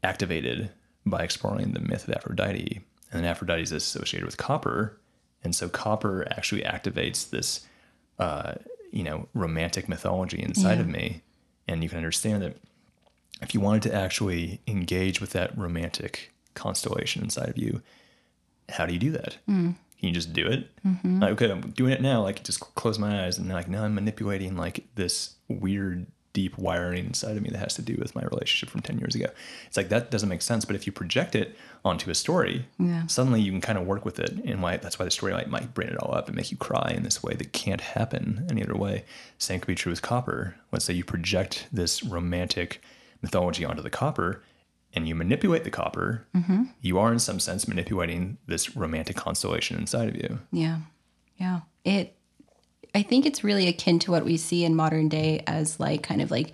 activated 0.03 0.70
by 1.07 1.22
exploring 1.22 1.72
the 1.72 1.80
myth 1.80 2.09
of 2.09 2.14
Aphrodite. 2.14 2.80
And 3.12 3.22
then 3.22 3.30
Aphrodite 3.30 3.62
is 3.62 3.72
associated 3.72 4.24
with 4.26 4.37
copper. 4.37 4.99
And 5.43 5.55
so 5.55 5.68
copper 5.68 6.26
actually 6.30 6.62
activates 6.62 7.28
this 7.30 7.66
uh, 8.18 8.55
you 8.91 9.03
know, 9.03 9.28
romantic 9.35 9.89
mythology 9.89 10.41
inside 10.43 10.74
Yeah. 10.74 10.80
of 10.80 10.89
me. 10.89 11.22
And 11.68 11.82
you 11.82 11.89
can 11.89 11.99
understand 11.99 12.43
that 12.43 12.57
if 13.43 13.55
you 13.55 13.61
wanted 13.61 13.82
to 13.82 13.95
actually 13.95 14.61
engage 14.66 15.20
with 15.20 15.30
that 15.30 15.57
romantic 15.57 16.32
constellation 16.55 17.22
inside 17.22 17.49
of 17.49 17.59
you, 17.59 17.82
how 18.70 18.87
do 18.87 18.93
you 18.93 18.99
do 18.99 19.11
that? 19.12 19.37
Hmm. 19.47 19.72
Can 19.99 20.09
you 20.09 20.14
just 20.14 20.32
do 20.32 20.47
it? 20.47 20.68
Mm-hmm. 20.87 21.20
Like, 21.22 21.30
okay, 21.32 21.51
I'm 21.51 21.70
doing 21.70 21.93
it 21.93 22.03
now. 22.03 22.22
Like, 22.22 22.45
just 22.45 22.61
close 22.61 22.99
my 22.99 23.24
eyes 23.24 23.39
and 23.39 23.49
like 23.49 23.68
now 23.68 23.85
I'm 23.85 23.95
manipulating 23.95 24.57
like 24.57 24.87
this 24.97 25.35
weird, 25.49 26.07
deep 26.35 26.59
wiring 26.59 27.07
inside 27.07 27.37
of 27.37 27.43
me 27.43 27.49
that 27.51 27.59
has 27.59 27.74
to 27.74 27.82
do 27.82 27.97
with 27.99 28.14
my 28.14 28.22
relationship 28.22 28.68
from 28.68 28.82
ten 28.82 28.99
years 28.99 29.14
ago. 29.14 29.26
It's 29.66 29.76
like 29.76 29.89
that 29.91 30.11
doesn't 30.11 30.28
make 30.28 30.43
sense. 30.43 30.64
But 30.64 30.76
if 30.76 30.87
you 30.87 30.93
project 30.93 31.35
it 31.35 31.57
onto 31.85 32.11
a 32.11 32.14
story, 32.14 32.66
Yeah. 32.78 33.07
suddenly 33.07 33.41
you 33.41 33.51
can 33.53 33.61
kind 33.61 33.78
of 33.78 33.87
work 33.87 34.05
with 34.05 34.18
it, 34.18 34.30
and 34.45 34.61
why 34.62 34.76
that's 34.76 34.99
why 34.99 35.05
the 35.05 35.11
story 35.11 35.32
might, 35.32 35.49
might 35.49 35.72
bring 35.74 35.89
it 35.89 35.97
all 35.99 36.14
up 36.14 36.26
and 36.26 36.37
make 36.37 36.51
you 36.51 36.57
cry 36.59 36.93
in 36.95 37.03
this 37.03 37.22
way 37.22 37.35
that 37.35 37.53
can't 37.53 37.80
happen 37.80 38.47
any 38.51 38.62
other 38.62 38.76
way. 38.76 39.05
Same 39.39 39.61
could 39.61 39.68
be 39.68 39.74
true 39.74 39.91
with 39.93 40.03
copper. 40.03 40.57
Let's 40.72 40.85
say 40.85 40.93
you 40.95 41.05
project 41.05 41.66
this 41.72 42.03
romantic 42.03 42.82
mythology 43.25 43.64
onto 43.64 43.83
the 43.83 43.91
copper 43.91 44.43
and 44.95 45.09
you 45.09 45.14
manipulate 45.14 45.64
the 45.64 45.70
copper, 45.70 46.27
you 46.81 46.99
are 46.99 47.12
in 47.12 47.18
some 47.18 47.41
sense 47.41 47.66
manipulating 47.66 48.39
this 48.47 48.77
romantic 48.77 49.16
constellation 49.16 49.77
inside 49.77 50.09
of 50.09 50.16
you. 50.16 50.39
Yeah. 50.53 50.79
Yeah. 51.37 51.61
It 51.85 52.16
I 52.95 53.03
think 53.03 53.27
it's 53.27 53.43
really 53.43 53.66
akin 53.66 53.99
to 54.01 54.12
what 54.12 54.25
we 54.25 54.37
see 54.37 54.64
in 54.64 54.77
modern 54.77 55.09
day 55.09 55.43
as 55.49 55.81
like 55.81 56.05
kind 56.05 56.22
of 56.22 56.31
like 56.31 56.53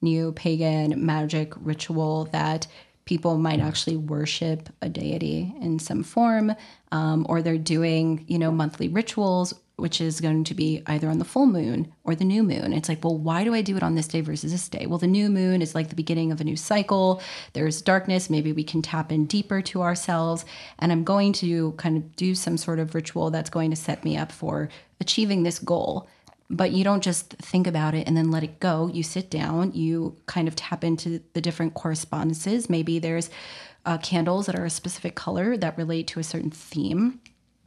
neo 0.00 0.30
pagan 0.30 1.04
magic 1.04 1.52
ritual 1.56 2.26
that 2.26 2.68
people 3.06 3.36
might 3.38 3.60
actually 3.60 3.96
worship 3.96 4.68
a 4.80 4.88
deity 4.88 5.52
in 5.60 5.78
some 5.78 6.02
form 6.02 6.54
um, 6.92 7.26
or 7.28 7.42
they're 7.42 7.58
doing 7.58 8.24
you 8.28 8.38
know 8.38 8.52
monthly 8.52 8.88
rituals 8.88 9.52
which 9.76 10.00
is 10.00 10.20
going 10.20 10.44
to 10.44 10.54
be 10.54 10.82
either 10.86 11.08
on 11.08 11.18
the 11.18 11.24
full 11.24 11.46
moon 11.46 11.92
or 12.04 12.14
the 12.14 12.24
new 12.24 12.42
moon. 12.42 12.72
It's 12.72 12.88
like 12.88 13.02
well 13.02 13.18
why 13.18 13.44
do 13.44 13.54
i 13.54 13.62
do 13.62 13.76
it 13.76 13.82
on 13.82 13.94
this 13.94 14.08
day 14.08 14.20
versus 14.20 14.52
this 14.52 14.68
day? 14.68 14.86
Well 14.86 14.98
the 14.98 15.06
new 15.06 15.28
moon 15.28 15.62
is 15.62 15.74
like 15.74 15.88
the 15.88 15.94
beginning 15.94 16.30
of 16.30 16.40
a 16.40 16.44
new 16.44 16.56
cycle. 16.56 17.20
There's 17.52 17.82
darkness. 17.82 18.30
Maybe 18.30 18.52
we 18.52 18.64
can 18.64 18.82
tap 18.82 19.10
in 19.10 19.26
deeper 19.26 19.62
to 19.62 19.82
ourselves. 19.82 20.44
And 20.78 20.92
i'm 20.92 21.04
going 21.04 21.32
to 21.34 21.72
kind 21.72 21.96
of 21.96 22.16
do 22.16 22.34
some 22.34 22.56
sort 22.56 22.78
of 22.78 22.94
ritual 22.94 23.30
that's 23.30 23.50
going 23.50 23.70
to 23.70 23.76
set 23.76 24.04
me 24.04 24.16
up 24.16 24.30
for 24.30 24.68
achieving 25.00 25.42
this 25.42 25.58
goal. 25.58 26.08
But 26.50 26.72
you 26.72 26.84
don't 26.84 27.02
just 27.02 27.30
think 27.34 27.66
about 27.66 27.94
it 27.94 28.06
and 28.06 28.16
then 28.16 28.30
let 28.30 28.44
it 28.44 28.60
go. 28.60 28.88
You 28.92 29.02
sit 29.02 29.30
down, 29.30 29.72
you 29.72 30.16
kind 30.26 30.46
of 30.46 30.54
tap 30.54 30.84
into 30.84 31.20
the 31.32 31.40
different 31.40 31.74
correspondences. 31.74 32.68
Maybe 32.68 32.98
there's 32.98 33.30
uh, 33.86 33.98
candles 33.98 34.46
that 34.46 34.54
are 34.54 34.64
a 34.64 34.70
specific 34.70 35.14
color 35.14 35.56
that 35.56 35.76
relate 35.76 36.06
to 36.08 36.20
a 36.20 36.24
certain 36.24 36.50
theme. 36.50 37.20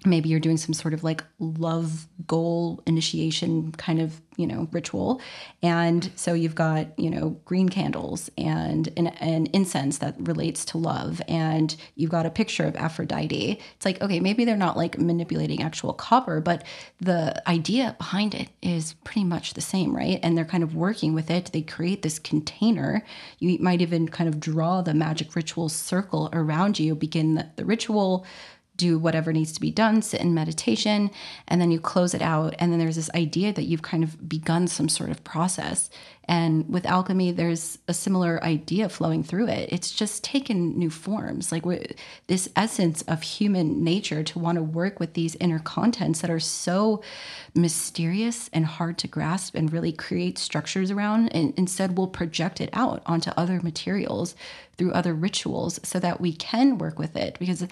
Maybe 0.06 0.30
you're 0.30 0.40
doing 0.40 0.58
some 0.58 0.74
sort 0.74 0.94
of 0.94 1.04
like 1.04 1.24
love 1.40 2.08
goal 2.28 2.84
initiation 2.86 3.72
kind 3.74 4.00
of, 4.00 4.22
you 4.36 4.46
know, 4.46 4.68
ritual. 4.72 5.20
And 5.64 6.12
so 6.16 6.34
you've 6.34 6.54
got, 6.54 6.98
you 7.00 7.10
know, 7.10 7.32
green 7.46 7.68
candles 7.68 8.30
and 8.38 8.88
an, 8.96 9.08
an 9.08 9.48
incense 9.48 9.98
that 9.98 10.16
relates 10.20 10.64
to 10.66 10.78
love. 10.78 11.22
And 11.28 11.76
you've 11.96 12.12
got 12.12 12.28
a 12.28 12.30
picture 12.30 12.66
of 12.66 12.76
Aphrodite. 12.76 13.60
It's 13.76 13.86
like, 13.86 14.00
okay, 14.02 14.20
maybe 14.20 14.46
they're 14.46 14.56
not 14.56 14.78
like 14.78 15.00
manipulating 15.00 15.64
actual 15.64 15.94
copper, 15.94 16.42
but 16.42 16.64
the 17.02 17.42
idea 17.50 17.96
behind 17.98 18.36
it 18.36 18.50
is 18.62 18.94
pretty 19.04 19.24
much 19.24 19.56
the 19.56 19.62
same, 19.62 19.96
right? 19.96 20.20
And 20.22 20.38
they're 20.38 20.46
kind 20.46 20.64
of 20.64 20.76
working 20.76 21.14
with 21.16 21.32
it. 21.32 21.52
They 21.54 21.64
create 21.64 22.04
this 22.04 22.20
container. 22.20 23.04
You 23.40 23.58
might 23.60 23.82
even 23.82 24.08
kind 24.08 24.28
of 24.28 24.40
draw 24.40 24.82
the 24.82 24.94
magic 24.94 25.36
ritual 25.36 25.70
circle 25.70 26.30
around 26.34 26.78
you, 26.78 26.94
begin 26.94 27.36
the, 27.36 27.50
the 27.56 27.66
ritual 27.66 28.26
do 28.78 28.98
whatever 28.98 29.34
needs 29.34 29.52
to 29.54 29.62
be 29.62 29.72
done, 29.72 30.02
sit 30.02 30.22
in 30.22 30.34
meditation, 30.34 31.12
and 31.48 31.60
then 31.60 31.72
you 31.72 31.80
close 31.80 32.14
it 32.14 32.22
out. 32.22 32.56
And 32.60 32.72
then 32.72 32.80
there's 32.80 32.96
this 32.96 33.10
idea 33.16 33.52
that 33.54 33.64
you've 33.64 33.82
kind 33.82 34.04
of 34.04 34.30
begun 34.30 34.68
some 34.68 34.88
sort 34.88 35.10
of 35.10 35.24
process. 35.24 35.90
And 36.28 36.68
with 36.68 36.86
alchemy, 36.86 37.32
there's 37.32 37.78
a 37.88 37.94
similar 37.94 38.44
idea 38.44 38.90
flowing 38.90 39.24
through 39.24 39.48
it. 39.48 39.70
It's 39.72 39.92
just 39.92 40.24
taken 40.24 40.78
new 40.78 40.90
forms, 40.90 41.52
like 41.52 41.64
this 42.28 42.50
essence 42.56 43.02
of 43.04 43.22
human 43.22 43.84
nature 43.84 44.24
to 44.24 44.40
want 44.40 44.58
to 44.58 44.64
work 44.64 45.00
with 45.00 45.14
these 45.14 45.36
inner 45.36 45.60
contents 45.60 46.20
that 46.22 46.30
are 46.30 46.40
so 46.40 47.02
mysterious 47.56 48.50
and 48.52 48.66
hard 48.66 48.98
to 48.98 49.08
grasp 49.08 49.56
and 49.56 49.72
really 49.72 49.94
create 49.94 50.38
structures 50.38 50.92
around. 50.92 51.30
And 51.34 51.54
instead, 51.58 51.98
we'll 51.98 52.08
project 52.08 52.60
it 52.60 52.70
out 52.74 53.02
onto 53.06 53.32
other 53.38 53.62
materials 53.62 54.36
through 54.78 54.92
other 54.92 55.14
rituals 55.14 55.80
so 55.84 56.00
that 56.00 56.22
we 56.22 56.34
can 56.34 56.78
work 56.78 57.00
with 57.00 57.16
it. 57.16 57.40
Because 57.40 57.66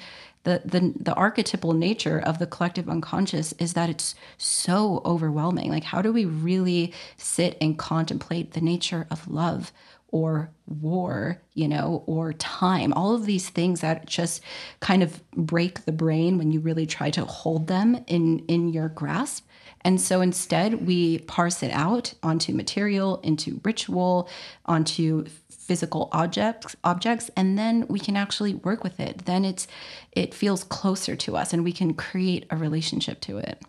the, 0.46 0.62
the 0.64 0.94
the 1.00 1.14
archetypal 1.16 1.74
nature 1.74 2.20
of 2.20 2.38
the 2.38 2.46
collective 2.46 2.88
unconscious 2.88 3.54
is 3.54 3.74
that 3.74 3.90
it's 3.90 4.16
so 4.38 5.02
overwhelming. 5.04 5.72
Like, 5.72 5.84
how 5.84 6.02
do 6.02 6.14
we 6.14 6.26
really 6.26 6.94
sit 7.18 7.58
and 7.60 7.78
contemplate 7.78 8.45
the 8.52 8.62
nature 8.62 9.08
of 9.10 9.28
love 9.28 9.72
or 10.10 10.52
war, 10.68 11.42
you 11.54 11.68
know, 11.68 12.04
or 12.06 12.34
time? 12.34 12.94
All 12.94 13.14
of 13.14 13.26
these 13.26 13.50
things 13.50 13.82
that 13.82 14.06
just 14.06 14.42
kind 14.80 15.04
of 15.04 15.22
break 15.32 15.86
the 15.86 15.92
brain 15.92 16.38
when 16.38 16.52
you 16.52 16.60
really 16.60 16.86
try 16.86 17.10
to 17.12 17.26
hold 17.26 17.68
them 17.68 18.04
in 18.08 18.40
in 18.48 18.70
your 18.70 18.90
grasp. 18.90 19.48
And 19.82 20.02
so 20.02 20.22
instead, 20.22 20.88
we 20.88 21.20
parse 21.20 21.62
it 21.62 21.72
out 21.72 22.16
onto 22.24 22.54
material, 22.54 23.18
into 23.18 23.62
ritual, 23.64 24.28
onto 24.66 25.26
physical 25.66 26.10
objects 26.12 26.76
objects 26.84 27.32
and 27.36 27.58
then 27.58 27.88
we 27.88 28.00
can 28.00 28.16
actually 28.16 28.54
work 28.54 28.84
with 28.84 29.00
it 29.00 29.26
then 29.26 29.44
it's 29.44 29.68
it 30.12 30.32
feels 30.32 30.64
closer 30.64 31.16
to 31.16 31.36
us 31.36 31.54
and 31.54 31.64
we 31.64 31.72
can 31.72 31.92
create 31.96 32.46
a 32.52 32.56
relationship 32.56 33.20
to 33.20 33.40
it 33.40 33.64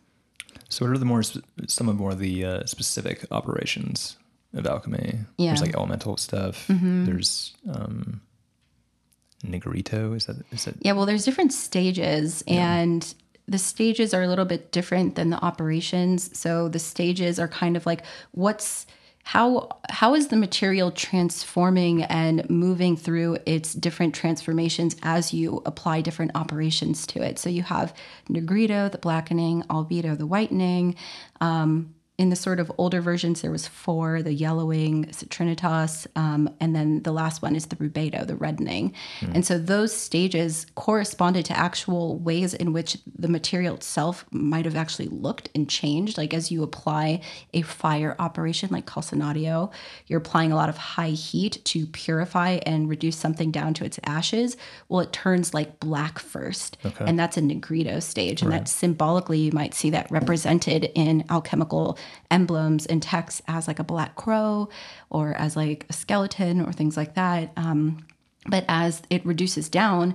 so 0.69 0.85
what 0.85 0.93
are 0.93 0.99
the 0.99 1.07
more 1.07 1.23
some 1.67 1.89
of 1.89 1.97
more 1.97 2.11
of 2.11 2.19
the 2.19 2.45
uh, 2.45 2.67
specific 2.67 3.25
operations 3.31 4.19
of 4.55 4.67
alchemy 4.67 5.19
yeah. 5.39 5.49
there's 5.49 5.61
like 5.61 5.75
elemental 5.75 6.17
stuff 6.17 6.67
mm-hmm. 6.69 7.05
there's 7.05 7.55
um 7.71 8.21
nigredo 9.45 10.17
is 10.17 10.27
that 10.27 10.37
is 10.51 10.65
that 10.65 10.75
yeah 10.81 10.93
well 10.93 11.07
there's 11.07 11.25
different 11.25 11.53
stages 11.53 12.43
yeah. 12.47 12.77
and 12.77 13.15
the 13.49 13.59
stages 13.59 14.13
are 14.13 14.23
a 14.23 14.29
little 14.29 14.45
bit 14.45 14.73
different 14.73 15.15
than 15.15 15.31
the 15.31 15.45
operations 15.45 16.37
so 16.37 16.69
the 16.69 16.79
stages 16.79 17.39
are 17.39 17.49
kind 17.49 17.77
of 17.77 17.87
like 17.87 18.03
what's 18.33 18.87
how 19.27 19.69
how 19.91 20.15
is 20.15 20.29
the 20.29 20.37
material 20.37 20.93
transforming 20.93 22.05
and 22.05 22.49
moving 22.49 22.97
through 22.97 23.37
its 23.45 23.73
different 23.75 24.15
transformations 24.15 24.95
as 25.03 25.35
you 25.35 25.61
apply 25.67 26.01
different 26.01 26.31
operations 26.37 27.05
to 27.09 27.21
it 27.21 27.37
so 27.37 27.51
you 27.51 27.65
have 27.65 27.93
nigredo 28.31 28.91
the 28.91 28.99
blackening 28.99 29.65
albedo 29.65 30.17
the 30.17 30.27
whitening 30.27 30.95
um, 31.41 31.93
in 32.19 32.31
the 32.31 32.37
sort 32.37 32.61
of 32.61 32.73
older 32.79 33.01
versions, 33.01 33.43
there 33.43 33.51
was 33.51 33.67
four: 33.67 34.23
the 34.23 34.33
yellowing, 34.33 35.05
citrinitas, 35.07 36.07
um, 36.17 36.49
and 36.61 36.75
then 36.75 37.03
the 37.03 37.13
last 37.13 37.43
one 37.43 37.55
is 37.55 37.67
the 37.67 37.77
rubedo, 37.77 38.27
the 38.27 38.37
reddening. 38.37 38.95
Mm. 39.21 39.35
And 39.35 39.47
so 39.47 39.59
those 39.59 39.95
stages 39.95 40.67
corresponded 40.77 41.45
to 41.47 41.59
actual 41.59 42.19
ways 42.19 42.55
in 42.55 42.73
which 42.73 42.97
the 43.19 43.29
material 43.29 43.75
itself 43.75 44.25
might 44.31 44.65
have 44.65 44.77
actually 44.77 45.09
looked 45.09 45.51
and 45.55 45.69
changed. 45.69 46.17
Like 46.17 46.33
as 46.33 46.51
you 46.51 46.63
apply 46.63 47.21
a 47.53 47.63
fire 47.63 48.17
operation 48.19 48.71
like 48.73 48.87
calcinatio, 48.87 49.71
you're 50.07 50.21
applying 50.21 50.53
a 50.53 50.57
lot 50.57 50.71
of 50.71 50.79
high 50.79 51.11
heat 51.11 51.63
to 51.67 51.87
purify 51.87 52.61
and 52.65 52.89
reduce 52.89 53.17
something 53.17 53.51
down 53.51 53.75
to 53.75 53.85
its 53.85 54.01
ashes. 54.05 54.57
Well, 54.89 55.01
it 55.01 55.13
turns 55.13 55.53
like 55.53 55.81
black 55.81 56.19
first, 56.19 56.79
okay. 56.85 57.05
and 57.07 57.19
that's 57.19 57.37
a 57.37 57.43
nigredo 57.43 58.03
stage, 58.03 58.41
and 58.41 58.51
right. 58.51 58.61
that 58.61 58.69
symbolically 58.69 59.39
you 59.39 59.53
might 59.53 59.75
see 59.75 59.91
that 59.91 60.11
represented 60.11 60.91
in 60.95 61.25
alchemical 61.29 61.99
emblems 62.31 62.87
and 62.87 63.03
texts 63.03 63.43
as 63.49 63.69
like 63.69 63.79
a 63.79 63.85
black 63.85 64.17
crow 64.17 64.69
or 65.11 65.35
as 65.35 65.57
like 65.57 65.87
a 65.89 65.93
skeleton 65.93 66.61
or 66.61 66.73
things 66.73 66.97
like 66.97 67.15
that. 67.15 67.53
Um, 67.57 68.07
but 68.49 68.65
as 68.69 69.03
it 69.11 69.25
reduces 69.27 69.69
down, 69.69 70.15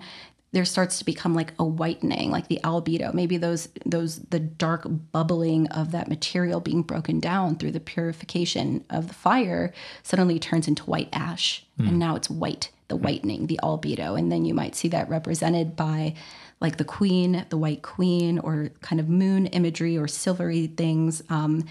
there 0.52 0.66
starts 0.66 1.00
to 1.00 1.06
become 1.06 1.34
like 1.34 1.54
a 1.60 1.64
whitening 1.64 2.30
like 2.30 2.48
the 2.48 2.60
albedo 2.64 3.14
maybe 3.14 3.38
those 3.38 3.70
those 3.86 4.20
the 4.30 4.40
dark 4.40 4.86
bubbling 5.12 5.68
of 5.68 5.92
that 5.92 6.10
material 6.10 6.60
being 6.60 6.82
broken 6.82 7.20
down 7.20 7.56
through 7.56 7.72
the 7.72 7.80
purification 7.80 8.84
of 8.90 9.08
the 9.08 9.14
fire 9.14 9.74
suddenly 10.04 10.40
turns 10.40 10.68
into 10.68 10.84
white 10.84 11.10
ash 11.14 11.66
mm. 11.80 11.88
and 11.88 11.98
now 11.98 12.16
it's 12.16 12.30
white 12.30 12.70
the 12.90 12.96
whitening 12.96 13.48
the 13.48 13.60
albedo 13.64 14.18
and 14.18 14.32
then 14.32 14.46
you 14.46 14.54
might 14.54 14.76
see 14.76 14.88
that 14.88 15.10
represented 15.10 15.76
by 15.76 16.14
like 16.62 16.78
the 16.78 16.86
queen, 16.86 17.46
the 17.50 17.58
white 17.58 17.82
queen, 17.82 18.40
or 18.40 18.70
kind 18.82 19.00
of 19.00 19.10
moon 19.10 19.48
imagery 19.48 19.98
or 19.98 20.08
silvery 20.08 20.68
things. 20.68 21.24
Um, 21.30 21.66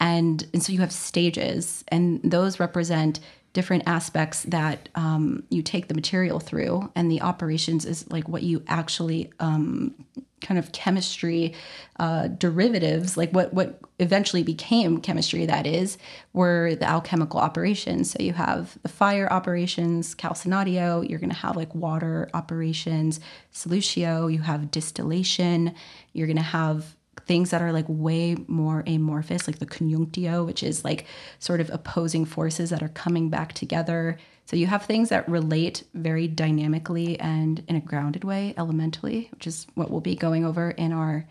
and, 0.00 0.46
and 0.52 0.62
so 0.62 0.72
you 0.72 0.80
have 0.80 0.92
stages, 0.92 1.84
and 1.88 2.20
those 2.22 2.60
represent 2.60 3.20
different 3.56 3.84
aspects 3.86 4.42
that 4.42 4.90
um, 4.96 5.42
you 5.48 5.62
take 5.62 5.88
the 5.88 5.94
material 5.94 6.38
through. 6.38 6.92
And 6.94 7.10
the 7.10 7.22
operations 7.22 7.86
is 7.86 8.06
like 8.10 8.28
what 8.28 8.42
you 8.42 8.62
actually 8.68 9.32
um, 9.40 9.94
kind 10.42 10.58
of 10.58 10.72
chemistry 10.72 11.54
uh, 11.98 12.28
derivatives, 12.28 13.16
like 13.16 13.30
what 13.30 13.54
what 13.54 13.80
eventually 13.98 14.42
became 14.42 15.00
chemistry, 15.00 15.46
that 15.46 15.66
is, 15.66 15.96
were 16.34 16.74
the 16.74 16.84
alchemical 16.84 17.40
operations. 17.40 18.10
So 18.10 18.22
you 18.22 18.34
have 18.34 18.76
the 18.82 18.90
fire 18.90 19.32
operations, 19.32 20.14
calcinatio. 20.14 21.08
You're 21.08 21.18
going 21.18 21.30
to 21.30 21.36
have 21.36 21.56
like 21.56 21.74
water 21.74 22.28
operations, 22.34 23.20
solutio. 23.54 24.30
You 24.30 24.40
have 24.40 24.70
distillation. 24.70 25.74
You're 26.12 26.26
going 26.26 26.36
to 26.36 26.42
have 26.42 26.95
things 27.24 27.50
that 27.50 27.62
are 27.62 27.72
like 27.72 27.86
way 27.88 28.36
more 28.46 28.84
amorphous, 28.86 29.46
like 29.46 29.58
the 29.58 29.66
conjunctio, 29.66 30.44
which 30.44 30.62
is 30.62 30.84
like 30.84 31.06
sort 31.38 31.60
of 31.60 31.70
opposing 31.70 32.24
forces 32.24 32.70
that 32.70 32.82
are 32.82 32.88
coming 32.88 33.30
back 33.30 33.52
together. 33.52 34.18
So 34.44 34.56
you 34.56 34.66
have 34.66 34.84
things 34.84 35.08
that 35.08 35.28
relate 35.28 35.82
very 35.94 36.28
dynamically 36.28 37.18
and 37.18 37.64
in 37.68 37.76
a 37.76 37.80
grounded 37.80 38.22
way, 38.22 38.54
elementally, 38.56 39.28
which 39.32 39.46
is 39.46 39.66
what 39.74 39.90
we'll 39.90 40.00
be 40.00 40.14
going 40.14 40.44
over 40.44 40.70
in 40.70 40.92
our 40.92 41.26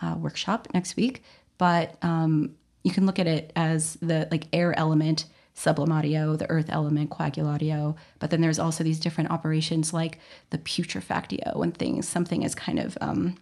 uh, 0.00 0.14
workshop 0.18 0.68
next 0.72 0.96
week. 0.96 1.22
But 1.58 1.96
um, 2.02 2.54
you 2.84 2.92
can 2.92 3.06
look 3.06 3.18
at 3.18 3.26
it 3.26 3.52
as 3.56 3.94
the 4.00 4.28
like 4.30 4.46
air 4.52 4.78
element, 4.78 5.26
sublimatio, 5.56 6.38
the 6.38 6.48
earth 6.48 6.68
element, 6.68 7.10
coagulatio. 7.10 7.96
But 8.18 8.30
then 8.30 8.40
there's 8.40 8.58
also 8.58 8.84
these 8.84 9.00
different 9.00 9.30
operations 9.30 9.92
like 9.92 10.18
the 10.50 10.58
putrefactio, 10.58 11.56
when 11.56 11.72
things 11.72 12.08
something 12.08 12.42
is 12.42 12.54
kind 12.54 12.78
of 12.78 12.96
um, 13.00 13.36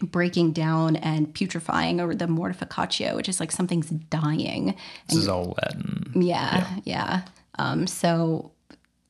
breaking 0.00 0.52
down 0.52 0.96
and 0.96 1.32
putrefying, 1.34 2.00
or 2.00 2.14
the 2.14 2.26
mortificatio, 2.26 3.16
which 3.16 3.28
is 3.28 3.40
like 3.40 3.52
something's 3.52 3.90
dying. 3.90 4.74
This 5.08 5.18
is 5.18 5.28
all 5.28 5.56
Latin. 5.62 6.12
Yeah, 6.14 6.66
yeah. 6.66 6.80
yeah. 6.84 7.22
Um, 7.58 7.86
so 7.86 8.52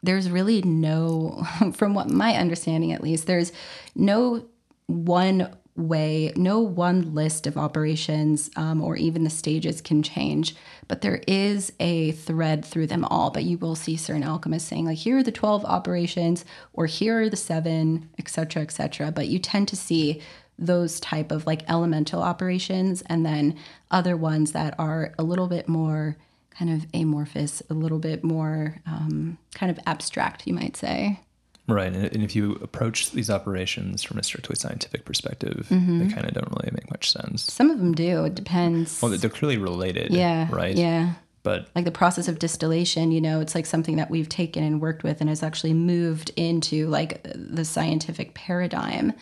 there's 0.03 0.31
really 0.31 0.63
no, 0.63 1.45
from 1.75 1.95
what 1.95 2.11
my 2.11 2.37
understanding 2.37 2.93
at 2.93 3.03
least, 3.03 3.27
there's 3.27 3.53
no 3.95 4.47
one 4.87 5.55
way, 5.77 6.33
no 6.37 6.61
one 6.61 7.15
list 7.15 7.47
of 7.47 7.57
operations 7.57 8.51
um, 8.57 8.83
or 8.83 8.97
even 8.97 9.25
the 9.25 9.31
stages 9.31 9.81
can 9.81 10.03
change, 10.03 10.55
but 10.89 11.01
there 11.01 11.23
is 11.27 11.73
a 11.81 12.13
thread 12.13 12.65
through 12.65 12.87
them 12.87 13.05
all. 13.05 13.31
But 13.31 13.45
you 13.45 13.57
will 13.59 13.77
see 13.77 13.97
certain 13.97 14.25
alchemists 14.25 14.69
saying, 14.69 14.87
like, 14.87 14.99
here 14.99 15.19
are 15.19 15.23
the 15.23 15.33
12 15.33 15.65
operations, 15.65 16.45
or 16.73 16.87
here 16.87 17.23
are 17.23 17.31
the 17.31 17.37
seven, 17.37 18.11
etc., 18.19 18.63
etc. 18.63 19.13
But 19.13 19.29
you 19.29 19.39
tend 19.39 19.69
to 19.69 19.77
see 19.77 20.21
those 20.61 21.01
type 21.01 21.33
of 21.33 21.47
like 21.47 21.69
elemental 21.69 22.23
operations 22.23 23.03
and 23.07 23.25
then 23.25 23.57
other 23.91 24.17
ones 24.17 24.53
that 24.53 24.75
are 24.79 25.15
a 25.19 25.23
little 25.23 25.49
bit 25.49 25.69
more 25.69 26.17
kind 26.51 26.71
of 26.71 26.87
amorphous, 26.93 27.63
a 27.71 27.75
little 27.75 27.99
bit 27.99 28.23
more 28.23 28.77
um, 28.87 29.39
kind 29.55 29.71
of 29.71 29.81
abstract, 29.87 30.47
you 30.47 30.53
might 30.53 30.77
say. 30.77 31.19
Right. 31.67 31.93
And 31.93 32.23
if 32.23 32.35
you 32.35 32.55
approach 32.63 33.13
these 33.13 33.31
operations 33.31 34.03
from 34.03 34.19
a 34.19 34.23
strictly 34.23 34.57
scientific 34.57 35.05
perspective, 35.05 35.69
mm-hmm. 35.71 36.01
they 36.01 36.13
kind 36.13 36.27
of 36.27 36.35
don't 36.35 36.51
really 36.51 36.71
make 36.73 36.91
much 36.91 37.11
sense. 37.11 37.43
Some 37.45 37.71
of 37.71 37.79
them 37.79 37.95
do. 37.95 38.25
It 38.25 38.35
depends. 38.35 39.01
Well, 39.01 39.13
they're 39.13 39.31
clearly 39.31 39.57
related. 39.57 40.13
Yeah. 40.13 40.49
Right. 40.51 40.77
Yeah. 40.77 41.15
But 41.43 41.69
like 41.75 41.85
the 41.85 41.91
process 41.91 42.29
of 42.29 42.39
distillation, 42.39 43.13
you 43.13 43.21
know, 43.21 43.41
it's 43.41 43.55
like 43.55 43.67
something 43.67 43.97
that 43.97 44.11
we've 44.11 44.29
taken 44.29 44.63
and 44.63 44.81
worked 44.81 45.03
with 45.03 45.21
and 45.21 45.31
has 45.31 45.43
actually 45.43 45.73
moved 45.73 46.31
into 46.37 46.87
like 46.89 47.23
the 47.35 47.65
scientific 47.65 48.35
paradigm. 48.35 49.15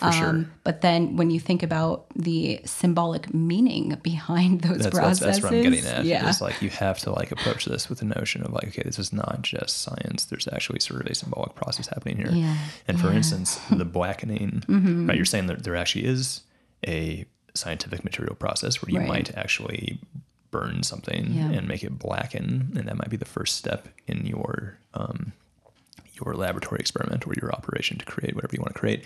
For 0.00 0.12
sure. 0.12 0.28
Um, 0.28 0.52
but 0.64 0.80
then 0.80 1.16
when 1.16 1.30
you 1.30 1.38
think 1.38 1.62
about 1.62 2.06
the 2.16 2.60
symbolic 2.64 3.34
meaning 3.34 3.98
behind 4.02 4.62
those 4.62 4.78
that's, 4.78 4.94
processes, 4.96 5.20
that's, 5.20 5.38
that's 5.40 5.42
what 5.42 5.52
I'm 5.52 5.62
getting 5.62 5.84
at. 5.84 6.04
Yeah. 6.06 6.28
It's 6.28 6.40
like 6.40 6.62
you 6.62 6.70
have 6.70 6.98
to 7.00 7.12
like 7.12 7.30
approach 7.30 7.66
this 7.66 7.90
with 7.90 7.98
the 7.98 8.06
notion 8.06 8.42
of 8.42 8.52
like, 8.52 8.68
okay, 8.68 8.82
this 8.82 8.98
is 8.98 9.12
not 9.12 9.42
just 9.42 9.82
science. 9.82 10.24
There's 10.24 10.48
actually 10.48 10.80
sort 10.80 11.02
of 11.02 11.06
a 11.06 11.14
symbolic 11.14 11.54
process 11.54 11.88
happening 11.88 12.16
here. 12.16 12.30
Yeah. 12.30 12.56
And 12.88 12.98
for 12.98 13.08
yeah. 13.08 13.16
instance, 13.16 13.56
the 13.70 13.84
blackening, 13.84 14.64
mm-hmm. 14.66 15.06
right? 15.06 15.16
You're 15.16 15.26
saying 15.26 15.46
that 15.48 15.64
there 15.64 15.76
actually 15.76 16.06
is 16.06 16.40
a 16.86 17.26
scientific 17.54 18.02
material 18.02 18.34
process 18.36 18.80
where 18.80 18.90
you 18.90 19.00
right. 19.00 19.08
might 19.08 19.36
actually 19.36 19.98
burn 20.50 20.82
something 20.82 21.32
yeah. 21.32 21.50
and 21.50 21.68
make 21.68 21.84
it 21.84 21.98
blacken, 21.98 22.72
and 22.76 22.88
that 22.88 22.96
might 22.96 23.10
be 23.10 23.16
the 23.16 23.24
first 23.24 23.56
step 23.56 23.88
in 24.06 24.24
your 24.24 24.78
um, 24.94 25.32
your 26.24 26.34
laboratory 26.34 26.78
experiment 26.80 27.26
or 27.26 27.34
your 27.40 27.52
operation 27.52 27.98
to 27.98 28.04
create 28.04 28.34
whatever 28.34 28.54
you 28.54 28.60
want 28.60 28.74
to 28.74 28.78
create. 28.78 29.04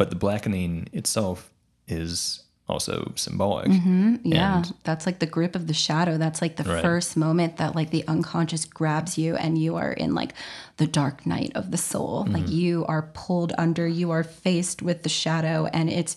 But 0.00 0.08
the 0.08 0.16
blackening 0.16 0.88
itself 0.94 1.50
is 1.86 2.42
also 2.70 3.12
symbolic. 3.16 3.68
Mm-hmm. 3.68 4.16
Yeah, 4.24 4.56
And 4.58 4.74
that's 4.82 5.04
like 5.04 5.18
the 5.18 5.26
grip 5.26 5.54
of 5.54 5.66
the 5.66 5.74
shadow. 5.74 6.16
That's 6.16 6.40
like 6.40 6.56
the 6.56 6.64
Right. 6.64 6.80
first 6.80 7.18
moment 7.18 7.58
that 7.58 7.74
like 7.74 7.90
the 7.90 8.06
unconscious 8.08 8.64
grabs 8.64 9.18
you 9.18 9.36
and 9.36 9.58
you 9.58 9.76
are 9.76 9.92
in 9.92 10.14
like 10.14 10.32
the 10.80 10.86
dark 10.86 11.26
night 11.26 11.52
of 11.54 11.70
the 11.72 11.76
soul. 11.76 12.24
Like 12.26 12.44
mm-hmm. 12.44 12.52
you 12.52 12.86
are 12.86 13.10
pulled 13.12 13.52
under, 13.58 13.86
you 13.86 14.12
are 14.12 14.24
faced 14.24 14.80
with 14.80 15.02
the 15.02 15.10
shadow 15.10 15.66
and 15.74 15.90
it's 15.90 16.16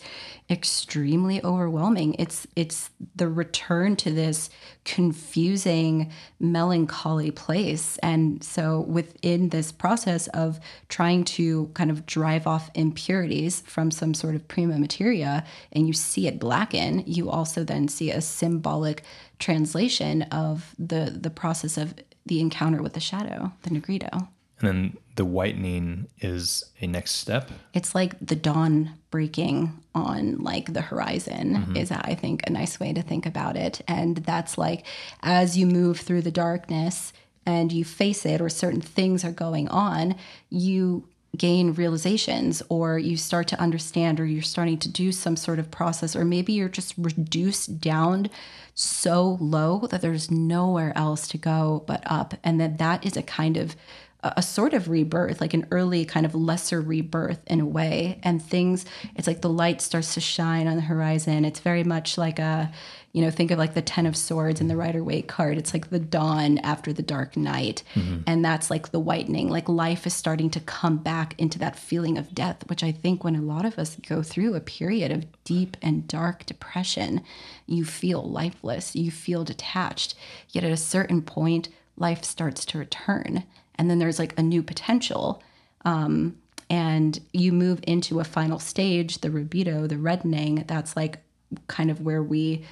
extremely 0.50 1.44
overwhelming. 1.44 2.16
It's 2.18 2.48
it's 2.56 2.90
the 3.14 3.28
return 3.28 3.98
to 3.98 4.12
this 4.12 4.50
confusing 4.86 6.14
melancholy 6.40 7.30
place. 7.30 7.98
And 7.98 8.42
so 8.42 8.80
within 8.88 9.50
this 9.50 9.74
process 9.74 10.28
of 10.30 10.62
trying 10.88 11.26
to 11.26 11.70
kind 11.74 11.92
of 11.92 12.06
drive 12.06 12.48
off 12.48 12.72
impurities 12.74 13.64
from 13.68 13.92
some 13.92 14.14
sort 14.14 14.34
of 14.34 14.48
prima 14.48 14.80
materia 14.80 15.44
and 15.74 15.88
you 15.88 15.94
see 15.94 16.26
it 16.26 16.40
blacken, 16.40 17.04
you 17.06 17.30
also 17.30 17.66
then 17.66 17.90
see 17.90 18.12
a 18.12 18.22
symbolic 18.22 19.04
translation 19.40 20.22
of 20.22 20.74
the 20.80 21.18
the 21.20 21.30
process 21.30 21.78
of 21.78 21.96
the 22.26 22.40
encounter 22.40 22.82
with 22.82 22.94
the 22.94 23.02
shadow, 23.02 23.52
the 23.64 23.70
nigredo. 23.70 24.30
And 24.64 24.94
then 24.94 24.98
the 25.16 25.26
whitening 25.26 26.08
is 26.20 26.66
a 26.82 26.88
next 26.88 27.16
step. 27.16 27.52
It's 27.74 27.94
like 27.94 28.16
the 28.20 28.36
dawn 28.36 28.94
breaking 29.12 29.80
on 29.94 30.38
like 30.38 30.74
the 30.74 30.82
horizon 30.82 31.56
mm-hmm. 31.56 31.76
is 31.78 31.92
I 31.92 32.16
think 32.16 32.48
a 32.48 32.52
nice 32.52 32.80
way 32.80 32.94
to 32.94 33.02
think 33.02 33.26
about 33.26 33.56
it. 33.56 33.82
And 33.88 34.18
that's 34.18 34.58
like 34.58 34.86
as 35.22 35.58
you 35.58 35.68
move 35.68 36.00
through 36.00 36.24
the 36.24 36.32
darkness 36.32 37.14
and 37.46 37.72
you 37.72 37.86
face 37.86 38.26
it 38.26 38.42
or 38.42 38.50
certain 38.50 38.82
things 38.82 39.24
are 39.24 39.32
going 39.32 39.68
on, 39.68 40.16
you 40.50 41.08
gain 41.38 41.74
realizations 41.74 42.62
or 42.70 43.00
you 43.00 43.18
start 43.18 43.48
to 43.48 43.60
understand 43.60 44.20
or 44.20 44.26
you're 44.26 44.42
starting 44.42 44.78
to 44.78 44.90
do 44.90 45.12
some 45.12 45.36
sort 45.36 45.58
of 45.58 45.72
process 45.72 46.16
or 46.16 46.24
maybe 46.24 46.54
you're 46.54 46.70
just 46.70 46.94
reduced 46.96 47.82
down 47.82 48.30
so 48.76 49.38
low 49.42 49.88
that 49.88 50.02
there's 50.02 50.30
nowhere 50.30 50.94
else 50.96 51.28
to 51.28 51.38
go 51.38 51.84
but 51.88 52.04
up 52.06 52.36
and 52.44 52.62
that 52.62 52.78
that 52.78 53.04
is 53.04 53.18
a 53.18 53.24
kind 53.24 53.58
of 53.58 53.76
a 54.24 54.34
a 54.38 54.42
sort 54.42 54.74
of 54.74 54.90
rebirth, 54.90 55.42
like 55.42 55.54
an 55.54 55.68
early 55.72 56.06
kind 56.06 56.26
of 56.26 56.34
lesser 56.34 56.82
rebirth 56.82 57.42
in 57.48 57.60
a 57.60 57.66
way. 57.66 58.20
And 58.24 58.42
things, 58.42 58.86
it's 59.16 59.28
like 59.28 59.42
the 59.42 59.50
light 59.50 59.82
starts 59.82 60.14
to 60.16 60.22
shine 60.22 60.68
on 60.68 60.76
the 60.76 60.82
horizon. 60.82 61.46
It's 61.46 61.60
very 61.60 61.84
much 61.84 62.18
like 62.18 62.40
a, 62.40 62.72
you 63.12 63.22
know, 63.22 63.30
think 63.30 63.52
of 63.52 63.60
like 63.60 63.76
the 63.76 63.82
Ten 63.82 64.06
of 64.06 64.18
Swords 64.18 64.60
and 64.60 64.70
the 64.70 64.76
Rider 64.76 65.04
Waite 65.04 65.28
card. 65.28 65.58
It's 65.58 65.74
like 65.74 65.90
the 65.90 66.00
dawn 66.00 66.58
after 66.60 66.92
the 66.92 67.04
dark 67.04 67.38
night. 67.38 67.84
Mm-hmm. 67.94 68.22
And 68.26 68.44
that's 68.44 68.72
like 68.72 68.92
the 68.92 69.00
whitening. 69.00 69.50
Like 69.50 69.70
life 69.70 70.08
is 70.08 70.14
starting 70.14 70.50
to 70.52 70.60
come 70.60 70.98
back 70.98 71.40
into 71.40 71.60
that 71.60 71.78
feeling 71.78 72.18
of 72.18 72.34
death, 72.34 72.68
which 72.70 72.84
I 72.84 72.92
think 72.92 73.24
when 73.24 73.36
a 73.36 73.42
lot 73.42 73.66
of 73.66 73.78
us 73.78 73.98
go 73.98 74.24
through 74.24 74.56
a 74.56 74.62
period 74.62 75.12
of 75.12 75.26
deep 75.44 75.78
and 75.82 76.08
dark 76.08 76.46
depression, 76.46 77.22
you 77.68 77.86
feel 77.86 78.24
lifeless, 78.24 78.96
you 78.96 79.12
feel 79.12 79.44
detached. 79.44 80.16
Yet 80.50 80.64
at 80.64 80.72
a 80.72 80.78
certain 80.78 81.22
point, 81.22 81.70
life 81.96 82.24
starts 82.24 82.66
to 82.66 82.80
return 82.80 83.44
and 83.76 83.90
then 83.90 84.00
there's 84.00 84.20
like 84.20 84.38
a 84.38 84.44
new 84.44 84.64
potential 84.64 85.42
um, 85.86 86.38
and 86.70 87.20
you 87.32 87.52
move 87.52 87.80
into 87.84 88.20
a 88.20 88.24
final 88.24 88.60
stage 88.60 89.20
the 89.20 89.30
rubedo 89.30 89.88
the 89.88 89.98
reddening 89.98 90.64
that's 90.68 90.96
like 90.96 91.20
kind 91.68 91.92
of 91.92 92.02
where 92.02 92.24
we 92.24 92.66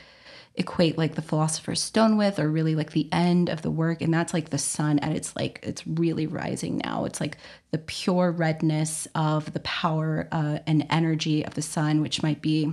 equate 0.56 0.98
like 0.98 1.16
the 1.16 1.22
philosopher's 1.22 1.82
stone 1.82 2.18
with 2.18 2.38
or 2.38 2.50
really 2.50 2.76
like 2.76 2.92
the 2.92 3.08
end 3.14 3.50
of 3.50 3.62
the 3.62 3.72
work 3.72 4.02
and 4.02 4.14
that's 4.14 4.34
like 4.34 4.50
the 4.50 4.58
sun 4.58 5.00
at 5.00 5.14
its 5.14 5.36
like 5.36 5.60
it's 5.64 5.86
really 5.88 6.28
rising 6.28 6.82
now. 6.84 7.06
It's 7.06 7.22
like 7.22 7.38
the 7.72 7.78
pure 7.78 8.32
redness 8.32 9.08
of 9.16 9.54
the 9.54 9.62
power 9.62 10.28
uh, 10.32 10.60
and 10.68 10.86
energy 10.90 11.46
of 11.46 11.54
the 11.54 11.62
sun 11.62 12.02
which 12.02 12.22
might 12.22 12.42
be 12.42 12.72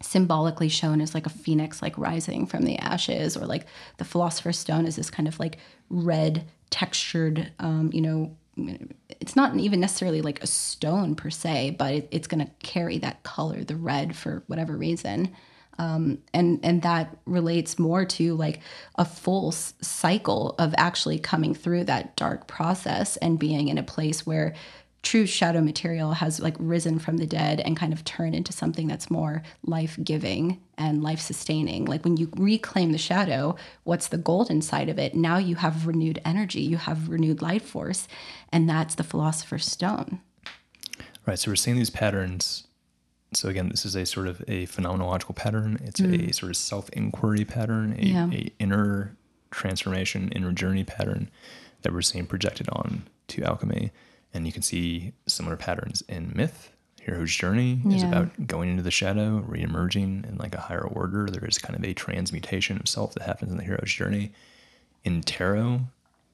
symbolically 0.00 0.68
shown 0.68 1.00
as 1.00 1.12
like 1.12 1.26
a 1.26 1.30
phoenix 1.30 1.82
like 1.82 1.98
rising 1.98 2.46
from 2.46 2.62
the 2.62 2.78
ashes 2.78 3.36
or 3.36 3.46
like 3.46 3.66
the 3.96 4.04
philosopher's 4.04 4.58
stone 4.58 4.86
is 4.86 4.94
this 4.94 5.10
kind 5.10 5.26
of 5.26 5.40
like 5.40 5.58
red 5.90 6.46
textured 6.70 7.52
um, 7.58 7.90
you 7.92 8.00
know 8.00 8.36
it's 9.08 9.36
not 9.36 9.54
even 9.56 9.78
necessarily 9.78 10.20
like 10.20 10.42
a 10.42 10.46
stone 10.46 11.14
per 11.14 11.30
se 11.30 11.76
but 11.78 11.94
it, 11.94 12.08
it's 12.10 12.26
going 12.26 12.44
to 12.44 12.52
carry 12.58 12.98
that 12.98 13.22
color 13.22 13.62
the 13.62 13.76
red 13.76 14.16
for 14.16 14.42
whatever 14.46 14.76
reason. 14.76 15.34
Um, 15.80 16.18
and 16.34 16.58
and 16.64 16.82
that 16.82 17.16
relates 17.24 17.78
more 17.78 18.04
to 18.04 18.34
like 18.34 18.60
a 18.96 19.04
full 19.04 19.52
cycle 19.52 20.56
of 20.58 20.74
actually 20.76 21.20
coming 21.20 21.54
through 21.54 21.84
that 21.84 22.16
dark 22.16 22.48
process 22.48 23.16
and 23.18 23.38
being 23.38 23.68
in 23.68 23.78
a 23.78 23.84
place 23.84 24.26
where 24.26 24.54
true 25.08 25.26
shadow 25.26 25.60
material 25.60 26.12
has 26.12 26.40
like 26.40 26.56
risen 26.58 26.98
from 26.98 27.16
the 27.16 27.26
dead 27.26 27.60
and 27.60 27.76
kind 27.76 27.92
of 27.92 28.04
turned 28.04 28.34
into 28.34 28.52
something 28.52 28.86
that's 28.86 29.10
more 29.10 29.42
life-giving 29.66 30.60
and 30.76 31.02
life-sustaining 31.02 31.84
like 31.84 32.04
when 32.04 32.16
you 32.16 32.28
reclaim 32.36 32.92
the 32.92 32.98
shadow 32.98 33.54
what's 33.84 34.08
the 34.08 34.18
gold 34.18 34.50
inside 34.50 34.88
of 34.88 34.98
it 34.98 35.14
now 35.14 35.38
you 35.38 35.56
have 35.56 35.86
renewed 35.86 36.20
energy 36.24 36.60
you 36.60 36.76
have 36.76 37.08
renewed 37.08 37.40
life 37.40 37.64
force 37.64 38.06
and 38.52 38.68
that's 38.68 38.94
the 38.96 39.04
philosopher's 39.04 39.66
stone 39.66 40.20
Right. 41.28 41.38
So 41.38 41.50
we're 41.50 41.56
seeing 41.56 41.76
these 41.76 41.90
patterns. 41.90 42.66
So 43.34 43.50
again, 43.50 43.68
this 43.68 43.84
is 43.84 43.94
a 43.94 44.06
sort 44.06 44.28
of 44.28 44.40
a 44.48 44.66
phenomenological 44.66 45.36
pattern. 45.36 45.78
It's 45.84 46.00
a 46.00 46.04
mm. 46.04 46.34
sort 46.34 46.48
of 46.48 46.56
self-inquiry 46.56 47.44
pattern, 47.44 47.94
a, 47.98 48.06
Yeah. 48.06 48.30
a 48.32 48.50
inner 48.58 49.14
transformation, 49.50 50.30
inner 50.32 50.52
journey 50.52 50.84
pattern 50.84 51.30
that 51.82 51.92
we're 51.92 52.00
seeing 52.00 52.24
projected 52.24 52.70
on 52.70 53.02
to 53.26 53.44
alchemy. 53.44 53.92
And 54.34 54.46
you 54.46 54.52
can 54.52 54.62
see 54.62 55.12
similar 55.26 55.56
patterns 55.56 56.02
in 56.08 56.32
myth. 56.34 56.70
Hero's 57.00 57.34
journey 57.34 57.80
is 57.88 58.02
about 58.02 58.46
going 58.46 58.68
into 58.68 58.82
the 58.82 58.90
shadow, 58.90 59.42
re-emerging 59.46 60.26
in 60.28 60.36
like 60.36 60.54
a 60.54 60.60
higher 60.60 60.84
order. 60.84 61.26
There 61.30 61.46
is 61.46 61.56
kind 61.56 61.74
of 61.74 61.82
a 61.82 61.94
transmutation 61.94 62.76
of 62.78 62.86
self 62.86 63.14
that 63.14 63.22
happens 63.22 63.50
in 63.50 63.56
the 63.56 63.64
hero's 63.64 63.90
journey. 63.90 64.32
In 65.04 65.22
tarot, 65.22 65.80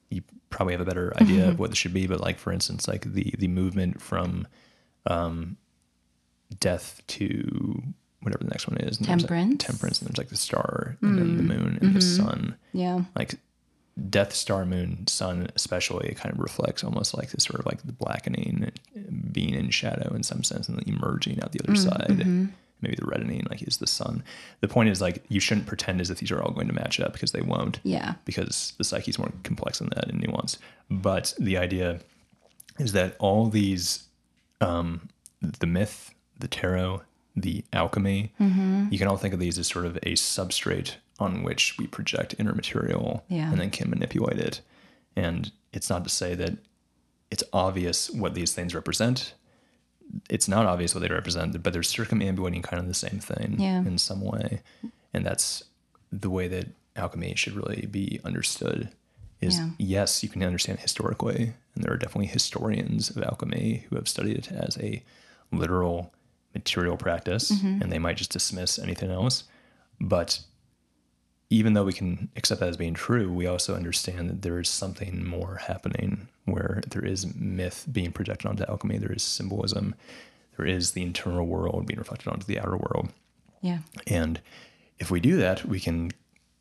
you 0.09 0.23
probably 0.49 0.73
have 0.73 0.81
a 0.81 0.85
better 0.85 1.13
idea 1.21 1.45
of 1.45 1.51
mm-hmm. 1.51 1.61
what 1.61 1.69
this 1.69 1.77
should 1.77 1.93
be, 1.93 2.07
but 2.07 2.19
like 2.19 2.37
for 2.37 2.51
instance, 2.51 2.89
like 2.89 3.13
the 3.13 3.33
the 3.37 3.47
movement 3.47 4.01
from 4.01 4.47
um, 5.05 5.55
death 6.59 7.01
to 7.07 7.81
whatever 8.21 8.43
the 8.43 8.49
next 8.49 8.67
one 8.67 8.77
is. 8.77 8.97
And 8.97 9.07
there's, 9.07 9.21
like, 9.21 9.29
Temperance. 9.29 9.63
temperance, 9.63 9.99
and 10.01 10.09
there's 10.09 10.17
like 10.17 10.29
the 10.29 10.35
star, 10.35 10.97
and 11.01 11.17
then 11.17 11.37
the 11.37 11.43
mm. 11.43 11.47
moon, 11.47 11.77
and 11.81 11.95
the 11.95 11.99
mm-hmm. 11.99 12.23
sun. 12.25 12.55
yeah 12.73 13.01
Like 13.15 13.35
death, 14.09 14.33
star, 14.33 14.65
moon, 14.65 15.07
sun, 15.07 15.47
especially, 15.55 16.09
it 16.09 16.17
kind 16.17 16.33
of 16.33 16.39
reflects 16.39 16.83
almost 16.83 17.15
like 17.15 17.31
this 17.31 17.45
sort 17.45 17.59
of 17.59 17.65
like 17.65 17.81
the 17.83 17.93
blackening, 17.93 18.71
being 19.31 19.53
in 19.53 19.69
shadow 19.69 20.13
in 20.13 20.23
some 20.23 20.43
sense, 20.43 20.67
and 20.67 20.85
emerging 20.87 21.41
out 21.41 21.51
the 21.51 21.61
other 21.63 21.73
mm-hmm, 21.73 21.89
side. 21.89 22.19
Mm-hmm. 22.19 22.45
Maybe 22.81 22.95
the 22.97 23.05
reddening, 23.05 23.47
like 23.49 23.61
is 23.61 23.77
the 23.77 23.87
sun. 23.87 24.21
The 24.59 24.67
point 24.67 24.89
is 24.89 25.01
like 25.01 25.23
you 25.29 25.39
shouldn't 25.39 25.65
pretend 25.65 26.01
as 26.01 26.09
if 26.09 26.19
these 26.19 26.31
are 26.31 26.41
all 26.41 26.51
going 26.51 26.67
to 26.67 26.73
match 26.73 26.99
up 26.99 27.13
because 27.13 27.31
they 27.31 27.41
won't 27.41 27.79
yeah 27.83 28.15
because 28.25 28.73
the 28.77 28.83
psyche 28.83 29.11
is 29.11 29.17
more 29.17 29.31
complex 29.43 29.79
than 29.79 29.89
that 29.95 30.09
and 30.09 30.21
nuanced. 30.21 30.57
But 30.89 31.33
the 31.39 31.57
idea 31.57 32.01
is 32.77 32.91
that 32.91 33.15
all 33.17 33.47
these, 33.47 34.03
um, 34.59 35.07
the 35.41 35.67
myth, 35.67 36.13
the 36.37 36.49
tarot, 36.49 37.01
the 37.35 37.63
alchemy, 37.71 38.33
mm-hmm. 38.39 38.87
you 38.91 38.99
can 38.99 39.07
all 39.07 39.17
think 39.17 39.33
of 39.33 39.39
these 39.39 39.57
as 39.57 39.67
sort 39.67 39.85
of 39.85 39.95
a 39.97 40.11
substrate 40.13 40.95
on 41.19 41.43
which 41.43 41.77
we 41.77 41.87
project 41.87 42.35
inner 42.37 42.53
material 42.53 43.23
Yeah. 43.29 43.51
and 43.51 43.59
then 43.59 43.69
can 43.69 43.89
manipulate 43.89 44.39
it. 44.39 44.61
And 45.15 45.51
it's 45.71 45.89
not 45.89 46.03
to 46.03 46.09
say 46.09 46.35
that 46.35 46.57
it's 47.31 47.43
obvious 47.53 48.09
what 48.09 48.33
these 48.33 48.53
things 48.53 48.75
represent. 48.75 49.33
It's 50.29 50.47
not 50.47 50.65
obvious 50.65 50.93
what 50.93 51.01
they 51.01 51.09
represent, 51.13 51.61
but 51.63 51.73
they're 51.73 51.81
circumambulating 51.83 52.61
kind 52.61 52.79
of 52.79 52.87
the 52.87 52.93
same 52.93 53.19
thing 53.19 53.55
Yeah. 53.59 53.79
in 53.79 53.97
some 53.97 54.21
way. 54.21 54.61
And 55.13 55.25
that's 55.25 55.63
the 56.11 56.29
way 56.29 56.47
that 56.49 56.67
alchemy 56.95 57.35
should 57.35 57.53
really 57.53 57.85
be 57.87 58.19
understood 58.23 58.89
is 59.41 59.57
Yeah. 59.57 59.69
yes, 59.77 60.23
you 60.23 60.29
can 60.29 60.43
understand 60.43 60.79
historically, 60.79 61.53
and 61.73 61.83
there 61.83 61.91
are 61.93 61.97
definitely 61.97 62.27
historians 62.27 63.09
of 63.09 63.21
alchemy 63.23 63.85
who 63.89 63.95
have 63.95 64.07
studied 64.07 64.37
it 64.37 64.51
as 64.51 64.77
a 64.77 65.03
literal 65.51 66.13
material 66.53 66.95
practice, 66.97 67.51
mm-hmm. 67.51 67.81
and 67.81 67.91
they 67.91 67.99
might 67.99 68.17
just 68.17 68.31
dismiss 68.31 68.79
anything 68.79 69.11
else. 69.11 69.43
But 69.99 70.39
even 71.49 71.73
though 71.73 71.83
we 71.83 71.93
can 71.93 72.29
accept 72.35 72.59
that 72.59 72.69
as 72.69 72.77
being 72.77 72.93
true, 72.93 73.31
we 73.31 73.45
also 73.45 73.75
understand 73.75 74.29
that 74.29 74.41
there 74.41 74.59
is 74.59 74.69
something 74.69 75.25
more 75.25 75.57
happening 75.67 76.27
where 76.45 76.81
there 76.89 77.05
is 77.05 77.35
myth 77.35 77.85
being 77.91 78.11
projected 78.11 78.47
onto 78.47 78.65
alchemy, 78.67 78.97
there 78.97 79.11
is 79.11 79.23
symbolism, 79.23 79.95
there 80.57 80.65
is 80.65 80.91
the 80.91 81.03
internal 81.03 81.45
world 81.45 81.85
being 81.85 81.99
reflected 81.99 82.29
onto 82.29 82.45
the 82.45 82.59
outer 82.59 82.77
world. 82.77 83.09
yeah 83.61 83.79
And 84.07 84.41
if 84.97 85.11
we 85.11 85.19
do 85.19 85.37
that, 85.37 85.65
we 85.65 85.79
can 85.79 86.11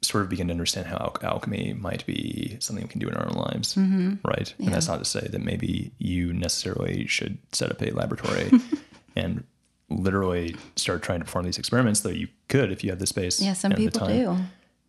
sort 0.03 0.23
of 0.23 0.29
begin 0.29 0.49
to 0.49 0.53
understand 0.53 0.87
how 0.87 0.97
al- 0.97 1.17
alchemy 1.23 1.73
might 1.73 2.05
be 2.05 2.57
something 2.61 2.85
we 2.85 2.91
can 2.91 3.01
do 3.01 3.09
in 3.09 3.15
our 3.15 3.27
own 3.27 3.37
lives, 3.37 3.75
mm-hmm. 3.75 4.15
right? 4.27 4.55
And 4.59 4.69
that's 4.69 4.89
not 4.89 4.99
to 4.99 5.05
say 5.07 5.27
that 5.29 5.41
maybe 5.41 5.93
you 5.99 6.33
necessarily 6.35 7.07
should 7.07 7.39
set 7.53 7.71
up 7.71 7.81
a 7.81 7.91
laboratory 7.91 8.51
and 9.17 9.45
literally 9.89 10.57
start 10.77 11.03
trying 11.03 11.21
to 11.21 11.25
perform 11.25 11.47
these 11.47 11.59
experiments, 11.59 12.01
though 12.01 12.11
you 12.11 12.29
could 12.49 12.71
if 12.71 12.85
you 12.85 12.91
had 12.91 12.99
the 12.99 13.07
space. 13.07 13.41
yeah 13.41 13.55
some 13.55 13.73
people 13.73 14.07
do 14.07 14.37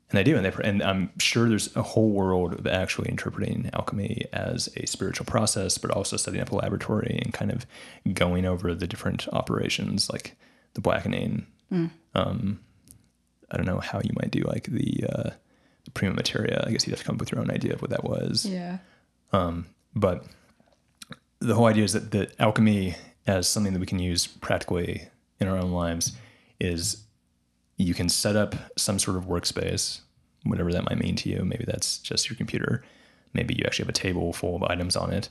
and 0.10 0.18
they 0.18 0.24
do, 0.24 0.38
and 0.38 0.45
they 0.45 0.53
and 0.64 0.84
I'm 0.84 1.12
sure 1.20 1.49
there's 1.49 1.76
a 1.76 1.82
whole 1.82 2.12
world 2.12 2.53
of 2.53 2.68
actually 2.68 3.10
interpreting 3.10 3.70
alchemy 3.74 4.26
as 4.32 4.70
a 4.78 4.86
spiritual 4.86 5.26
process, 5.26 5.78
but 5.78 5.89
also 5.89 6.16
setting 6.16 6.41
up 6.41 6.51
a 6.51 6.56
laboratory 6.56 7.20
and 7.24 7.34
kind 7.34 7.51
of 7.51 7.66
going 8.14 8.45
over 8.45 8.76
the 8.76 8.86
different 8.86 9.28
operations 9.34 10.10
like 10.10 10.38
the 10.76 10.82
blackening. 10.82 11.47
Mm. 11.72 11.89
Um, 12.14 12.60
I 13.49 13.58
don't 13.58 13.66
know 13.66 13.80
how 13.80 13.99
you 14.03 14.12
might 14.20 14.32
do 14.32 14.41
like 14.41 14.66
the, 14.66 15.06
uh, 15.10 15.30
the 15.86 15.91
prima 15.91 16.14
materia. 16.14 16.64
I 16.66 16.72
guess 16.72 16.86
you'd 16.86 16.93
have 16.93 16.99
to 16.99 17.06
come 17.06 17.16
up 17.16 17.20
with 17.20 17.32
your 17.32 17.41
own 17.41 17.49
idea 17.49 17.74
of 17.74 17.82
what 17.82 17.91
that 17.91 18.03
was. 18.03 18.45
Yeah. 18.45 18.78
Um, 19.34 19.66
but 19.95 20.26
the 21.39 21.56
whole 21.56 21.66
idea 21.66 21.84
is 21.84 21.93
that 21.93 22.12
the 22.12 22.30
alchemy 22.39 22.95
as 23.28 23.47
something 23.47 23.74
that 23.74 23.80
we 23.80 23.86
can 23.86 23.99
use 23.99 24.28
practically 24.28 25.08
in 25.39 25.47
our 25.47 25.58
own 25.58 25.72
lives 25.72 26.14
is 26.60 27.05
you 27.78 27.93
can 27.93 28.09
set 28.09 28.36
up 28.36 28.55
some 28.78 28.99
sort 28.99 29.17
of 29.17 29.26
workspace, 29.26 30.01
whatever 30.43 30.71
that 30.71 30.86
might 30.86 30.99
mean 30.99 31.15
to 31.17 31.30
you. 31.30 31.43
Maybe 31.43 31.65
that's 31.65 31.97
just 31.99 32.30
your 32.30 32.38
computer. 32.38 32.84
Maybe 33.34 33.55
you 33.55 33.63
actually 33.65 33.84
have 33.84 33.89
a 33.89 33.93
table 33.93 34.32
full 34.34 34.55
of 34.55 34.63
items 34.63 34.95
on 34.95 35.11
it. 35.11 35.30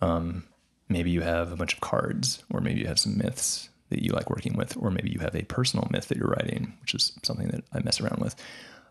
Um, 0.00 0.44
maybe 0.88 1.10
you 1.10 1.20
have 1.20 1.52
a 1.52 1.56
bunch 1.56 1.74
of 1.74 1.80
cards, 1.80 2.42
or 2.50 2.60
maybe 2.60 2.80
you 2.80 2.86
have 2.86 2.98
some 2.98 3.16
myths 3.16 3.68
that 3.90 4.02
you 4.02 4.12
like 4.12 4.30
working 4.30 4.56
with, 4.56 4.76
or 4.76 4.90
maybe 4.90 5.10
you 5.10 5.20
have 5.20 5.36
a 5.36 5.42
personal 5.42 5.88
myth 5.90 6.08
that 6.08 6.18
you're 6.18 6.28
writing, 6.28 6.74
which 6.80 6.94
is 6.94 7.12
something 7.22 7.48
that 7.48 7.64
I 7.72 7.80
mess 7.80 8.00
around 8.00 8.20
with. 8.20 8.34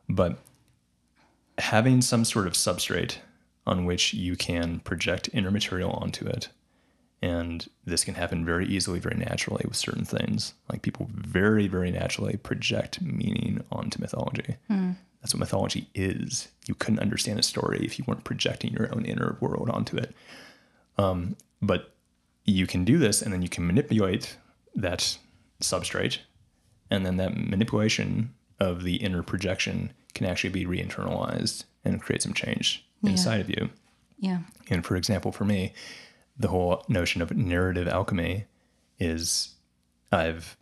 But 0.08 0.38
having 1.58 2.01
some 2.01 2.26
sort 2.26 2.47
of 2.47 2.54
substrate 2.54 3.18
on 3.66 3.86
which 3.86 4.14
you 4.14 4.36
can 4.36 4.80
project 4.80 5.30
inner 5.34 5.51
material 5.51 5.91
onto 5.91 6.26
it. 6.26 6.49
And 7.24 7.70
this 7.86 8.04
can 8.04 8.16
happen 8.16 8.44
very 8.44 8.68
easily, 8.68 9.00
very 9.00 9.16
naturally 9.16 9.64
with 9.66 9.78
certain 9.78 10.04
things. 10.04 10.56
Like 10.70 10.82
people 10.82 11.08
very, 11.10 11.70
very 11.70 11.90
naturally 11.90 12.36
project 12.36 13.02
meaning 13.02 13.64
onto 13.72 14.02
mythology. 14.02 14.58
That's 15.22 15.34
what 15.34 15.40
mythology 15.40 15.88
is. 15.96 16.50
You 16.68 16.76
couldn't 16.76 17.00
understand 17.00 17.40
a 17.40 17.44
story 17.44 17.80
if 17.82 17.98
you 17.98 18.04
weren't 18.06 18.26
projecting 18.26 18.74
your 18.74 18.94
own 18.94 19.06
inner 19.06 19.38
world 19.40 19.70
onto 19.70 19.96
it. 19.96 20.14
Um, 20.98 21.38
but 21.62 21.94
you 22.44 22.68
can 22.68 22.84
do 22.84 22.98
this 22.98 23.22
and 23.22 23.32
then 23.32 23.42
you 23.42 23.48
can 23.48 23.66
manipulate 23.66 24.38
that 24.76 25.18
substrate. 25.62 26.18
And 26.92 27.06
then 27.06 27.16
that 27.18 27.38
manipulation 27.38 28.34
of 28.60 28.84
the 28.84 28.98
inner 28.98 29.24
projection 29.24 29.94
can 30.14 30.28
actually 30.28 30.50
be 30.50 30.66
re 30.66 30.84
internalized 30.84 31.64
and 31.86 32.02
create 32.02 32.22
some 32.22 32.34
change 32.34 32.86
inside 33.02 33.40
of 33.40 33.50
you. 33.50 33.70
Yeah. 34.20 34.40
And 34.70 34.86
for 34.86 34.98
example, 34.98 35.32
for 35.32 35.46
me, 35.46 35.74
the 36.38 36.48
whole 36.48 36.84
notion 36.88 37.22
of 37.22 37.36
narrative 37.36 37.88
alchemy 37.88 38.46
is 39.00 39.56
I've 40.12 40.58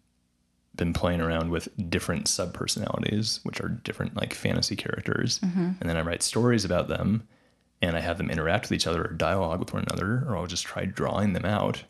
been 0.75 0.93
playing 0.93 1.21
around 1.21 1.51
with 1.51 1.69
different 1.89 2.27
sub 2.27 2.53
personalities, 2.53 3.39
which 3.43 3.61
are 3.61 3.69
different 3.69 4.15
like 4.15 4.33
fantasy 4.33 4.75
characters. 4.75 5.39
Mm-hmm. 5.39 5.71
And 5.79 5.89
then 5.89 5.97
I 5.97 6.01
write 6.01 6.23
stories 6.23 6.65
about 6.65 6.87
them 6.87 7.27
and 7.81 7.95
I 7.95 7.99
have 7.99 8.17
them 8.17 8.29
interact 8.29 8.65
with 8.65 8.73
each 8.73 8.87
other 8.87 9.03
or 9.03 9.13
dialogue 9.13 9.59
with 9.59 9.73
one 9.73 9.83
another, 9.89 10.23
or 10.27 10.37
I'll 10.37 10.47
just 10.47 10.65
try 10.65 10.85
drawing 10.85 11.33
them 11.33 11.45
out. 11.45 11.83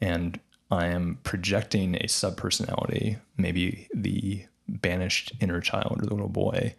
And 0.00 0.38
I 0.70 0.86
am 0.86 1.18
projecting 1.24 1.96
a 1.96 2.08
sub 2.08 2.36
personality, 2.36 3.16
maybe 3.36 3.88
the 3.92 4.46
banished 4.68 5.32
inner 5.40 5.60
child 5.60 5.98
or 6.00 6.06
the 6.06 6.14
little 6.14 6.28
boy, 6.28 6.74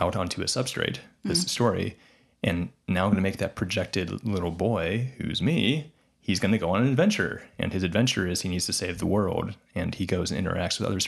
out 0.00 0.16
onto 0.16 0.42
a 0.42 0.46
substrate, 0.46 0.98
this 1.24 1.44
mm. 1.44 1.48
story. 1.48 1.96
And 2.42 2.70
now 2.86 3.04
I'm 3.04 3.10
going 3.10 3.16
to 3.16 3.22
make 3.22 3.38
that 3.38 3.56
projected 3.56 4.24
little 4.24 4.50
boy, 4.50 5.12
who's 5.18 5.42
me, 5.42 5.92
he's 6.20 6.40
going 6.40 6.52
to 6.52 6.58
go 6.58 6.70
on 6.70 6.82
an 6.82 6.88
adventure. 6.88 7.42
And 7.58 7.72
his 7.72 7.82
adventure 7.82 8.26
is 8.26 8.42
he 8.42 8.48
needs 8.48 8.66
to 8.66 8.72
save 8.72 8.98
the 8.98 9.06
world. 9.06 9.56
And 9.74 9.94
he 9.94 10.06
goes 10.06 10.30
and 10.30 10.46
interacts 10.46 10.78
with 10.78 10.88
other 10.88 11.00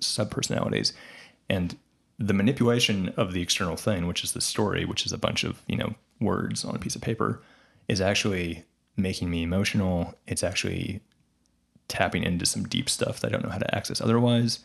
sub 0.00 0.30
personalities. 0.30 0.92
And 1.48 1.76
the 2.18 2.34
manipulation 2.34 3.10
of 3.16 3.32
the 3.32 3.42
external 3.42 3.76
thing, 3.76 4.06
which 4.06 4.22
is 4.22 4.32
the 4.32 4.40
story, 4.40 4.84
which 4.84 5.06
is 5.06 5.12
a 5.12 5.18
bunch 5.18 5.44
of, 5.44 5.62
you 5.66 5.76
know, 5.76 5.94
words 6.20 6.64
on 6.64 6.76
a 6.76 6.78
piece 6.78 6.96
of 6.96 7.02
paper, 7.02 7.42
is 7.88 8.00
actually 8.00 8.64
making 8.96 9.30
me 9.30 9.42
emotional. 9.42 10.14
It's 10.26 10.44
actually 10.44 11.00
tapping 11.88 12.22
into 12.22 12.46
some 12.46 12.64
deep 12.64 12.88
stuff 12.88 13.20
that 13.20 13.28
I 13.28 13.32
don't 13.32 13.44
know 13.44 13.50
how 13.50 13.58
to 13.58 13.74
access 13.74 14.00
otherwise. 14.00 14.60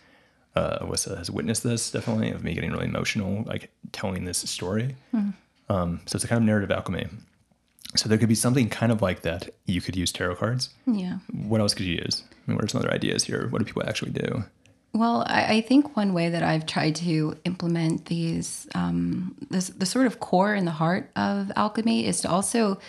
Uh, 0.56 0.80
Alyssa 0.86 1.18
has 1.18 1.30
witnessed 1.30 1.64
this 1.64 1.92
definitely 1.92 2.32
of 2.32 2.44
me 2.44 2.54
getting 2.54 2.72
really 2.72 2.86
emotional, 2.86 3.44
like 3.44 3.72
telling 3.92 4.26
this 4.26 4.40
story. 4.40 4.96
Um, 5.70 6.02
so 6.06 6.16
it's 6.16 6.24
a 6.24 6.28
kind 6.28 6.42
of 6.42 6.46
narrative 6.46 6.72
alchemy. 6.72 7.08
So 7.96 8.08
there 8.08 8.18
could 8.18 8.30
be 8.30 8.36
something 8.36 8.70
kind 8.70 8.92
of 8.92 9.02
like 9.02 9.22
that. 9.22 9.50
You 9.66 9.82
could 9.82 9.96
use 9.96 10.12
tarot 10.12 10.36
cards. 10.36 10.70
Yeah. 10.86 11.20
What 11.32 11.62
else 11.62 11.74
could 11.74 11.86
you 11.86 11.96
use? 11.96 12.24
I 12.30 12.52
mean, 12.52 12.56
what 12.56 12.66
are 12.66 12.68
some 12.68 12.80
other 12.80 12.94
ideas 12.94 13.24
here? 13.24 13.48
What 13.50 13.60
do 13.60 13.66
people 13.66 13.84
actually 13.84 14.12
do? 14.12 14.44
Well, 14.94 15.24
I, 15.28 15.58
I 15.58 15.62
think 15.62 15.96
one 15.96 16.14
way 16.14 16.30
that 16.30 16.44
I've 16.44 16.66
tried 16.66 16.96
to 16.98 17.36
implement 17.46 18.06
these, 18.06 18.68
um, 18.76 19.36
this, 19.50 19.70
the 19.70 19.86
sort 19.86 20.08
of 20.08 20.20
core 20.20 20.54
and 20.54 20.66
the 20.68 20.72
heart 20.72 21.12
of 21.16 21.52
alchemy 21.56 22.06
is 22.06 22.22
to 22.22 22.30
also 22.30 22.80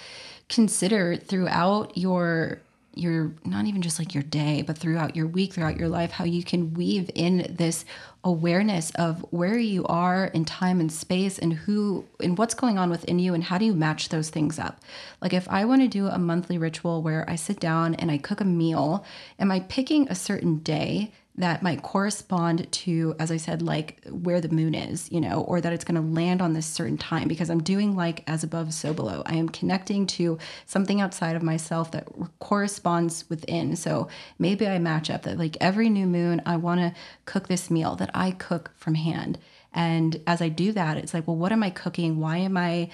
consider 0.49 1.17
throughout 1.17 1.97
your 1.97 2.61
your 2.95 3.33
not 3.45 3.67
even 3.67 3.83
just 3.83 3.99
like 3.99 4.15
your 4.15 4.23
day, 4.23 4.63
but 4.63 4.77
throughout 4.77 5.15
your 5.15 5.27
week, 5.27 5.53
throughout 5.53 5.77
your 5.77 5.89
life, 5.89 6.11
how 6.11 6.25
you 6.25 6.43
can 6.43 6.75
weave 6.75 7.11
in 7.15 7.55
this 7.57 7.85
awareness 8.25 8.91
of 8.97 9.25
where 9.31 9.59
you 9.59 9.87
are 9.87 10.27
in 10.27 10.45
time 10.45 10.81
and 10.81 10.93
space 10.93 11.39
and 11.39 11.53
who 11.53 12.05
and 12.21 12.37
what's 12.37 12.55
going 12.55 12.79
on 12.79 12.91
within 12.91 13.19
you 13.19 13.33
and 13.33 13.45
how 13.45 13.59
do 13.59 13.65
you 13.65 13.75
match 13.75 14.09
those 14.09 14.31
things 14.31 14.59
up. 14.59 14.81
Like 15.23 15.33
if 15.33 15.49
I 15.49 15.65
want 15.65 15.83
to 15.83 15.89
do 15.89 16.09
a 16.09 16.19
monthly 16.19 16.59
ritual 16.59 17.03
where 17.03 17.29
I 17.29 17.37
sit 17.37 17.61
down 17.61 17.95
and 17.95 18.11
I 18.11 18.19
cook 18.19 18.41
a 18.41 18.45
meal, 18.45 19.05
am 19.39 19.51
I 19.51 19.61
picking 19.61 20.09
a 20.09 20.15
certain 20.15 20.59
day 20.59 21.13
that 21.41 21.63
might 21.63 21.83
correspond 21.83 22.71
to, 22.73 23.15
as 23.19 23.31
I 23.31 23.37
said, 23.37 23.63
like 23.63 24.05
where 24.09 24.41
the 24.41 24.49
moon 24.49 24.75
is, 24.75 25.11
you 25.11 25.21
know, 25.21 25.43
or 25.43 25.61
that 25.61 25.73
it's 25.73 25.85
going 25.85 26.01
to 26.01 26.15
land 26.15 26.41
on 26.41 26.53
this 26.53 26.67
certain 26.67 26.99
time 26.99 27.29
because 27.29 27.51
I'm 27.51 27.63
doing 27.63 27.97
like 27.97 28.23
as 28.27 28.45
above, 28.45 28.73
so 28.73 28.93
below. 28.93 29.23
I 29.27 29.37
am 29.37 29.49
connecting 29.49 30.07
to 30.09 30.39
something 30.67 31.01
outside 31.01 31.37
of 31.37 31.43
myself 31.43 31.91
that 31.93 32.09
corresponds 32.39 33.29
within. 33.29 33.77
So 33.77 34.09
maybe 34.39 34.67
I 34.67 34.79
match 34.79 35.11
up 35.11 35.23
that 35.23 35.39
like 35.39 35.57
every 35.61 35.89
new 35.89 36.07
moon, 36.07 36.43
I 36.47 36.57
want 36.57 36.81
to 36.81 36.95
cook 37.25 37.49
this 37.49 37.71
meal 37.71 37.97
that 37.97 38.11
I 38.15 38.31
cook 38.31 38.73
from 38.77 38.95
hand. 38.95 39.39
And 39.73 40.21
as 40.27 40.43
I 40.43 40.49
do 40.49 40.73
that, 40.73 40.97
it's 40.97 41.15
like, 41.15 41.27
well, 41.27 41.37
what 41.37 41.53
am 41.53 41.63
I 41.63 41.71
cooking? 41.71 42.19
Why 42.19 42.39
am 42.39 42.57
I 42.57 42.91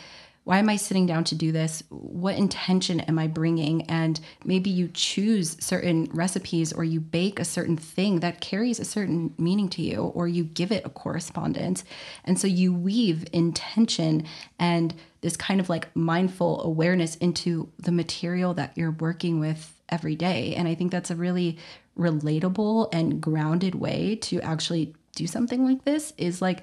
why 0.46 0.60
am 0.60 0.68
I 0.68 0.76
sitting 0.76 1.06
down 1.06 1.24
to 1.24 1.34
do 1.34 1.50
this? 1.50 1.82
What 1.88 2.36
intention 2.36 3.00
am 3.00 3.18
I 3.18 3.26
bringing? 3.26 3.82
And 3.90 4.20
maybe 4.44 4.70
you 4.70 4.86
choose 4.94 5.56
certain 5.58 6.08
recipes 6.12 6.72
or 6.72 6.84
you 6.84 7.00
bake 7.00 7.40
a 7.40 7.44
certain 7.44 7.76
thing 7.76 8.20
that 8.20 8.40
carries 8.40 8.78
a 8.78 8.84
certain 8.84 9.34
meaning 9.38 9.68
to 9.70 9.82
you, 9.82 10.02
or 10.02 10.28
you 10.28 10.44
give 10.44 10.70
it 10.70 10.86
a 10.86 10.88
correspondence. 10.88 11.82
And 12.22 12.38
so 12.38 12.46
you 12.46 12.72
weave 12.72 13.26
intention 13.32 14.24
and 14.56 14.94
this 15.20 15.36
kind 15.36 15.58
of 15.58 15.68
like 15.68 15.88
mindful 15.96 16.62
awareness 16.62 17.16
into 17.16 17.68
the 17.80 17.90
material 17.90 18.54
that 18.54 18.78
you're 18.78 18.92
working 18.92 19.40
with 19.40 19.74
every 19.88 20.14
day. 20.14 20.54
And 20.54 20.68
I 20.68 20.76
think 20.76 20.92
that's 20.92 21.10
a 21.10 21.16
really 21.16 21.58
relatable 21.98 22.88
and 22.92 23.20
grounded 23.20 23.74
way 23.74 24.14
to 24.22 24.40
actually 24.42 24.94
do 25.16 25.26
something 25.26 25.64
like 25.64 25.84
this 25.84 26.12
is 26.16 26.40
like 26.40 26.62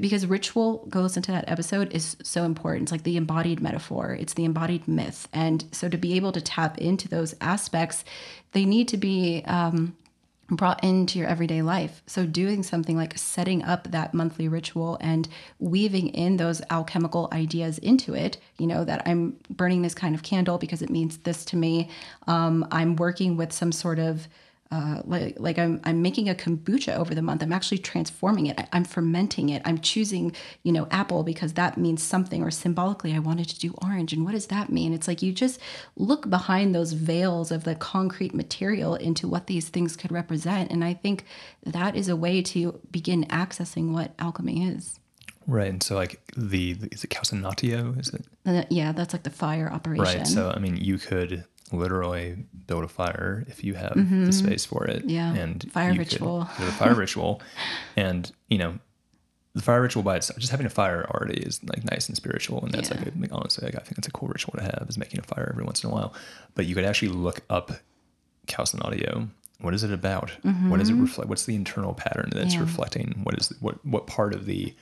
because 0.00 0.26
ritual 0.26 0.84
goes 0.88 1.16
into 1.16 1.32
that 1.32 1.48
episode 1.48 1.92
is 1.92 2.16
so 2.22 2.44
important. 2.44 2.82
It's 2.82 2.92
like 2.92 3.02
the 3.02 3.16
embodied 3.16 3.60
metaphor, 3.60 4.16
it's 4.18 4.34
the 4.34 4.44
embodied 4.44 4.86
myth. 4.86 5.28
And 5.32 5.64
so 5.72 5.88
to 5.88 5.96
be 5.96 6.14
able 6.14 6.32
to 6.32 6.40
tap 6.40 6.78
into 6.78 7.08
those 7.08 7.34
aspects, 7.40 8.04
they 8.52 8.64
need 8.64 8.88
to 8.88 8.96
be 8.98 9.42
um, 9.46 9.96
brought 10.50 10.82
into 10.84 11.18
your 11.18 11.28
everyday 11.28 11.62
life. 11.62 12.02
So 12.06 12.26
doing 12.26 12.62
something 12.62 12.96
like 12.96 13.16
setting 13.16 13.62
up 13.62 13.90
that 13.90 14.12
monthly 14.12 14.48
ritual 14.48 14.98
and 15.00 15.28
weaving 15.58 16.08
in 16.08 16.36
those 16.36 16.60
alchemical 16.70 17.28
ideas 17.32 17.78
into 17.78 18.14
it, 18.14 18.36
you 18.58 18.66
know, 18.66 18.84
that 18.84 19.02
I'm 19.06 19.38
burning 19.48 19.80
this 19.82 19.94
kind 19.94 20.14
of 20.14 20.22
candle 20.22 20.58
because 20.58 20.82
it 20.82 20.90
means 20.90 21.18
this 21.18 21.44
to 21.46 21.56
me. 21.56 21.88
Um, 22.26 22.66
I'm 22.70 22.96
working 22.96 23.36
with 23.36 23.52
some 23.52 23.72
sort 23.72 23.98
of 23.98 24.28
uh, 24.72 25.02
like 25.04 25.34
like 25.38 25.58
I'm 25.58 25.80
I'm 25.82 26.00
making 26.00 26.28
a 26.28 26.34
kombucha 26.34 26.96
over 26.96 27.12
the 27.12 27.22
month. 27.22 27.42
I'm 27.42 27.52
actually 27.52 27.78
transforming 27.78 28.46
it. 28.46 28.58
I, 28.58 28.68
I'm 28.72 28.84
fermenting 28.84 29.48
it. 29.48 29.62
I'm 29.64 29.78
choosing 29.78 30.32
you 30.62 30.72
know 30.72 30.86
apple 30.92 31.24
because 31.24 31.54
that 31.54 31.76
means 31.76 32.02
something. 32.02 32.42
Or 32.42 32.50
symbolically, 32.50 33.14
I 33.14 33.18
wanted 33.18 33.48
to 33.48 33.58
do 33.58 33.74
orange. 33.82 34.12
And 34.12 34.24
what 34.24 34.32
does 34.32 34.46
that 34.46 34.70
mean? 34.70 34.92
It's 34.92 35.08
like 35.08 35.22
you 35.22 35.32
just 35.32 35.58
look 35.96 36.30
behind 36.30 36.74
those 36.74 36.92
veils 36.92 37.50
of 37.50 37.64
the 37.64 37.74
concrete 37.74 38.32
material 38.32 38.94
into 38.94 39.26
what 39.26 39.48
these 39.48 39.68
things 39.68 39.96
could 39.96 40.12
represent. 40.12 40.70
And 40.70 40.84
I 40.84 40.94
think 40.94 41.24
that 41.64 41.96
is 41.96 42.08
a 42.08 42.16
way 42.16 42.40
to 42.42 42.80
begin 42.90 43.24
accessing 43.24 43.90
what 43.90 44.14
alchemy 44.18 44.64
is. 44.64 45.00
Right. 45.46 45.70
And 45.70 45.82
so 45.82 45.96
like 45.96 46.20
the, 46.36 46.76
is 46.92 47.02
it 47.02 47.10
calcinatio? 47.10 47.98
Is 47.98 48.08
it? 48.10 48.24
And 48.44 48.66
yeah, 48.70 48.92
that's 48.92 49.12
like 49.12 49.24
the 49.24 49.30
fire 49.30 49.68
operation. 49.72 50.18
Right. 50.18 50.26
So 50.26 50.52
I 50.54 50.60
mean, 50.60 50.76
you 50.76 50.96
could 50.98 51.44
literally 51.72 52.36
build 52.66 52.84
a 52.84 52.88
fire 52.88 53.44
if 53.48 53.62
you 53.64 53.74
have 53.74 53.94
the 53.94 54.32
space 54.32 54.64
for 54.64 54.84
it. 54.86 55.00
Mm-hmm. 55.00 55.08
Yeah. 55.10 55.34
And 55.34 55.70
Fire 55.72 55.90
could 55.90 55.98
ritual. 55.98 56.40
a 56.42 56.46
fire 56.72 56.94
ritual, 57.04 57.40
and 57.96 58.30
you 58.48 58.58
know, 58.58 58.78
the 59.54 59.62
fire 59.62 59.82
ritual 59.82 60.02
by 60.02 60.16
itself, 60.16 60.38
just 60.38 60.50
having 60.52 60.66
a 60.66 60.70
fire 60.70 61.04
already 61.10 61.40
is 61.42 61.62
like 61.64 61.84
nice 61.90 62.06
and 62.08 62.16
spiritual, 62.16 62.62
and 62.64 62.72
that's 62.72 62.90
Yeah. 62.90 62.98
like, 62.98 63.06
a, 63.08 63.18
like 63.18 63.32
honestly, 63.32 63.64
like 63.66 63.74
I 63.74 63.80
think 63.80 63.98
it's 63.98 64.08
a 64.08 64.12
cool 64.12 64.28
ritual 64.28 64.54
to 64.56 64.62
have 64.62 64.86
is 64.88 64.96
making 64.98 65.18
a 65.20 65.22
fire 65.22 65.48
every 65.52 65.64
once 65.64 65.82
in 65.84 65.90
a 65.90 65.92
while. 65.92 66.14
But 66.54 66.66
you 66.66 66.74
could 66.74 66.84
actually 66.84 67.08
look 67.08 67.40
up 67.50 67.72
calcinatio. 68.46 69.28
What 69.60 69.74
is 69.74 69.84
it 69.84 69.92
about? 69.92 70.30
What 70.68 70.78
does 70.78 70.88
it 70.88 70.94
reflect? 70.94 71.28
What's 71.28 71.44
the 71.44 71.54
internal 71.54 71.92
pattern 71.94 72.30
that's 72.32 72.54
Mm-hmm. 72.54 72.60
Yeah. 72.62 72.66
reflecting? 72.66 73.20
What 73.24 73.38
is 73.38 73.52
what 73.60 73.84
what 73.84 74.06
part 74.06 74.34
of 74.34 74.46
the 74.46 74.74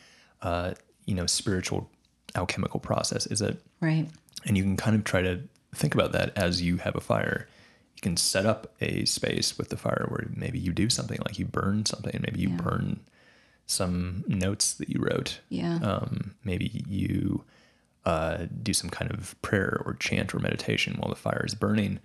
uh, 0.43 0.74
you 1.05 1.14
know, 1.14 1.26
spiritual 1.26 1.91
alchemical 2.36 2.78
process 2.78 3.26
is 3.26 3.41
it? 3.43 3.61
Right. 3.80 4.07
And 4.47 4.57
you 4.57 4.62
can 4.62 4.76
kind 4.76 4.95
of 4.95 5.03
try 5.03 5.20
to 5.22 5.41
think 5.79 5.95
about 5.95 6.12
that 6.12 6.37
as 6.37 6.61
you 6.62 6.79
have 6.79 6.97
a 6.97 7.01
fire. 7.01 7.49
You 7.97 8.01
can 8.03 8.16
set 8.16 8.47
up 8.47 8.74
a 8.81 9.05
space 9.07 9.59
with 9.59 9.70
the 9.70 9.76
fire 9.76 10.07
where 10.09 10.29
maybe 10.35 10.59
you 10.59 10.72
do 10.72 10.89
something 10.91 11.18
like 11.24 11.39
you 11.39 11.45
burn 11.47 11.85
something, 11.87 12.20
maybe 12.24 12.41
you 12.41 12.51
Yeah. 12.51 12.57
burn 12.57 13.01
some 13.66 14.24
notes 14.26 14.72
that 14.74 14.89
you 14.89 15.01
wrote. 15.01 15.41
Yeah. 15.49 15.76
Um, 15.76 16.35
maybe 16.45 16.85
you 16.89 17.45
uh, 18.05 18.47
do 18.62 18.72
some 18.72 18.89
kind 18.89 19.11
of 19.11 19.41
prayer 19.43 19.83
or 19.85 19.95
chant 19.95 20.35
or 20.35 20.39
meditation 20.39 20.95
while 20.99 21.11
the 21.11 21.16
fire 21.16 21.45
is 21.45 21.55
burning. 21.55 21.99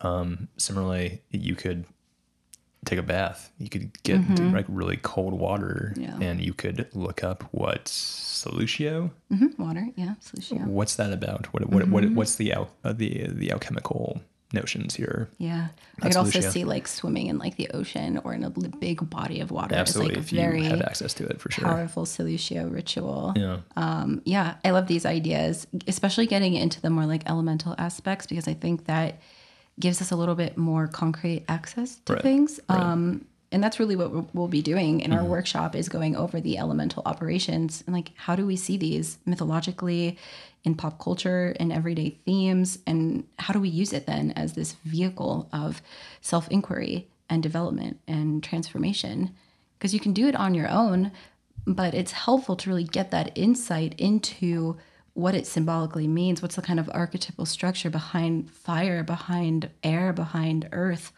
Um, 0.00 0.48
similarly, 0.56 1.22
you 1.30 1.54
could 1.54 1.84
take 2.84 2.98
a 2.98 3.02
bath. 3.02 3.50
You 3.58 3.68
could 3.68 4.02
get 4.02 4.16
into 4.16 4.42
like 4.50 4.66
really 4.68 4.96
cold 4.98 5.34
water, 5.34 5.92
Mm-hmm. 5.96 6.02
Yeah. 6.22 6.28
and 6.28 6.40
you 6.40 6.52
could 6.54 6.88
look 6.94 7.22
up 7.24 7.42
what 7.52 7.84
solutio. 7.86 9.10
hmm 9.30 9.46
Water. 9.58 9.88
Yeah. 9.96 10.14
Solution. 10.20 10.66
What's 10.72 10.96
that 10.96 11.12
about? 11.12 11.46
What 11.52 11.68
what, 11.70 11.88
what 11.88 12.04
Mm-hmm. 12.04 12.14
what's 12.14 12.36
the 12.36 12.52
al- 12.52 12.70
uh, 12.84 12.92
the 12.92 13.26
the 13.28 13.50
alchemical 13.52 14.20
notions 14.52 14.94
here? 14.94 15.28
Yeah. 15.38 15.68
I 16.00 16.08
could 16.08 16.16
also 16.16 16.40
see 16.40 16.64
like 16.64 16.86
swimming 16.86 17.26
in 17.26 17.38
like 17.38 17.56
the 17.56 17.68
ocean 17.70 18.18
or 18.22 18.34
in 18.34 18.44
a 18.44 18.50
big 18.50 19.08
body 19.10 19.40
of 19.40 19.50
water. 19.50 19.74
Absolutely, 19.74 20.14
It's 20.14 20.30
if 20.30 20.32
like 20.32 20.44
very 20.46 20.62
you 20.62 20.70
have 20.70 20.82
access 20.82 21.12
to 21.14 21.26
it, 21.26 21.40
for 21.40 21.50
sure. 21.50 21.64
powerful 21.64 22.04
Solutio 22.04 22.72
ritual. 22.72 23.32
Yeah, 23.36 23.58
Um, 23.76 24.22
yeah, 24.24 24.56
I 24.64 24.70
love 24.70 24.86
these 24.86 25.04
ideas, 25.06 25.66
especially 25.88 26.26
getting 26.26 26.54
into 26.54 26.80
the 26.80 26.90
more 26.90 27.06
like 27.06 27.28
elemental 27.28 27.74
aspects 27.78 28.26
because 28.26 28.46
I 28.46 28.54
think 28.54 28.84
that 28.86 29.20
gives 29.80 30.00
us 30.00 30.10
a 30.10 30.16
little 30.16 30.34
bit 30.34 30.56
more 30.56 30.86
concrete 30.86 31.44
access 31.48 31.96
to 32.06 32.14
Right, 32.14 32.22
things. 32.22 32.60
right. 32.68 32.78
Mm-hmm. 32.78 32.90
Um, 32.90 33.24
and 33.52 33.62
that's 33.62 33.78
really 33.78 33.94
what 33.94 34.10
we'll- 34.10 34.28
we'll 34.32 34.48
be 34.48 34.62
doing 34.62 35.00
in 35.00 35.12
our 35.12 35.24
workshop 35.24 35.76
is 35.76 35.88
going 35.88 36.16
over 36.16 36.40
the 36.40 36.58
elemental 36.58 37.02
operations 37.06 37.84
and 37.86 37.94
like 37.94 38.10
how 38.16 38.34
do 38.34 38.44
we 38.46 38.56
see 38.56 38.76
these 38.76 39.18
mythologically 39.26 40.16
in 40.64 40.74
pop 40.74 40.98
culture 40.98 41.54
and 41.60 41.72
everyday 41.72 42.10
themes 42.24 42.78
and 42.86 43.24
how 43.38 43.52
do 43.54 43.60
we 43.60 43.68
use 43.68 43.92
it 43.92 44.06
then 44.06 44.32
as 44.32 44.54
this 44.54 44.72
vehicle 44.84 45.48
of 45.52 45.80
self-inquiry 46.20 47.06
and 47.30 47.42
development 47.42 48.00
and 48.08 48.42
transformation 48.42 49.30
because 49.78 49.94
you 49.94 50.00
can 50.00 50.12
do 50.12 50.26
it 50.26 50.34
on 50.34 50.54
your 50.54 50.68
own 50.68 51.12
but 51.66 51.94
it's 51.94 52.12
helpful 52.12 52.56
to 52.56 52.68
really 52.68 52.84
get 52.84 53.10
that 53.12 53.30
insight 53.36 53.94
into 53.98 54.76
what 55.14 55.34
it 55.34 55.46
symbolically 55.46 56.08
means 56.08 56.42
what's 56.42 56.56
the 56.56 56.62
kind 56.62 56.80
of 56.80 56.90
archetypal 56.92 57.46
structure 57.46 57.88
behind 57.88 58.50
fire 58.50 59.02
behind 59.02 59.70
air 59.82 60.12
behind 60.12 60.68
earth 60.72 61.12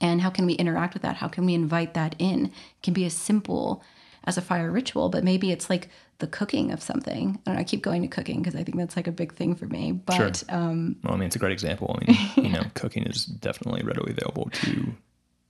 and 0.00 0.20
how 0.20 0.30
can 0.30 0.46
we 0.46 0.52
interact 0.54 0.94
with 0.94 1.02
that? 1.02 1.16
How 1.16 1.28
can 1.28 1.46
we 1.46 1.54
invite 1.54 1.94
that 1.94 2.14
in? 2.18 2.46
It 2.46 2.82
can 2.82 2.94
be 2.94 3.04
as 3.04 3.14
simple 3.14 3.82
as 4.24 4.36
a 4.36 4.42
fire 4.42 4.70
ritual 4.70 5.08
but 5.08 5.24
maybe 5.24 5.50
it's 5.50 5.70
like 5.70 5.88
the 6.18 6.26
cooking 6.26 6.72
of 6.72 6.82
something. 6.82 7.38
I 7.46 7.50
don't 7.50 7.54
know 7.54 7.60
i 7.60 7.64
keep 7.64 7.82
going 7.82 8.02
to 8.02 8.08
cooking 8.08 8.42
because 8.42 8.56
i 8.56 8.64
think 8.64 8.76
that's 8.76 8.96
like 8.96 9.06
a 9.06 9.12
big 9.12 9.34
thing 9.34 9.54
for 9.54 9.66
me 9.66 9.92
but 9.92 10.42
um 10.48 10.96
well, 11.04 11.14
I 11.14 11.16
mean, 11.16 11.26
it's 11.28 11.36
a 11.36 11.38
great 11.38 11.52
example. 11.52 11.98
I 12.00 12.04
mean, 12.04 12.30
you 12.46 12.52
know, 12.52 12.64
cooking 12.74 13.04
is 13.04 13.24
definitely 13.24 13.82
readily 13.82 14.12
available 14.12 14.50
to 14.52 14.92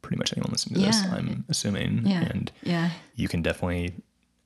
pretty 0.03 0.19
much 0.19 0.33
anyone 0.33 0.51
listening 0.53 0.81
to 0.81 0.87
this. 0.87 1.03
I'm 1.05 1.45
assuming, 1.49 2.07
yeah. 2.07 2.23
and 2.23 2.53
yeah. 2.63 2.91
you 3.15 3.29
can 3.29 3.43
definitely 3.43 3.95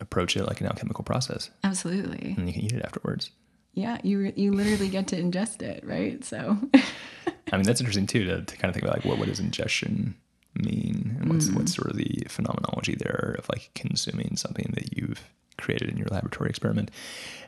approach 0.02 0.36
it 0.36 0.44
like 0.46 0.60
an 0.60 0.66
alchemical 0.66 1.04
process, 1.04 1.48
absolutely 1.64 2.34
and 2.36 2.46
you 2.48 2.52
can 2.52 2.62
eat 2.62 2.72
it 2.72 2.82
afterwards. 2.84 3.30
yeah 3.72 3.96
you 4.02 4.32
you 4.36 4.52
literally 4.52 4.88
get 4.88 5.06
to 5.08 5.16
ingest 5.16 5.62
it 5.62 5.82
right 5.86 6.24
so 6.24 6.58
I 7.52 7.56
mean, 7.56 7.66
that's 7.66 7.80
interesting 7.80 8.06
too 8.06 8.24
to, 8.24 8.42
to 8.42 8.56
kind 8.56 8.68
of 8.70 8.74
think 8.74 8.84
about 8.84 8.96
like 8.96 9.04
what 9.04 9.18
what 9.18 9.28
does 9.28 9.40
ingestion 9.40 10.14
mean, 10.54 11.16
and 11.20 11.30
what's 11.32 11.50
what's 11.50 11.74
sort 11.74 11.90
of 11.90 11.96
the 11.96 12.24
phenomenology 12.28 12.94
there 12.94 13.36
of 13.38 13.48
like 13.48 13.70
consuming 13.74 14.36
something 14.36 14.70
that 14.74 14.96
you've 14.96 15.22
created 15.58 15.88
in 15.90 15.96
your 15.98 16.08
laboratory 16.08 16.48
experiment. 16.50 16.90